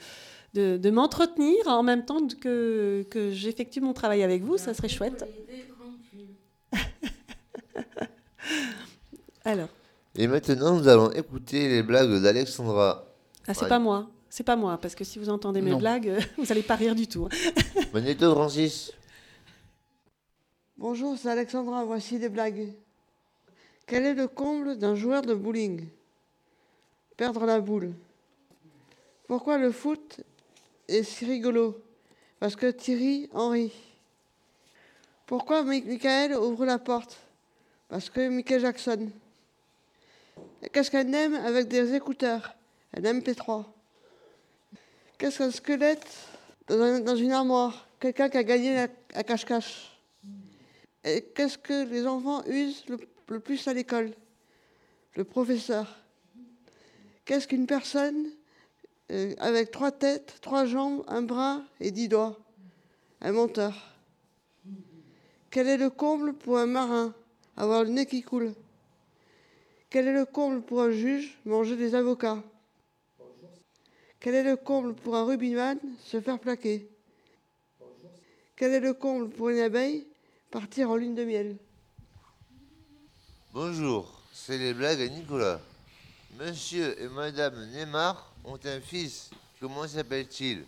de, 0.54 0.76
de 0.76 0.90
m'entretenir 0.90 1.56
en 1.66 1.82
même 1.82 2.04
temps 2.04 2.26
que, 2.40 3.04
que 3.10 3.30
j'effectue 3.30 3.80
mon 3.80 3.92
travail 3.92 4.22
avec 4.24 4.42
vous, 4.42 4.56
ça 4.58 4.74
serait 4.74 4.88
chouette. 4.88 5.24
Alors, 9.44 9.68
Et 10.16 10.26
maintenant, 10.26 10.76
nous 10.76 10.88
allons 10.88 11.10
écouter 11.12 11.68
les 11.68 11.82
blagues 11.82 12.20
d'Alexandra. 12.22 13.04
ah, 13.46 13.54
c'est 13.54 13.62
Ouais. 13.62 13.68
pas 13.68 13.78
moi, 13.78 14.08
c'est 14.36 14.44
pas 14.44 14.54
moi, 14.54 14.76
parce 14.76 14.94
que 14.94 15.02
si 15.02 15.18
vous 15.18 15.30
entendez 15.30 15.62
mes 15.62 15.70
Non. 15.70 15.78
blagues, 15.78 16.12
vous 16.36 16.44
n'allez 16.44 16.62
pas 16.62 16.74
rire 16.76 16.94
du 16.94 17.06
tout. 17.08 17.26
Magneto 17.94 18.34
Francis. 18.34 18.92
Bonjour, 20.76 21.16
c'est 21.16 21.30
Alexandra, 21.30 21.86
voici 21.86 22.18
des 22.18 22.28
blagues. 22.28 22.70
Quel 23.86 24.04
est 24.04 24.12
le 24.12 24.28
comble 24.28 24.76
d'un 24.76 24.94
joueur 24.94 25.22
de 25.22 25.32
bowling? 25.32 25.86
Perdre 27.16 27.46
la 27.46 27.60
boule. 27.60 27.94
Pourquoi 29.26 29.56
le 29.56 29.72
foot 29.72 30.20
est 30.86 31.02
si 31.02 31.24
rigolo? 31.24 31.80
Parce 32.38 32.56
que 32.56 32.70
Thierry 32.70 33.30
en 33.32 33.48
rit. 33.48 33.72
Pourquoi 35.24 35.62
Mi- 35.62 35.80
Michael 35.80 36.34
ouvre 36.34 36.66
la 36.66 36.78
porte? 36.78 37.16
Parce 37.88 38.10
que 38.10 38.28
Michael 38.28 38.60
Jackson. 38.60 39.08
Qu'est-ce 40.74 40.90
qu'elle 40.90 41.14
aime 41.14 41.36
avec 41.36 41.68
des 41.68 41.94
écouteurs? 41.94 42.54
Un 42.94 43.00
MP3. 43.00 43.64
Qu'est-ce 45.18 45.38
qu'un 45.38 45.50
squelette 45.50 46.06
dans, 46.68 46.80
un- 46.80 47.00
dans 47.00 47.16
une 47.16 47.32
armoire? 47.32 47.88
Quelqu'un 47.98 48.28
qui 48.28 48.36
a 48.36 48.44
gagné 48.44 48.78
à 49.14 49.22
cache-cache. 49.24 49.98
Et 51.04 51.22
qu'est-ce 51.34 51.56
que 51.56 51.84
les 51.88 52.06
enfants 52.06 52.42
usent 52.46 52.84
le, 52.88 53.38
plus 53.40 53.66
à 53.68 53.72
l'école? 53.72 54.12
Le 55.14 55.24
professeur. 55.24 55.96
Qu'est-ce 57.24 57.48
qu'une 57.48 57.66
personne 57.66 58.26
euh, 59.10 59.34
avec 59.38 59.70
trois 59.70 59.92
têtes, 59.92 60.34
trois 60.42 60.66
jambes, 60.66 61.02
un 61.08 61.22
bras 61.22 61.62
et 61.80 61.90
dix 61.90 62.08
doigts? 62.08 62.38
Un 63.22 63.32
monteur. 63.32 63.94
Quel 65.50 65.68
est 65.68 65.78
le 65.78 65.88
comble 65.88 66.34
pour 66.34 66.58
un 66.58 66.66
marin 66.66 67.14
Avoir 67.56 67.84
le 67.84 67.90
nez 67.90 68.04
qui 68.04 68.22
coule? 68.22 68.52
Quel 69.88 70.08
est 70.08 70.12
le 70.12 70.26
comble 70.26 70.60
pour 70.60 70.82
un 70.82 70.90
juge 70.90 71.38
Manger 71.46 71.76
des 71.76 71.94
avocats? 71.94 72.42
Quel 74.26 74.34
est 74.34 74.42
le 74.42 74.56
comble 74.56 74.92
pour 74.92 75.14
un 75.14 75.24
rugbyman 75.24 75.78
Se 76.04 76.20
faire 76.20 76.40
plaquer? 76.40 76.90
Quel 78.56 78.72
est 78.72 78.80
le 78.80 78.92
comble 78.92 79.28
pour 79.30 79.50
une 79.50 79.60
abeille 79.60 80.04
Partir 80.50 80.90
en 80.90 80.96
lune 80.96 81.14
de 81.14 81.24
miel? 81.24 81.56
Bonjour, 83.52 84.20
c'est 84.32 84.58
les 84.58 84.74
blagues 84.74 85.00
à 85.00 85.06
Nicolas. 85.06 85.60
Monsieur 86.40 87.00
et 87.00 87.06
Madame 87.06 87.70
Neymar 87.70 88.34
ont 88.44 88.58
un 88.64 88.80
fils. 88.80 89.30
Comment 89.60 89.86
s'appelle-t-il? 89.86 90.64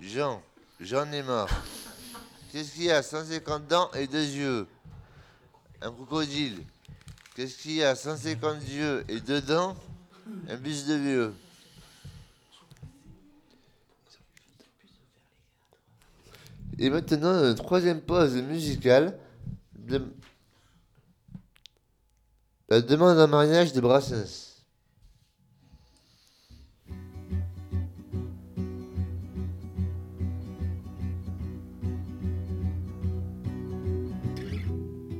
Jean. 0.00 0.40
Jean 0.78 1.06
Neymar. 1.06 1.48
Qu'est-ce 2.52 2.74
qu'il 2.74 2.84
y 2.84 2.92
a? 2.92 3.02
150 3.02 3.66
dents 3.66 3.90
et 3.94 4.06
deux 4.06 4.24
yeux 4.24 4.68
Un 5.80 5.90
crocodile. 5.90 6.62
Qu'est-ce 7.34 7.60
qu'il 7.60 7.72
y 7.72 7.82
a? 7.82 7.96
150 7.96 8.68
yeux 8.68 9.04
et 9.08 9.18
deux 9.18 9.40
dents 9.40 9.74
Un 10.48 10.56
bus 10.58 10.86
de 10.86 10.94
vieux. 10.94 11.34
Et 16.78 16.90
maintenant, 16.90 17.44
une 17.44 17.54
troisième 17.54 18.00
pause 18.00 18.34
musicale. 18.36 19.18
La 22.68 22.80
demande 22.80 23.18
en 23.18 23.28
mariage 23.28 23.72
de 23.72 23.80
Brassens. 23.80 24.52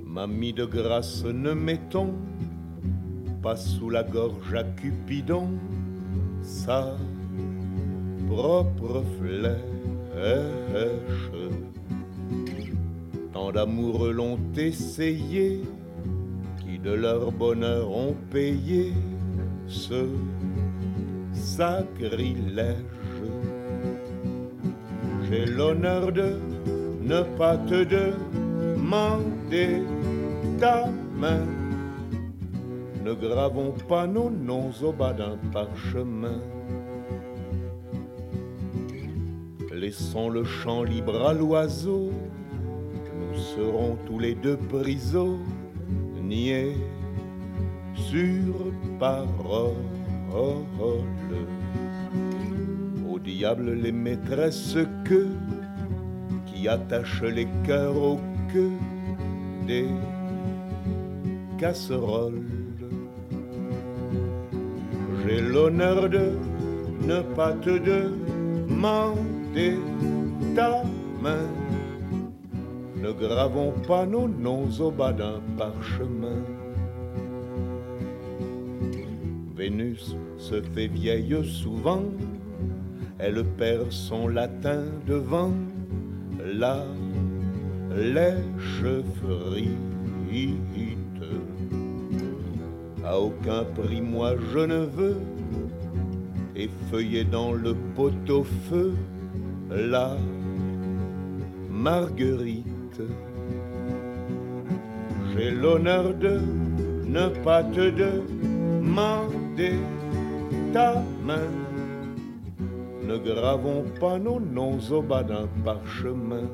Mamie 0.07 0.53
de 0.53 0.65
grâce, 0.65 1.25
ne 1.25 1.53
mettons 1.53 2.15
pas 3.43 3.57
sous 3.57 3.91
la 3.91 4.05
gorge 4.05 4.55
à 4.55 4.63
Cupidon 4.63 5.59
sa 6.43 6.97
propre 8.29 9.03
flèche. 9.19 9.72
Tant 13.33 13.51
d'amoureux 13.53 14.13
l'ont 14.13 14.39
essayé, 14.57 15.63
qui 16.61 16.79
de 16.79 16.93
leur 16.93 17.33
bonheur 17.33 17.91
ont 17.91 18.15
payé 18.31 18.93
ce 19.67 20.07
sacrilège. 21.33 22.77
J'ai 25.29 25.47
l'honneur 25.47 26.13
de 26.13 26.39
ne 27.03 27.23
pas 27.39 27.57
te 27.57 27.85
demander 27.85 29.83
ta 30.61 30.87
main. 31.17 31.47
Ne 33.05 33.15
gravons 33.15 33.75
pas 33.89 34.07
nos 34.07 34.31
noms 34.31 34.71
au 34.83 34.93
bas 34.93 35.13
d'un 35.13 35.37
parchemin. 35.53 36.41
Laissons 39.93 40.31
le 40.31 40.43
champ 40.43 40.85
libre 40.85 41.29
à 41.29 41.35
l'oiseau. 41.35 42.13
Nous 43.15 43.39
serons 43.39 43.99
tous 44.07 44.19
les 44.19 44.35
deux 44.35 44.57
prisonniers 44.57 45.37
sur 47.95 48.55
parole. 48.99 49.75
Au 53.07 53.19
diable 53.19 53.75
les 53.75 53.93
maîtresses 53.93 54.79
que 55.05 55.27
qui 56.47 56.69
attachent 56.69 57.25
les 57.25 57.49
cœurs 57.67 58.03
au 58.03 58.19
queue 58.51 58.73
des 59.67 59.89
casseroles. 61.59 62.47
J'ai 65.23 65.43
l'honneur 65.43 66.09
de 66.09 66.31
ne 67.07 67.21
pas 67.37 67.53
te 67.53 67.77
demander 67.77 69.32
ta 70.55 70.83
main. 71.21 71.49
Ne 72.97 73.13
gravons 73.13 73.73
pas 73.87 74.07
nos 74.07 74.29
noms 74.29 74.71
au 74.81 74.91
bas 74.91 75.13
d'un 75.13 75.41
parchemin. 75.59 76.43
Vénus 79.57 80.17
se 80.39 80.61
fait 80.63 80.87
vieille 80.87 81.45
souvent, 81.45 82.05
elle 83.19 83.45
perd 83.45 83.91
son 83.93 84.29
latin 84.29 84.85
devant 85.07 85.53
la 86.45 86.85
lèche-frite. 87.95 89.69
À 93.05 93.19
aucun 93.19 93.65
prix, 93.75 94.01
moi 94.01 94.35
je 94.53 94.61
ne 94.61 94.85
veux 94.87 95.17
effeuiller 96.57 97.25
dans 97.25 97.53
le 97.53 97.75
pot-au-feu 97.95 98.95
la 99.71 100.17
marguerite. 101.71 103.03
J'ai 105.33 105.51
l'honneur 105.51 106.15
de 106.15 106.41
ne 107.07 107.29
pas 107.43 107.63
te 107.65 107.91
demander 107.91 109.75
ta 110.73 111.03
main. 111.25 111.51
Ne 113.07 113.19
gravons 113.19 113.85
pas 114.01 114.19
nos 114.19 114.41
noms 114.41 114.79
au 114.91 115.03
bas 115.03 115.23
d'un 115.23 115.49
parchemin. 115.65 116.49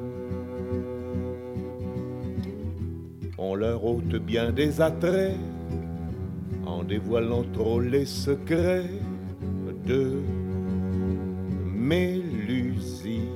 On 3.37 3.55
leur 3.55 3.85
ôte 3.85 4.17
bien 4.17 4.51
des 4.51 4.81
attraits 4.81 5.37
en 6.67 6.83
dévoilant 6.83 7.45
trop 7.53 7.81
les 7.81 8.05
secrets 8.05 8.91
de 9.87 10.21
Mélusine. 12.49 13.27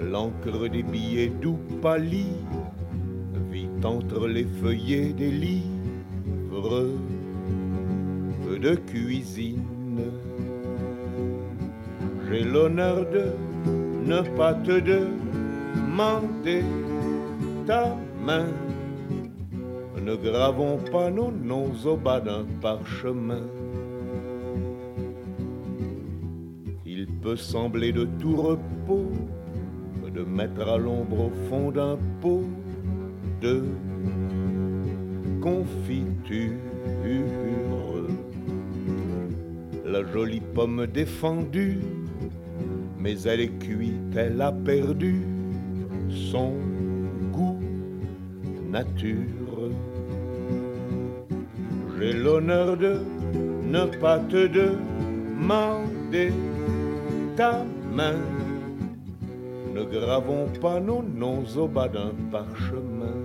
L'encre 0.00 0.68
des 0.68 0.82
billets 0.82 1.30
doux 1.40 1.60
pâlit 1.80 2.42
vit 3.50 3.68
entre 3.84 4.26
les 4.26 4.44
feuillets 4.44 5.12
des 5.12 5.30
livres 5.30 6.88
de 8.60 8.74
cuisine. 8.74 9.62
J'ai 12.28 12.42
l'honneur 12.42 13.06
de 13.08 13.26
ne 14.04 14.22
pas 14.36 14.54
te 14.54 14.80
demander 14.80 16.64
ta 17.64 17.96
main. 18.26 18.46
Ne 20.04 20.16
gravons 20.16 20.78
pas 20.90 21.10
nos 21.10 21.30
noms 21.30 21.72
au 21.84 21.96
bas 21.96 22.20
d'un 22.20 22.44
parchemin. 22.60 23.61
Peut 27.22 27.36
sembler 27.36 27.92
de 27.92 28.06
tout 28.20 28.34
repos 28.34 29.12
de 30.12 30.22
mettre 30.22 30.68
à 30.68 30.76
l'ombre 30.76 31.26
au 31.26 31.32
fond 31.48 31.70
d'un 31.70 31.96
pot 32.20 32.44
de 33.40 33.62
confiture. 35.40 36.52
La 39.86 40.04
jolie 40.12 40.42
pomme 40.54 40.86
défendue, 40.86 41.78
mais 42.98 43.22
elle 43.22 43.40
est 43.40 43.58
cuite, 43.58 44.16
elle 44.16 44.40
a 44.40 44.52
perdu 44.52 45.22
son 46.10 46.54
goût 47.32 47.60
nature. 48.70 49.70
J'ai 51.98 52.12
l'honneur 52.14 52.76
de 52.76 53.00
ne 53.70 53.86
pas 54.00 54.18
te 54.18 54.48
demander 54.48 56.32
ta 57.36 57.64
main. 57.92 58.20
Ne 59.74 59.84
gravons 59.84 60.48
pas 60.60 60.80
nos 60.80 61.02
noms 61.02 61.44
au 61.56 61.66
bas 61.66 61.88
d'un 61.88 62.12
parchemin. 62.30 63.16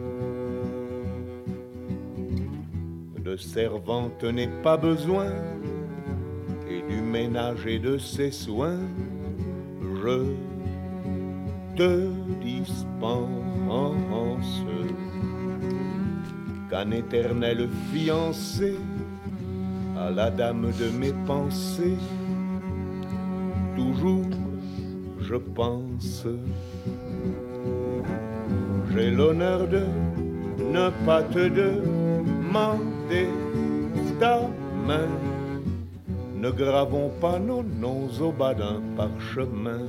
De 3.24 3.36
servante 3.36 4.24
n'est 4.24 4.56
pas 4.64 4.78
besoin, 4.78 5.32
et 6.70 6.82
du 6.90 7.02
ménage 7.02 7.66
et 7.68 7.80
de 7.80 7.98
ses 7.98 8.32
soins, 8.32 8.80
je 10.02 10.24
te 11.76 12.08
dispense 12.42 12.88
qu'un 16.70 16.92
éternel 16.92 17.68
fiancé 17.92 18.76
à 19.98 20.10
la 20.10 20.30
dame 20.32 20.72
de 20.80 20.90
mes 20.98 21.14
pensées, 21.26 21.98
toujours 23.78 24.26
je 25.30 25.36
pense. 25.36 26.26
J'ai 28.92 29.12
l'honneur 29.12 29.68
de 29.68 29.84
ne 30.60 30.90
pas 31.06 31.24
te 31.24 31.50
demander 31.50 33.28
ta 34.20 34.42
main. 34.88 35.10
Ne 36.36 36.52
gravons 36.52 37.12
pas 37.20 37.40
nos 37.40 37.64
noms 37.64 38.10
au 38.22 38.32
bas 38.32 38.54
d'un 38.54 38.82
parchemin. 38.96 39.82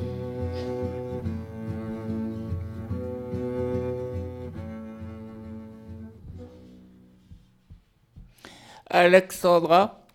Alexandra, 8.91 10.07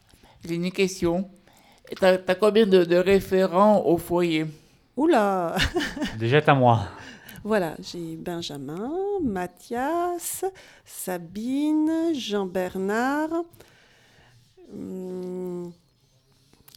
j'ai 0.44 0.56
une 0.56 0.72
question. 0.72 1.30
T'as 2.00 2.18
as 2.28 2.36
combien 2.36 2.66
de, 2.66 2.84
de 2.84 2.96
référents 2.96 3.82
au 3.86 3.98
foyer? 3.98 4.46
Oula 4.96 5.56
Déjà, 6.20 6.40
à 6.46 6.54
moi. 6.54 6.82
Voilà, 7.44 7.76
j'ai 7.82 8.16
Benjamin, 8.16 8.92
Mathias, 9.22 10.46
Sabine, 10.86 12.14
Jean-Bernard. 12.14 13.44
hum, 14.72 15.72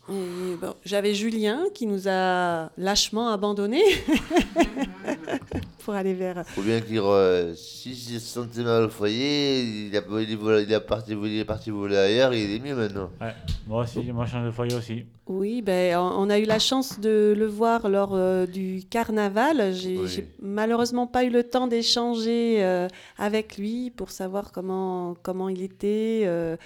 bon, 0.09 0.75
J'avais 0.85 1.15
Julien 1.15 1.65
qui 1.75 1.87
nous 1.87 2.09
a 2.09 2.71
lâchement 2.79 3.29
abandonnés 3.31 3.83
pour 5.85 5.95
aller 5.95 6.15
vers. 6.15 6.45
Faut 6.47 6.63
bien 6.63 6.81
qu'il. 6.81 6.99
re- 6.99 7.55
si 7.55 7.95
se 7.95 8.19
sentait 8.19 8.63
mal 8.63 8.85
au 8.85 8.89
foyer, 8.89 9.63
il, 9.63 9.97
a, 9.97 10.01
il, 10.21 10.31
est 10.31 10.63
il, 10.73 10.81
parti, 10.81 11.13
il 11.13 11.39
est 11.39 11.45
parti 11.45 11.71
voler 11.71 11.97
ailleurs, 11.97 12.35
il 12.35 12.55
est 12.55 12.59
mieux 12.59 12.75
maintenant. 12.75 13.11
Ouais, 13.21 13.35
moi 13.67 13.83
aussi, 13.85 14.01
moi 14.13 14.25
je 14.27 14.33
change 14.33 14.47
de 14.47 14.51
foyer 14.51 14.75
aussi. 14.75 15.05
Oui, 15.29 15.61
ben, 15.61 15.97
on 15.99 16.31
a 16.31 16.39
eu 16.39 16.45
la 16.45 16.61
chance 16.61 17.01
de 17.01 17.35
le 17.37 17.47
voir 17.47 17.89
lors 17.89 18.15
euh, 18.15 18.47
du 18.47 18.83
carnaval. 18.89 19.75
J'ai 19.75 19.99
Oui. 19.99 20.25
malheureusement 20.41 21.07
pas 21.09 21.25
eu 21.25 21.31
le 21.31 21.43
temps 21.43 21.67
d'échanger 21.67 22.59
euh, 22.65 22.87
avec 23.19 23.57
lui 23.59 23.91
pour 23.91 24.11
savoir 24.11 24.53
comment, 24.53 25.17
comment 25.23 25.49
il 25.49 25.63
était, 25.63 26.23
euh, 26.27 26.57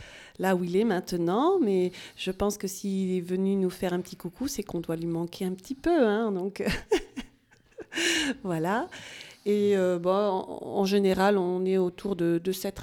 là 0.40 0.56
où 0.56 0.64
il 0.64 0.76
est 0.76 0.84
maintenant. 0.84 1.60
Mais 1.60 1.92
je 2.16 2.32
pense 2.32 2.58
que 2.58 2.66
s'il 2.66 3.16
est 3.16 3.20
venu 3.20 3.54
nous 3.54 3.70
faire 3.70 3.92
un 3.92 4.00
petit 4.00 4.16
coucou, 4.16 4.48
c'est 4.48 4.64
qu'on 4.64 4.80
doit 4.80 4.96
lui 4.96 5.06
manquer 5.06 5.44
un 5.44 5.52
petit 5.52 5.76
peu. 5.76 6.04
hein, 6.08 6.32
donc 6.32 6.64
voilà. 8.42 8.88
Et 9.46 9.76
euh, 9.76 9.98
bon, 9.98 10.10
en, 10.10 10.80
en 10.80 10.84
général, 10.84 11.38
on 11.38 11.64
est 11.64 11.78
autour 11.78 12.16
de, 12.16 12.40
de 12.42 12.52
7, 12.52 12.78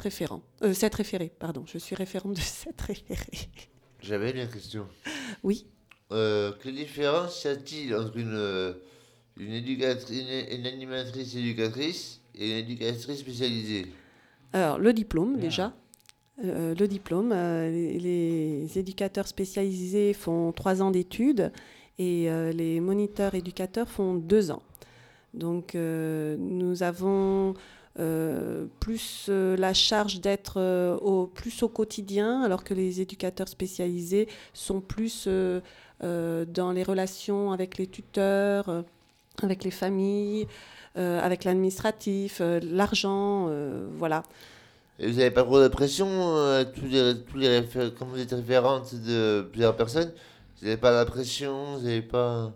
référents. 0.00 0.42
Euh, 0.62 0.72
sept 0.72 0.94
référés, 0.94 1.30
pardon. 1.38 1.64
Je 1.66 1.78
suis 1.78 1.94
référente 1.94 2.34
de 2.34 2.40
7 2.40 2.80
référés. 2.80 3.48
J'avais 4.00 4.30
une 4.32 4.48
question. 4.48 4.86
Oui. 5.42 5.66
Euh, 6.10 6.52
quelle 6.62 6.74
différence 6.74 7.44
y 7.44 7.48
a-t-il 7.48 7.94
entre 7.94 8.16
une, 8.16 8.34
euh, 8.34 8.74
une, 9.38 9.52
éducatrice, 9.52 10.20
une, 10.50 10.58
une 10.58 10.66
animatrice 10.66 11.34
éducatrice 11.36 12.20
et 12.34 12.50
une 12.50 12.56
éducatrice 12.58 13.20
spécialisée? 13.20 13.86
Alors, 14.52 14.78
le 14.78 14.92
diplôme, 14.92 15.38
déjà. 15.38 15.72
Euh, 16.44 16.74
le 16.74 16.88
diplôme, 16.88 17.32
euh, 17.32 17.70
les, 17.70 18.78
éducateurs 18.78 19.28
spécialisés 19.28 20.12
font 20.12 20.52
trois 20.52 20.82
ans 20.82 20.90
d'études 20.90 21.52
et 21.98 22.30
euh, 22.30 22.52
les 22.52 22.80
moniteurs 22.80 23.34
éducateurs 23.34 23.88
font 23.88 24.14
deux 24.14 24.50
ans. 24.50 24.62
Donc, 25.34 25.74
nous 25.74 26.82
avons 26.82 27.54
plus 28.80 29.30
la 29.30 29.72
charge 29.72 30.20
d'être 30.20 30.98
plus 31.32 31.62
au 31.62 31.68
quotidien, 31.68 32.42
alors 32.42 32.64
que 32.64 32.74
les 32.74 33.00
éducateurs 33.00 33.48
spécialisés 33.48 34.28
sont 34.52 34.82
plus 34.82 35.26
dans 35.26 36.72
les 36.74 36.82
relations 36.82 37.50
avec 37.50 37.78
les 37.78 37.86
tuteurs, 37.86 38.84
avec 39.42 39.64
les 39.64 39.70
familles, 39.70 40.46
avec 40.96 41.44
l'administratif, 41.44 42.42
l'argent, 42.62 43.48
voilà. 43.96 44.22
Et 44.98 45.06
vous 45.10 45.18
n'avez 45.18 45.30
pas 45.30 45.42
trop 45.42 45.60
de 45.60 45.68
pression 45.68 46.06
euh, 46.10 46.64
tous 46.64 46.84
les, 46.86 47.14
tous 47.30 47.38
les 47.38 47.62
Comme 47.98 48.08
vous 48.08 48.20
êtes 48.20 48.32
référente 48.32 48.94
de 48.94 49.42
plusieurs 49.50 49.74
personnes, 49.76 50.12
vous 50.60 50.66
n'avez 50.66 50.76
pas 50.76 50.90
la 50.92 51.04
pression, 51.04 51.76
vous 51.78 51.84
n'avez 51.84 52.02
pas. 52.02 52.52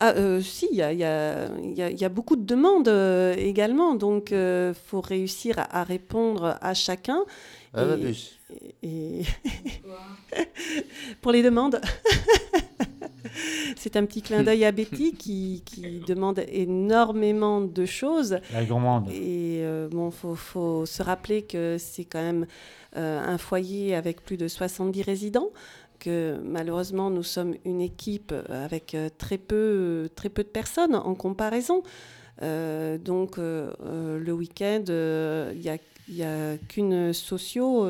Ah, 0.00 0.14
euh, 0.16 0.40
si, 0.40 0.68
il 0.72 0.76
y 0.78 0.82
a, 0.82 0.92
y 0.92 1.04
a- 1.04 1.48
y 1.60 1.82
a- 1.82 1.90
il 1.90 2.00
y 2.00 2.04
a 2.04 2.08
beaucoup 2.08 2.34
de 2.36 2.44
demandes 2.44 2.88
euh, 2.88 3.34
également, 3.36 3.94
donc 3.94 4.30
il 4.32 4.72
faut 4.86 5.00
réussir 5.00 5.58
à, 5.58 5.80
à 5.80 5.84
répondre 5.84 6.56
à 6.60 6.74
chacun. 6.74 7.20
Ah, 7.74 7.84
Et- 7.96 8.00
plus. 8.00 8.38
et- 8.82 9.22
Pour 11.20 11.30
les 11.32 11.42
demandes, 11.42 11.80
c'est 13.76 13.96
un 13.96 14.04
petit 14.04 14.22
clin 14.22 14.42
d'œil 14.42 14.64
à 14.64 14.72
Betty 14.72 15.12
qui, 15.18 15.62
qui 15.64 16.00
demande 16.00 16.42
énormément 16.48 17.60
de 17.60 17.84
choses. 17.84 18.38
La 18.52 18.64
gourmande. 18.64 19.08
Et 19.10 19.60
euh, 19.62 19.88
bon, 19.88 20.10
faut, 20.10 20.34
faut 20.34 20.86
se 20.86 21.02
rappeler 21.02 21.42
que 21.42 21.76
c'est 21.78 22.04
quand 22.04 22.22
même 22.22 22.46
euh, 22.96 23.18
un 23.20 23.38
foyer 23.38 23.94
avec 23.94 24.22
plus 24.22 24.36
de 24.36 24.48
70 24.48 25.00
résidents, 25.02 25.48
que 25.98 26.38
malheureusement 26.44 27.08
nous 27.08 27.22
sommes 27.22 27.54
une 27.64 27.80
équipe 27.80 28.34
avec 28.50 28.94
euh, 28.94 29.08
très 29.16 29.38
peu, 29.38 30.10
très 30.14 30.28
peu 30.28 30.42
de 30.42 30.48
personnes 30.48 30.94
en 30.94 31.14
comparaison. 31.14 31.82
Euh, 32.42 32.98
donc 32.98 33.38
le 33.38 34.32
week-end, 34.32 34.84
il 34.88 35.60
n'y 35.60 35.70
a, 35.70 35.78
y 36.08 36.22
a 36.22 36.58
qu'une 36.68 37.14
socio. 37.14 37.86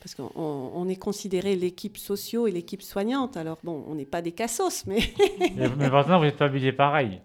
Parce 0.00 0.14
qu'on 0.14 0.30
on 0.34 0.88
est 0.88 0.96
considéré 0.96 1.56
l'équipe 1.56 1.96
socio 1.98 2.46
et 2.46 2.50
l'équipe 2.50 2.82
soignante. 2.82 3.36
Alors 3.36 3.58
bon, 3.62 3.84
on 3.88 3.94
n'est 3.94 4.06
pas 4.06 4.22
des 4.22 4.32
cassos, 4.32 4.84
mais 4.86 5.00
Mais, 5.56 5.68
mais 5.78 5.90
maintenant, 5.90 6.18
vous 6.18 6.24
n'êtes 6.24 6.36
pas 6.36 6.46
habillés 6.46 6.72
pareil. 6.72 7.20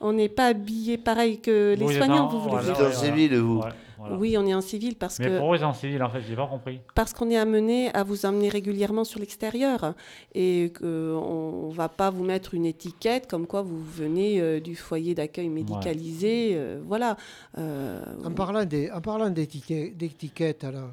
on 0.00 0.12
n'est 0.12 0.28
pas 0.28 0.46
habillé 0.46 0.96
pareil 0.96 1.40
que 1.40 1.74
les 1.76 1.84
Vous 1.84 1.90
êtes 1.90 1.96
soignants, 1.98 2.26
en- 2.26 2.28
vous 2.28 2.38
voulez 2.40 2.50
voilà, 2.62 2.66
dire. 2.66 2.76
ouais, 2.78 3.28
voilà. 3.28 3.40
vous 3.40 3.58
Ouais, 3.58 3.72
voilà. 3.98 4.16
Oui, 4.16 4.36
on 4.38 4.46
est 4.46 4.54
en 4.54 4.60
civil 4.60 4.94
parce 4.94 5.18
Mais 5.18 5.24
que 5.26 5.38
pourquoi 5.38 5.56
vous 5.56 5.62
êtes 5.64 5.68
en 5.68 5.72
civil 5.74 6.00
en 6.04 6.08
fait 6.08 6.20
J'ai 6.28 6.36
pas 6.36 6.46
compris. 6.46 6.78
parce 6.94 7.12
qu'on 7.12 7.28
est 7.30 7.36
amené 7.36 7.92
à 7.94 8.04
vous 8.04 8.26
emmener 8.26 8.48
régulièrement 8.48 9.02
sur 9.02 9.18
l'extérieur 9.18 9.92
et 10.36 10.72
qu'on 10.78 11.68
ne 11.68 11.74
va 11.74 11.88
pas 11.88 12.08
vous 12.10 12.22
mettre 12.22 12.54
une 12.54 12.64
étiquette 12.64 13.26
comme 13.28 13.48
quoi 13.48 13.62
vous 13.62 13.82
venez 13.82 14.40
euh, 14.40 14.60
du 14.60 14.76
foyer 14.76 15.16
d'accueil 15.16 15.48
médicalisé. 15.48 16.50
euh, 16.54 16.80
voilà. 16.86 17.16
Euh, 17.58 18.00
En 18.24 18.30
parlant 18.30 18.64
des, 18.64 18.88
en 18.88 19.00
parlant 19.00 19.30
d'étiquette, 19.30 19.96
d'étiquette, 19.96 20.62
alors. 20.62 20.90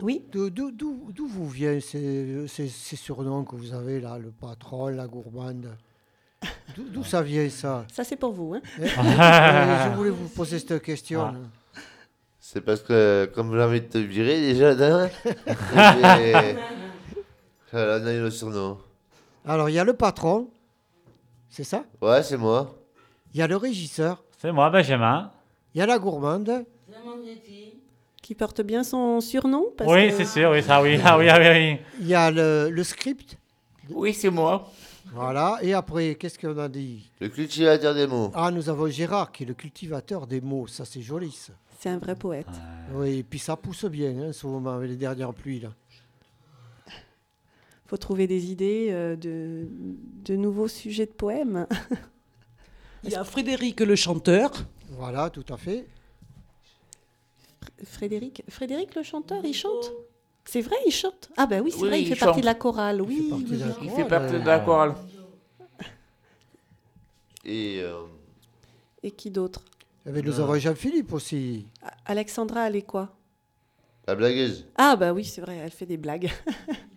Oui. 0.00 0.24
D'où, 0.32 0.50
d'où, 0.50 0.70
d'où- 0.70 1.12
d'où 1.12 1.26
vous 1.26 1.48
viennent 1.48 1.80
ces, 1.80 2.46
ces, 2.48 2.68
ces 2.68 2.96
surnoms 2.96 3.44
que 3.44 3.54
vous 3.56 3.72
avez 3.74 4.00
là, 4.00 4.18
le 4.18 4.30
patron, 4.30 4.88
la 4.88 5.06
gourmande? 5.06 5.68
D'où, 6.76 7.04
ça 7.04 7.22
vient 7.22 7.48
ça? 7.50 7.84
Ça 7.92 8.02
c'est 8.02 8.16
pour 8.16 8.32
vous. 8.32 8.54
Hein 8.54 8.60
Eh, 8.80 8.84
eh, 8.84 8.88
Je 8.88 9.94
voulais 9.96 10.10
vous 10.10 10.28
poser 10.28 10.58
cette 10.58 10.82
question. 10.82 11.22
Ah. 11.22 11.34
C'est 12.40 12.60
parce 12.62 12.80
que, 12.82 13.30
comme 13.32 13.52
j'ai 13.56 13.62
envie 13.62 13.80
de 13.80 13.86
te 13.86 13.98
virer 13.98 14.40
déjà, 14.40 14.74
Voilà, 17.72 17.98
on 18.02 18.06
a 18.06 18.12
eu 18.12 18.20
le 18.20 18.30
surnom. 18.30 18.78
Alors 19.46 19.68
il 19.70 19.74
y 19.74 19.78
a 19.78 19.84
le 19.84 19.94
patron, 19.94 20.48
c'est 21.48 21.64
ça? 21.64 21.84
Ouais, 22.00 22.22
c'est 22.22 22.36
moi. 22.36 22.74
Il 23.34 23.38
y 23.38 23.42
a 23.42 23.46
le 23.46 23.56
régisseur, 23.56 24.22
C'est 24.38 24.52
moi, 24.52 24.68
Benjamin. 24.70 25.30
il 25.74 25.78
y 25.78 25.80
a 25.82 25.86
la 25.86 25.98
gourmande, 25.98 26.64
Qui 28.22 28.34
porte 28.36 28.62
bien 28.62 28.84
son 28.84 29.20
surnom 29.20 29.66
Oui, 29.84 30.12
c'est 30.16 30.24
sûr, 30.24 30.50
oui, 30.52 30.62
ça, 30.62 30.80
oui. 30.80 30.98
Ah 31.04 31.18
oui, 31.18 31.28
ah 31.28 31.38
oui, 31.40 31.46
oui. 31.48 31.78
il 32.00 32.06
y 32.06 32.14
a 32.14 32.30
le, 32.30 32.70
le 32.70 32.84
script. 32.84 33.36
Oui, 33.90 34.14
c'est 34.14 34.30
moi. 34.30 34.70
Voilà. 35.12 35.58
Et 35.60 35.74
après, 35.74 36.14
qu'est-ce 36.14 36.38
qu'on 36.38 36.56
a 36.58 36.68
dit? 36.68 37.10
Le 37.20 37.28
cultivateur 37.28 37.94
des 37.94 38.06
mots. 38.06 38.30
Ah, 38.34 38.50
nous 38.52 38.68
avons 38.68 38.86
Gérard 38.88 39.32
qui 39.32 39.42
est 39.42 39.46
le 39.46 39.54
cultivateur 39.54 40.26
des 40.26 40.40
mots. 40.40 40.66
Ça, 40.68 40.84
c'est 40.84 41.02
joli, 41.02 41.32
ça. 41.32 41.52
C'est 41.80 41.88
un 41.88 41.98
vrai 41.98 42.14
poète. 42.14 42.46
Oui, 42.94 43.18
et 43.18 43.22
puis 43.24 43.40
ça 43.40 43.56
pousse 43.56 43.84
bien, 43.86 44.10
hein, 44.28 44.32
ce 44.32 44.46
moment, 44.46 44.70
avec 44.74 44.88
les 44.90 44.96
dernières 44.96 45.34
pluies, 45.34 45.58
là. 45.60 45.70
faut 47.86 47.96
trouver 47.96 48.28
des 48.28 48.52
idées 48.52 48.86
euh, 48.90 49.16
de, 49.16 49.66
de 50.24 50.36
nouveaux 50.36 50.68
sujets 50.68 51.06
de 51.06 51.10
poèmes. 51.12 51.66
Il 53.02 53.10
y 53.10 53.16
a 53.16 53.24
Frédéric 53.24 53.80
le 53.80 53.96
chanteur. 53.96 54.52
Voilà, 54.90 55.28
tout 55.28 55.44
à 55.52 55.56
fait. 55.56 55.86
Frédéric, 57.84 58.42
Frédéric 58.48 58.94
le 58.94 59.02
chanteur, 59.02 59.44
il 59.44 59.54
chante? 59.54 59.92
C'est 60.44 60.60
vrai, 60.60 60.76
il 60.86 60.92
chante 60.92 61.30
Ah 61.36 61.46
ben 61.46 61.62
oui, 61.62 61.70
c'est 61.70 61.82
Oui, 61.82 61.88
vrai, 61.88 62.00
il, 62.00 62.08
il 62.08 62.14
fait 62.14 62.24
partie 62.24 62.40
de 62.40 62.46
la 62.46 62.54
chorale, 62.54 63.00
oui. 63.02 63.30
Il 63.82 63.90
fait 63.90 64.04
partie 64.08 64.38
de 64.38 64.44
la 64.46 64.60
chorale. 64.60 64.94
Et 67.44 67.80
euh, 67.82 68.02
Et 69.02 69.10
qui 69.10 69.30
d'autre? 69.30 69.64
Eh 70.06 70.10
bien, 70.10 70.22
nous 70.22 70.40
avons 70.40 70.58
Jean-Philippe 70.58 71.12
aussi. 71.12 71.66
Alexandra, 72.06 72.68
elle 72.68 72.76
est 72.76 72.82
quoi? 72.82 73.16
La 74.06 74.14
blagueuse. 74.16 74.66
Ah 74.76 74.96
bah 74.96 75.12
oui, 75.12 75.24
c'est 75.24 75.40
vrai, 75.40 75.56
elle 75.56 75.70
fait 75.70 75.86
des 75.86 75.96
blagues. 75.96 76.30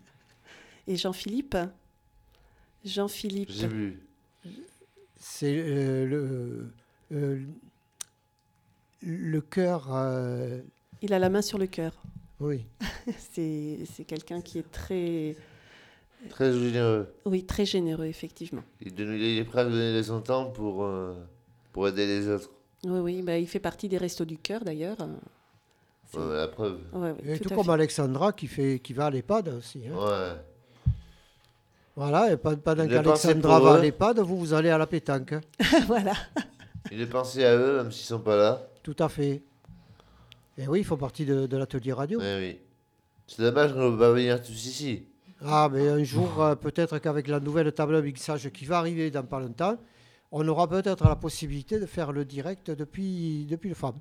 Et 0.88 0.96
Jean-Philippe? 0.98 1.56
Jean-Philippe. 2.84 3.50
Je 3.52 3.56
sais 3.56 3.68
plus. 3.68 4.00
C'est 5.20 5.56
euh, 5.58 6.06
le, 6.06 6.74
euh, 7.12 7.42
le 9.06 9.40
cœur. 9.42 9.88
euh, 9.94 10.60
Il 11.02 11.14
a 11.14 11.20
la 11.20 11.30
main 11.30 11.42
sur 11.42 11.58
le 11.58 11.68
cœur. 11.68 11.94
oui. 12.40 12.66
c'est 13.34 13.80
c'est 13.94 14.04
quelqu'un 14.04 14.42
qui 14.42 14.60
est 14.60 14.72
très... 14.72 15.36
Très 16.30 16.52
généreux. 16.52 17.08
Oui, 17.26 17.46
très 17.46 17.66
généreux, 17.66 18.06
effectivement. 18.06 18.64
Il, 18.82 18.96
donne- 18.96 19.14
il 19.14 19.38
est 19.38 19.44
prêt 19.44 19.62
à 19.62 19.66
donner 19.66 19.96
de 19.96 20.02
son 20.02 20.22
temps 20.22 20.46
pour, 20.50 20.84
euh, 20.84 21.14
pour 21.72 21.88
aider 21.88 22.08
les 22.08 22.28
autres. 22.28 22.50
Oui, 22.84 23.00
oui, 23.00 23.22
bah, 23.22 23.38
il 23.38 23.48
fait 23.48 23.60
partie 23.60 23.88
des 23.88 23.98
Restos 24.00 24.26
du 24.26 24.38
Cœur, 24.38 24.64
d'ailleurs. 24.64 24.98
Ouais, 26.16 26.36
la 26.36 26.48
preuve. 26.48 26.80
Ouais, 26.94 27.12
ouais, 27.12 27.36
Et 27.36 27.40
tout 27.40 27.50
comme 27.50 27.66
fait. 27.66 27.72
Alexandra 27.72 28.32
qui, 28.34 28.48
fait, 28.48 28.80
qui 28.80 28.94
va 28.94 29.06
à 29.08 29.10
l'EHPAD 29.12 29.50
aussi. 29.50 29.84
hein. 29.88 29.96
Ouais. 29.96 30.92
Voilà, 31.96 32.32
et 32.34 32.38
pas, 32.38 32.56
pas 32.58 32.76
qu'Alexandra 32.76 33.60
va 33.60 33.74
à 33.76 33.80
l'EHPAD, 33.82 34.20
vous, 34.20 34.38
vous 34.38 34.54
allez 34.54 34.70
à 34.70 34.78
la 34.78 34.88
pétanque. 34.88 35.34
hein. 35.34 35.42
voilà. 35.88 36.14
Il 36.92 37.00
est 37.02 37.06
pensé 37.08 37.46
à 37.46 37.56
eux, 37.56 37.78
même 37.78 37.92
s'ils 37.92 38.06
sont 38.08 38.20
pas 38.20 38.36
là. 38.36 38.68
Tout 38.86 38.96
à 39.00 39.10
fait. 39.10 39.42
Et 40.60 40.68
oui, 40.68 40.82
ils 40.82 40.86
font 40.86 40.96
partie 40.96 41.26
de, 41.26 41.48
de 41.48 41.58
l'atelier 41.58 41.92
radio. 41.92 42.20
Oui. 42.22 42.60
C'est 43.26 43.42
dommage 43.42 43.74
qu'on 43.74 43.90
ne 43.90 43.96
va 43.96 44.10
pas 44.10 44.14
venir 44.14 44.40
tous 44.40 44.68
ici. 44.68 45.08
Ah, 45.44 45.68
mais 45.74 45.90
un 45.90 46.04
jour, 46.04 46.40
euh, 46.40 46.54
peut-être 46.54 47.00
qu'avec 47.00 47.28
la 47.28 47.40
nouvelle 47.40 47.72
table 47.72 47.96
de 47.96 48.02
mixage 48.02 48.48
qui 48.52 48.66
va 48.66 48.78
arriver 48.78 49.10
dans 49.10 49.24
pas 49.24 49.40
longtemps, 49.40 49.78
on 50.32 50.48
aura 50.48 50.68
peut-être 50.68 51.04
la 51.04 51.16
possibilité 51.16 51.80
de 51.80 51.88
faire 51.88 52.12
le 52.12 52.26
direct 52.26 52.70
depuis, 52.70 53.48
depuis 53.50 53.70
le 53.70 53.76
FAM. 53.76 53.96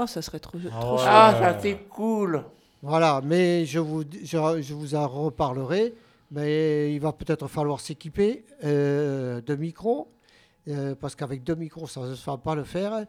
Oh, 0.00 0.08
ça 0.08 0.20
serait 0.20 0.40
trop, 0.40 0.58
trop 0.58 0.66
ouais. 0.94 0.98
chouette. 0.98 1.08
Ah, 1.08 1.36
ça 1.38 1.60
c'est 1.60 1.78
cool. 1.88 2.44
Voilà, 2.82 3.20
mais 3.22 3.64
je 3.66 3.78
vous, 3.78 4.02
je, 4.24 4.60
je 4.62 4.74
vous 4.74 4.96
en 4.96 5.06
reparlerai. 5.06 5.94
Mais 6.32 6.92
il 6.92 6.98
va 6.98 7.12
peut-être 7.12 7.46
falloir 7.46 7.78
s'équiper 7.78 8.44
euh, 8.64 9.40
de 9.42 9.54
micros, 9.54 10.10
euh, 10.66 10.96
parce 10.96 11.14
qu'avec 11.14 11.44
deux 11.44 11.54
micros, 11.54 11.86
ça 11.86 12.00
ne 12.00 12.14
va 12.14 12.36
pas 12.38 12.56
le 12.56 12.64
faire. 12.64 13.06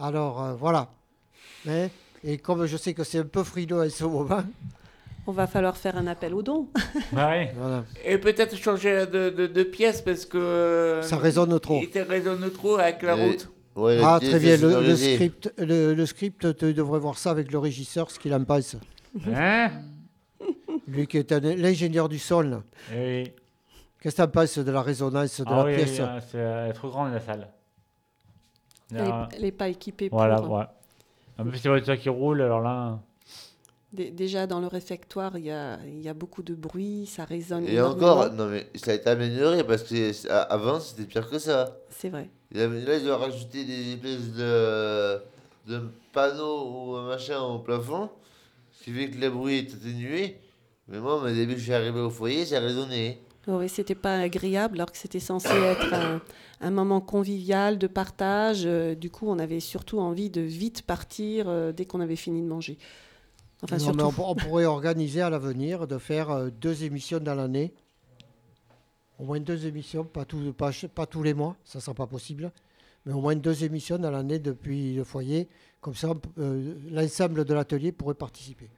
Alors, 0.00 0.42
euh, 0.42 0.54
voilà. 0.54 0.88
Mais- 1.64 1.90
et 2.24 2.38
comme 2.38 2.66
je 2.66 2.76
sais 2.76 2.94
que 2.94 3.04
c'est 3.04 3.18
un 3.18 3.24
peu 3.24 3.42
frileux 3.44 3.80
à 3.80 3.90
ce 3.90 4.04
moment, 4.04 4.42
On 5.26 5.32
va 5.32 5.46
falloir 5.46 5.76
faire 5.76 5.96
un 5.98 6.06
appel 6.06 6.32
aux 6.32 6.42
dons. 6.42 6.68
Ouais. 7.12 7.52
voilà. 7.56 7.84
Et 8.04 8.16
peut-être 8.16 8.56
changer 8.56 9.04
de, 9.06 9.28
de, 9.30 9.46
de 9.46 9.62
pièce 9.62 10.00
parce 10.00 10.24
que. 10.24 11.00
Ça 11.02 11.18
résonne 11.18 11.58
trop. 11.60 11.82
Il 11.82 12.00
résonne 12.02 12.50
trop 12.50 12.76
avec 12.78 13.02
la 13.02 13.14
Et- 13.16 13.26
route. 13.28 13.48
Ouais, 13.76 14.00
ah, 14.02 14.18
très 14.20 14.38
bien. 14.40 14.56
Le, 14.56 14.96
script, 14.96 15.52
le, 15.58 15.94
le 15.94 16.06
script, 16.06 16.56
tu 16.56 16.74
devrais 16.74 16.98
voir 16.98 17.16
ça 17.18 17.30
avec 17.30 17.52
le 17.52 17.58
régisseur, 17.58 18.10
ce 18.10 18.18
qu'il 18.18 18.34
en 18.34 18.42
pense. 18.42 18.74
Hein? 19.32 19.70
Lui 20.88 21.06
qui 21.06 21.18
est 21.18 21.30
un- 21.30 21.40
l'ingénieur 21.40 22.08
du 22.08 22.18
son. 22.18 22.40
là. 22.40 22.62
Eh 22.92 23.22
oui. 23.24 23.32
Qu'est-ce 24.00 24.16
que 24.16 24.22
tu 24.22 24.26
en 24.26 24.28
penses 24.30 24.58
de 24.58 24.70
la 24.72 24.82
résonance 24.82 25.40
de 25.40 25.44
Ah 25.46 25.56
la 25.58 25.64
oui, 25.64 25.74
pièce 25.76 25.98
oui, 26.00 26.04
oui, 26.14 26.20
c'est 26.32 26.38
euh, 26.38 26.72
trop 26.72 26.88
grande 26.88 27.12
la 27.12 27.20
salle. 27.20 27.48
Elle 28.92 29.00
est- 29.06 29.36
elle 29.36 29.42
n'est 29.42 29.52
pas 29.52 29.68
équipée 29.68 30.08
Voilà, 30.10 30.36
pour... 30.36 30.50
ouais. 30.56 30.64
En 31.38 31.44
plus, 31.44 31.62
les 31.62 31.70
voitures 31.70 31.98
qui 31.98 32.08
roulent, 32.08 32.42
alors 32.42 32.60
là. 32.60 32.98
Dé- 33.92 34.10
Déjà, 34.10 34.46
dans 34.46 34.60
le 34.60 34.66
réfectoire, 34.66 35.38
il 35.38 35.44
y 35.46 35.50
a, 35.50 35.78
il 35.86 36.00
y 36.02 36.08
a 36.08 36.14
beaucoup 36.14 36.42
de 36.42 36.54
bruit, 36.54 37.06
ça 37.06 37.24
résonne 37.24 37.64
Et 37.66 37.74
énormément. 37.74 38.10
encore, 38.20 38.32
non 38.32 38.46
mais 38.46 38.66
ça 38.74 38.90
a 38.90 38.94
été 38.94 39.08
amélioré 39.08 39.64
parce 39.64 39.82
que 39.82 40.30
avant 40.52 40.78
c'était 40.80 41.04
pire 41.04 41.28
que 41.30 41.38
ça. 41.38 41.74
C'est 41.90 42.10
vrai. 42.10 42.28
Il 42.52 42.60
a- 42.60 42.66
Là, 42.66 42.96
ils 42.96 43.10
ont 43.10 43.16
rajouté 43.16 43.64
des 43.64 43.92
espèces 43.94 44.32
de, 44.34 45.18
de 45.68 45.80
panneaux 46.12 46.68
ou 46.90 46.96
un 46.96 47.06
machin 47.06 47.40
au 47.40 47.60
plafond, 47.60 48.10
ce 48.72 48.84
qui 48.84 48.92
fait 48.92 49.08
que 49.10 49.18
le 49.18 49.30
bruit 49.30 49.58
est 49.58 49.72
atténué. 49.74 50.36
Mais 50.88 50.98
moi, 50.98 51.22
au 51.22 51.26
début 51.28 51.56
je 51.56 51.62
suis 51.64 51.72
arrivé 51.74 51.98
au 52.00 52.10
foyer, 52.10 52.44
ça 52.44 52.60
résonnait. 52.60 53.18
Oui, 53.50 53.68
c'était 53.70 53.94
pas 53.94 54.18
agréable 54.18 54.76
alors 54.78 54.92
que 54.92 54.98
c'était 54.98 55.20
censé 55.20 55.48
être 55.48 55.94
un, 55.94 56.20
un 56.60 56.70
moment 56.70 57.00
convivial 57.00 57.78
de 57.78 57.86
partage. 57.86 58.62
Euh, 58.66 58.94
du 58.94 59.08
coup, 59.10 59.26
on 59.26 59.38
avait 59.38 59.60
surtout 59.60 59.98
envie 60.00 60.28
de 60.28 60.42
vite 60.42 60.82
partir 60.82 61.48
euh, 61.48 61.72
dès 61.72 61.86
qu'on 61.86 62.00
avait 62.00 62.14
fini 62.16 62.42
de 62.42 62.46
manger. 62.46 62.76
Enfin, 63.62 63.78
Non, 63.78 63.92
mais 63.94 64.02
on, 64.02 64.12
pour- 64.12 64.28
on 64.28 64.34
pourrait 64.34 64.66
organiser 64.66 65.22
à 65.22 65.30
l'avenir 65.30 65.86
de 65.86 65.96
faire 65.96 66.30
euh, 66.30 66.50
deux 66.50 66.84
émissions 66.84 67.20
dans 67.20 67.34
l'année. 67.34 67.72
Au 69.18 69.24
moins 69.24 69.40
deux 69.40 69.66
émissions, 69.66 70.04
pas, 70.04 70.24
tout- 70.26 70.52
pas, 70.52 71.06
tous 71.06 71.22
les 71.22 71.32
mois, 71.34 71.56
ça 71.64 71.78
ne 71.78 71.82
sera 71.82 71.94
pas 71.94 72.06
possible. 72.06 72.52
Mais 73.06 73.14
au 73.14 73.20
moins 73.22 73.34
deux 73.34 73.64
émissions 73.64 73.98
dans 73.98 74.10
l'année 74.10 74.38
depuis 74.38 74.94
le 74.94 75.04
foyer. 75.04 75.48
Comme 75.80 75.94
ça, 75.94 76.12
euh, 76.38 76.74
l'ensemble 76.90 77.44
de 77.46 77.54
l'atelier 77.54 77.92
pourrait 77.92 78.14
participer. 78.14 78.68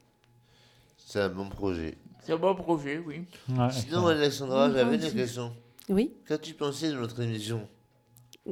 C'est 0.97 1.19
un 1.19 1.29
bon 1.29 1.49
projet. 1.49 1.97
C'est 2.21 2.33
un 2.33 2.37
bon 2.37 2.53
projet, 2.55 3.01
oui. 3.05 3.23
Sinon, 3.71 4.07
Alexandra, 4.07 4.71
j'avais 4.71 4.97
vas-y. 4.97 5.09
une 5.09 5.15
question. 5.15 5.51
Oui. 5.89 6.13
Qu'as-tu 6.27 6.53
pensé 6.53 6.89
de 6.89 6.95
notre 6.95 7.19
émission? 7.21 7.67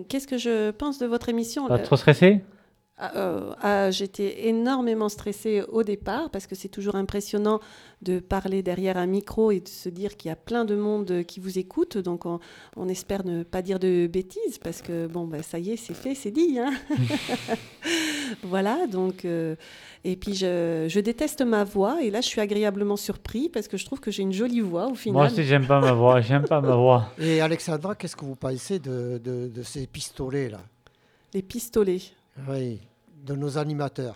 Qu'est-ce 0.07 0.27
que 0.27 0.37
je 0.37 0.71
pense 0.71 0.99
de 0.99 1.05
votre 1.05 1.29
émission? 1.29 1.67
Pas 1.67 1.77
Le- 1.77 1.83
trop 1.83 1.95
stressé? 1.97 2.41
Ah, 3.01 3.11
euh, 3.15 3.53
ah, 3.61 3.91
J'étais 3.91 4.47
énormément 4.49 5.07
stressée 5.07 5.63
au 5.69 5.83
départ 5.83 6.29
parce 6.31 6.47
que 6.47 6.55
c'est 6.55 6.67
toujours 6.67 6.95
impressionnant 6.95 7.61
de 8.01 8.19
parler 8.19 8.61
derrière 8.61 8.97
un 8.97 9.05
micro 9.05 9.51
et 9.51 9.61
de 9.61 9.67
se 9.69 9.87
dire 9.87 10.17
qu'il 10.17 10.27
y 10.27 10.31
a 10.31 10.35
plein 10.35 10.65
de 10.65 10.75
monde 10.75 11.23
qui 11.25 11.39
vous 11.39 11.57
écoute. 11.59 11.97
Donc 11.97 12.25
on, 12.25 12.39
on 12.75 12.89
espère 12.89 13.23
ne 13.25 13.43
pas 13.43 13.61
dire 13.61 13.79
de 13.79 14.07
bêtises 14.07 14.57
parce 14.61 14.81
que 14.81 15.07
bon, 15.07 15.27
bah, 15.27 15.43
ça 15.43 15.59
y 15.59 15.71
est, 15.71 15.77
c'est 15.77 15.93
fait, 15.93 16.13
c'est 16.13 16.31
dit. 16.31 16.59
hein. 16.59 16.73
voilà, 18.43 18.87
donc. 18.87 19.25
euh, 19.25 19.55
et 20.05 20.15
puis 20.15 20.33
je, 20.33 20.85
je 20.87 20.99
déteste 21.01 21.41
ma 21.41 21.63
voix 21.65 22.01
et 22.01 22.09
là 22.09 22.21
je 22.21 22.27
suis 22.27 22.39
agréablement 22.39 22.95
surpris 22.95 23.49
parce 23.49 23.67
que 23.67 23.75
je 23.75 23.85
trouve 23.85 23.99
que 23.99 24.11
j'ai 24.11 24.23
une 24.23 24.31
jolie 24.31 24.61
voix 24.61 24.87
au 24.87 24.95
final. 24.95 25.13
Moi 25.13 25.25
aussi, 25.27 25.43
j'aime 25.43 25.67
pas 25.67 25.81
ma 25.81 25.91
voix. 25.91 26.21
J'aime 26.21 26.45
pas 26.47 26.61
ma 26.61 26.73
voix. 26.75 27.09
Et 27.19 27.41
Alexandra, 27.41 27.95
qu'est-ce 27.95 28.15
que 28.15 28.23
vous 28.25 28.35
pensez 28.37 28.79
de, 28.79 29.19
de- 29.23 29.47
de 29.53 29.63
ces 29.63 29.87
pistolets-là 29.87 30.59
Les 31.33 31.41
pistolets. 31.41 32.01
Oui, 32.47 32.79
de 33.25 33.35
nos 33.35 33.57
animateurs. 33.57 34.15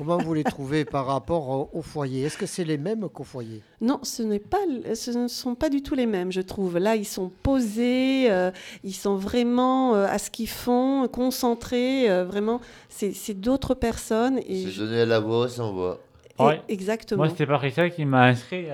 Comment 0.00 0.16
vous 0.16 0.32
les 0.32 0.44
trouvez 0.44 0.86
par 0.86 1.04
rapport 1.04 1.48
au, 1.50 1.70
au 1.78 1.82
foyer? 1.82 2.22
Est-ce 2.24 2.38
que 2.38 2.46
c'est 2.46 2.64
les 2.64 2.78
mêmes 2.78 3.06
qu'au 3.10 3.22
foyer? 3.22 3.60
Non, 3.82 4.00
ce, 4.02 4.22
n'est 4.22 4.38
pas, 4.38 4.56
ce 4.94 5.10
ne 5.10 5.28
sont 5.28 5.54
pas 5.54 5.68
du 5.68 5.82
tout 5.82 5.94
les 5.94 6.06
mêmes, 6.06 6.32
je 6.32 6.40
trouve. 6.40 6.78
Là, 6.78 6.96
ils 6.96 7.04
sont 7.04 7.30
posés, 7.42 8.30
euh, 8.30 8.50
ils 8.82 8.94
sont 8.94 9.16
vraiment 9.16 9.94
euh, 9.94 10.06
à 10.08 10.16
ce 10.16 10.30
qu'ils 10.30 10.48
font, 10.48 11.06
concentrés. 11.08 12.10
euh, 12.10 12.24
vraiment, 12.24 12.62
c'est 12.88 13.12
c'est 13.12 13.34
d'autres 13.38 13.74
personnes. 13.74 14.38
Et 14.48 14.64
C'est 14.64 14.70
je- 14.70 14.82
donné 14.84 15.00
à 15.02 15.06
la 15.06 15.20
voix 15.20 15.50
sans 15.50 15.70
voix. 15.74 16.00
Ouais. 16.38 16.62
exactement. 16.70 17.18
Moi, 17.24 17.28
c'était 17.28 17.44
Parissa 17.46 17.90
qui 17.90 18.06
m'a 18.06 18.24
inscrit. 18.28 18.64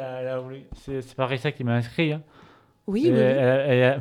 C'est 0.84 1.02
c'est 1.02 1.16
Parissa 1.16 1.50
qui 1.50 1.64
m'a 1.64 1.74
inscrit. 1.74 2.12
hein. 2.12 2.22
Oui, 2.86 3.06
et 3.06 3.10
oui, 3.10 3.14
oui. 3.16 3.20
Elle, 3.20 3.64
elle 3.70 3.82
a- 3.84 3.98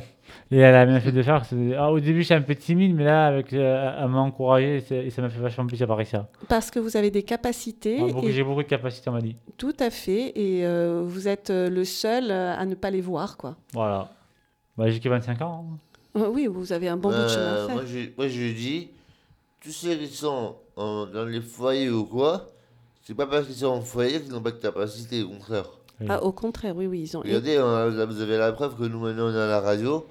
et 0.51 0.57
elle 0.57 0.76
a 0.76 0.86
bien 0.86 0.99
fait 0.99 1.11
de 1.11 1.21
faire. 1.21 1.41
ah, 1.78 1.91
au 1.91 1.99
début, 1.99 2.21
j'étais 2.23 2.36
un 2.36 2.41
peu 2.41 2.55
timide, 2.55 2.95
mais 2.95 3.03
là, 3.03 3.28
avec, 3.28 3.51
euh, 3.53 3.95
elle 4.01 4.07
m'a 4.09 4.19
encouragé 4.19 4.78
et 4.78 4.82
ça- 4.82 5.09
ça 5.15 5.21
m'a 5.21 5.30
fait 5.30 5.39
vachement 5.39 5.65
plaisir, 5.67 5.88
Parissa. 5.88 6.28
Parce 6.47 6.71
que 6.71 6.80
vous 6.80 6.95
avez 6.97 7.11
des 7.11 7.23
capacités. 7.23 7.97
Ah, 8.01 8.19
et- 8.23 8.32
J'ai 8.32 8.43
beaucoup 8.43 8.63
de 8.63 8.67
capacités, 8.67 9.09
on 9.09 9.13
m'a 9.13 9.21
dit. 9.21 9.36
Tout 9.57 9.73
à 9.80 9.89
fait. 9.89 10.32
Et 10.36 10.65
euh, 10.65 11.01
vous 11.05 11.28
êtes 11.28 11.49
euh, 11.49 11.69
le 11.69 11.84
seul 11.86 12.32
à 12.32 12.65
ne 12.65 12.76
pas 12.76 12.89
les 12.91 13.01
voir, 13.01 13.38
quoi. 13.38 13.55
Voilà. 13.73 14.09
Bah, 14.78 14.89
j'ai 14.89 14.99
que 14.99 15.07
25 15.09 15.41
ans. 15.41 15.65
hein. 16.15 16.28
Oui, 16.34 16.47
vous 16.47 16.71
avez 16.71 16.88
un 16.88 16.97
bon 16.97 17.09
bout 17.09 17.15
de 17.23 17.28
chemin 17.28 17.53
à 17.63 17.65
faire. 17.67 17.76
moi, 17.76 17.84
je, 17.86 17.99
moi, 18.17 18.28
je 18.30 18.53
dis, 18.53 18.89
tous 19.61 19.71
ceux 19.71 19.95
qui 19.95 20.07
sont 20.07 20.55
dans 20.78 21.26
les 21.30 21.41
foyers 21.41 21.89
ou 21.89 22.05
quoi, 22.05 22.47
c'est 23.03 23.13
pas 23.15 23.26
parce 23.28 23.45
qu'ils 23.47 23.55
sont 23.55 23.67
en 23.67 23.82
foyer 23.82 24.21
qu'ils 24.21 24.32
n'ont 24.32 24.41
pas 24.41 24.51
de 24.51 24.57
capacité, 24.57 25.23
au 25.23 25.30
contraire. 25.30 25.65
Ah, 26.09 26.23
au 26.23 26.31
contraire, 26.31 26.75
oui, 26.75 26.87
oui. 26.87 27.01
Ils 27.03 27.17
ont... 27.17 27.21
Regardez, 27.21 27.57
on 27.59 27.67
a- 27.67 27.87
là, 27.89 28.05
vous 28.05 28.19
avez 28.21 28.37
la 28.37 28.51
preuve 28.51 28.75
que 28.77 28.83
nous, 28.83 28.99
maintenant, 28.99 29.27
on 29.27 29.33
est 29.33 29.39
à 29.41 29.47
la 29.47 29.61
radio. 29.61 30.05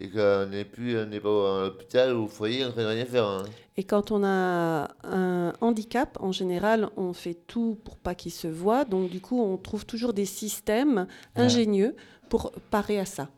Et 0.00 0.10
qu'on 0.10 0.46
n'est 0.46 0.64
plus, 0.64 0.98
on 0.98 1.06
n'est 1.06 1.20
pas 1.20 1.28
à 1.60 1.64
l'hôpital 1.66 2.14
ou 2.16 2.24
au 2.24 2.26
foyer 2.28 2.64
en 2.64 2.72
train 2.72 2.82
de 2.82 2.88
rien 2.88 3.04
faire. 3.04 3.26
hein. 3.26 3.44
Et 3.76 3.84
quand 3.84 4.10
on 4.10 4.24
a 4.24 4.88
un 5.04 5.52
handicap, 5.60 6.18
en 6.20 6.32
général, 6.32 6.88
on 6.96 7.12
fait 7.12 7.34
tout 7.46 7.78
pour 7.84 7.96
pas 7.96 8.14
qu'il 8.16 8.32
se 8.32 8.48
voit. 8.48 8.84
Donc, 8.84 9.08
du 9.10 9.20
coup, 9.20 9.40
on 9.40 9.56
trouve 9.56 9.86
toujours 9.86 10.12
des 10.12 10.26
systèmes 10.26 11.06
Ouais. 11.36 11.42
ingénieux 11.42 11.94
pour 12.28 12.50
parer 12.70 12.98
à 12.98 13.04
ça. 13.04 13.28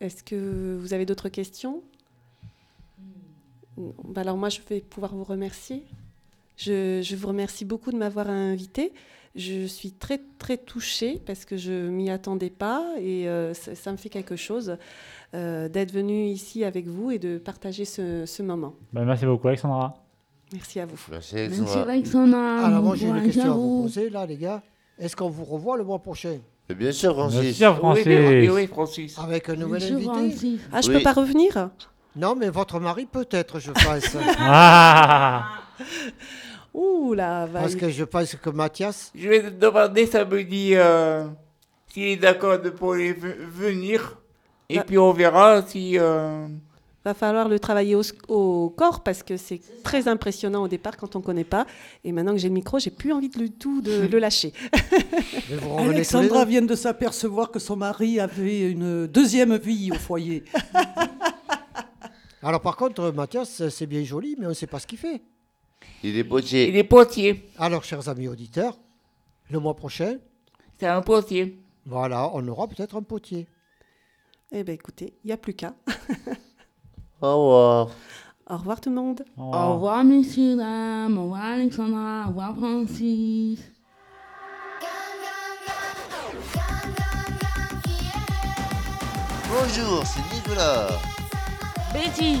Est-ce 0.00 0.22
que 0.22 0.76
vous 0.80 0.92
avez 0.92 1.06
d'autres 1.06 1.28
questions? 1.28 1.82
Non. 3.76 3.94
Bah 4.04 4.20
Alors, 4.22 4.36
moi, 4.36 4.48
je 4.48 4.60
vais 4.68 4.80
pouvoir 4.80 5.14
vous 5.14 5.24
remercier. 5.24 5.84
Je, 6.56 7.00
je 7.02 7.16
vous 7.16 7.28
remercie 7.28 7.64
beaucoup 7.64 7.90
de 7.92 7.96
m'avoir 7.96 8.28
invité. 8.28 8.92
Je 9.34 9.66
suis 9.66 9.90
très, 9.90 10.20
très 10.38 10.56
touchée 10.56 11.20
parce 11.26 11.44
que 11.44 11.56
je 11.56 11.72
m'y 11.88 12.08
attendais 12.10 12.50
pas 12.50 12.84
et 13.00 13.28
euh, 13.28 13.52
ça, 13.52 13.74
ça 13.74 13.90
me 13.90 13.96
fait 13.96 14.08
quelque 14.08 14.36
chose 14.36 14.76
euh, 15.34 15.68
d'être 15.68 15.90
venue 15.92 16.26
ici 16.26 16.62
avec 16.64 16.86
vous 16.86 17.10
et 17.10 17.18
de 17.18 17.38
partager 17.38 17.84
ce, 17.84 18.24
ce 18.26 18.42
moment. 18.44 18.74
Bah, 18.92 19.02
merci 19.04 19.26
beaucoup, 19.26 19.48
Alexandra. 19.48 19.94
Merci 20.52 20.78
à 20.78 20.86
vous. 20.86 20.94
Merci 21.10 21.34
Merci 21.34 21.78
Alexandra. 21.78 22.64
Alors 22.66 22.82
moi 22.84 22.94
j'ai 22.94 23.08
une 23.08 23.22
question 23.24 23.50
à 23.50 23.54
vous 23.54 23.82
poser 23.82 24.08
là 24.08 24.24
les 24.24 24.36
gars. 24.36 24.62
Est-ce 25.00 25.16
qu'on 25.16 25.30
vous 25.30 25.44
revoit 25.44 25.76
le 25.76 25.82
mois 25.82 25.98
prochain? 26.00 26.38
Mais 26.68 26.76
bien 26.76 26.92
sûr, 26.92 27.12
Francis. 27.14 27.40
Bien 27.40 27.52
sûr, 27.52 27.76
Francis. 27.78 28.06
Oui, 28.06 28.14
oui, 28.16 28.48
oui, 28.50 28.66
Francis. 28.68 29.18
Avec 29.18 29.48
un 29.48 29.56
nouvel 29.56 29.80
sûr, 29.82 29.96
invité? 29.96 30.12
Francis. 30.12 30.60
Ah, 30.72 30.80
je 30.80 30.88
Oui. 30.90 30.96
peux 30.98 31.02
pas 31.02 31.12
revenir? 31.12 31.70
Non 32.14 32.36
mais 32.36 32.50
votre 32.50 32.78
mari 32.78 33.06
peut-être 33.06 33.58
je 33.58 33.72
pense. 33.72 34.16
Ah 34.38 35.48
Ouh 36.74 37.14
là, 37.14 37.46
va 37.46 37.60
Parce 37.60 37.76
que 37.76 37.88
je 37.88 38.04
pense 38.04 38.34
que 38.34 38.50
Mathias, 38.50 39.12
Je 39.14 39.28
vais 39.28 39.42
te 39.42 39.48
demander, 39.50 40.06
ça 40.06 40.24
me 40.24 40.42
dit, 40.42 40.74
euh, 40.74 41.24
s'il 41.88 42.04
est 42.04 42.16
d'accord 42.16 42.58
de 42.58 42.70
pour 42.70 42.94
les 42.94 43.12
venir. 43.12 44.18
Et 44.68 44.80
puis 44.80 44.98
on 44.98 45.12
verra 45.12 45.62
si. 45.62 45.98
euh, 45.98 46.46
va 47.04 47.14
falloir 47.14 47.48
le 47.48 47.58
travailler 47.58 47.96
au, 48.28 48.74
corps 48.76 49.02
parce 49.02 49.22
que 49.22 49.36
c'est 49.36 49.60
très 49.82 50.08
impressionnant 50.08 50.62
au 50.62 50.68
départ 50.68 50.96
quand 50.96 51.16
on 51.16 51.20
connaît 51.20 51.44
pas. 51.44 51.66
Et 52.02 52.12
maintenant 52.12 52.32
que 52.32 52.38
j'ai 52.38 52.48
le 52.48 52.54
micro, 52.54 52.78
j'ai 52.78 52.90
plus 52.90 53.12
envie 53.12 53.28
de 53.28 53.38
le 53.38 53.50
tout 53.50 53.82
de 53.82 54.08
le 54.10 54.18
lâcher. 54.18 54.52
Alexandra 55.78 56.44
vient 56.44 56.62
de 56.62 56.74
s'apercevoir 56.74 57.50
que 57.50 57.58
son 57.58 57.76
mari 57.76 58.18
avait 58.20 58.70
une 58.70 59.06
deuxième 59.06 59.56
vie 59.56 59.90
au 59.92 59.96
foyer. 59.96 60.44
Alors 62.42 62.60
par 62.60 62.76
contre 62.76 63.10
Mathias 63.10 63.68
c'est 63.68 63.86
bien 63.86 64.02
joli 64.04 64.36
mais 64.38 64.46
on 64.46 64.50
ne 64.50 64.54
sait 64.54 64.66
pas 64.66 64.78
ce 64.78 64.86
qu'il 64.86 64.98
fait. 64.98 65.22
Il 66.02 66.16
est 66.18 66.24
potier. 66.24 66.68
Il 66.68 66.76
est 66.76 66.84
potier. 66.84 67.48
Alors 67.58 67.82
chers 67.84 68.08
amis 68.08 68.28
auditeurs, 68.28 68.76
le 69.50 69.58
mois 69.58 69.74
prochain, 69.74 70.16
C'est 70.78 70.86
un 70.86 71.00
potier. 71.02 71.58
voilà, 71.86 72.30
on 72.34 72.46
aura 72.48 72.68
peut-être 72.68 72.96
un 72.96 73.02
potier. 73.02 73.46
Eh 74.52 74.62
bien 74.64 74.74
écoutez, 74.74 75.14
il 75.24 75.28
n'y 75.28 75.32
a 75.32 75.36
plus 75.36 75.54
qu'à. 75.54 75.74
Au 77.22 77.36
revoir. 77.44 77.90
Au 78.50 78.56
revoir 78.58 78.80
tout 78.80 78.90
le 78.90 78.96
monde. 78.96 79.24
Oh. 79.38 79.50
Au 79.54 79.74
revoir, 79.74 80.04
messieurs, 80.04 80.56
dames. 80.56 81.16
Au 81.16 81.22
revoir, 81.22 81.44
Alexandra. 81.44 82.24
Au 82.26 82.28
revoir, 82.28 82.54
Francis. 82.56 83.60
Bonjour, 89.48 90.02
c'est 90.06 90.34
Nicolas. 90.34 90.88
Betty. 91.92 92.38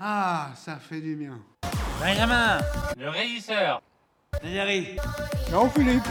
Ah, 0.00 0.50
ça 0.54 0.76
fait 0.76 1.00
du 1.00 1.16
bien. 1.16 1.40
Benjamin, 2.00 2.58
le 2.96 3.10
régisseur. 3.10 3.82
Thierry. 4.40 4.96
Jean-Philippe. 5.50 6.06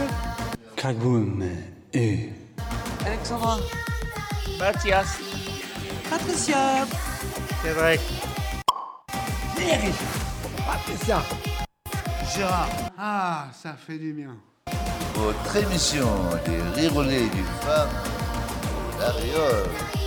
Crackboom 0.76 1.42
et 1.94 2.28
Alexandra. 3.06 3.56
Mathias. 4.58 5.18
Patricia. 6.10 6.86
C'est 7.62 7.72
vrai. 7.72 7.98
Thierry. 9.56 9.92
Patricia. 10.66 11.22
Gérard. 12.36 12.68
Ah, 12.98 13.46
ça 13.54 13.72
fait 13.72 13.96
du 13.96 14.12
bien. 14.12 14.36
Votre 15.14 15.56
émission 15.56 16.08
des 16.44 16.60
rirolets 16.78 17.30
du 17.30 17.42
phare, 17.62 17.88
la. 19.00 19.97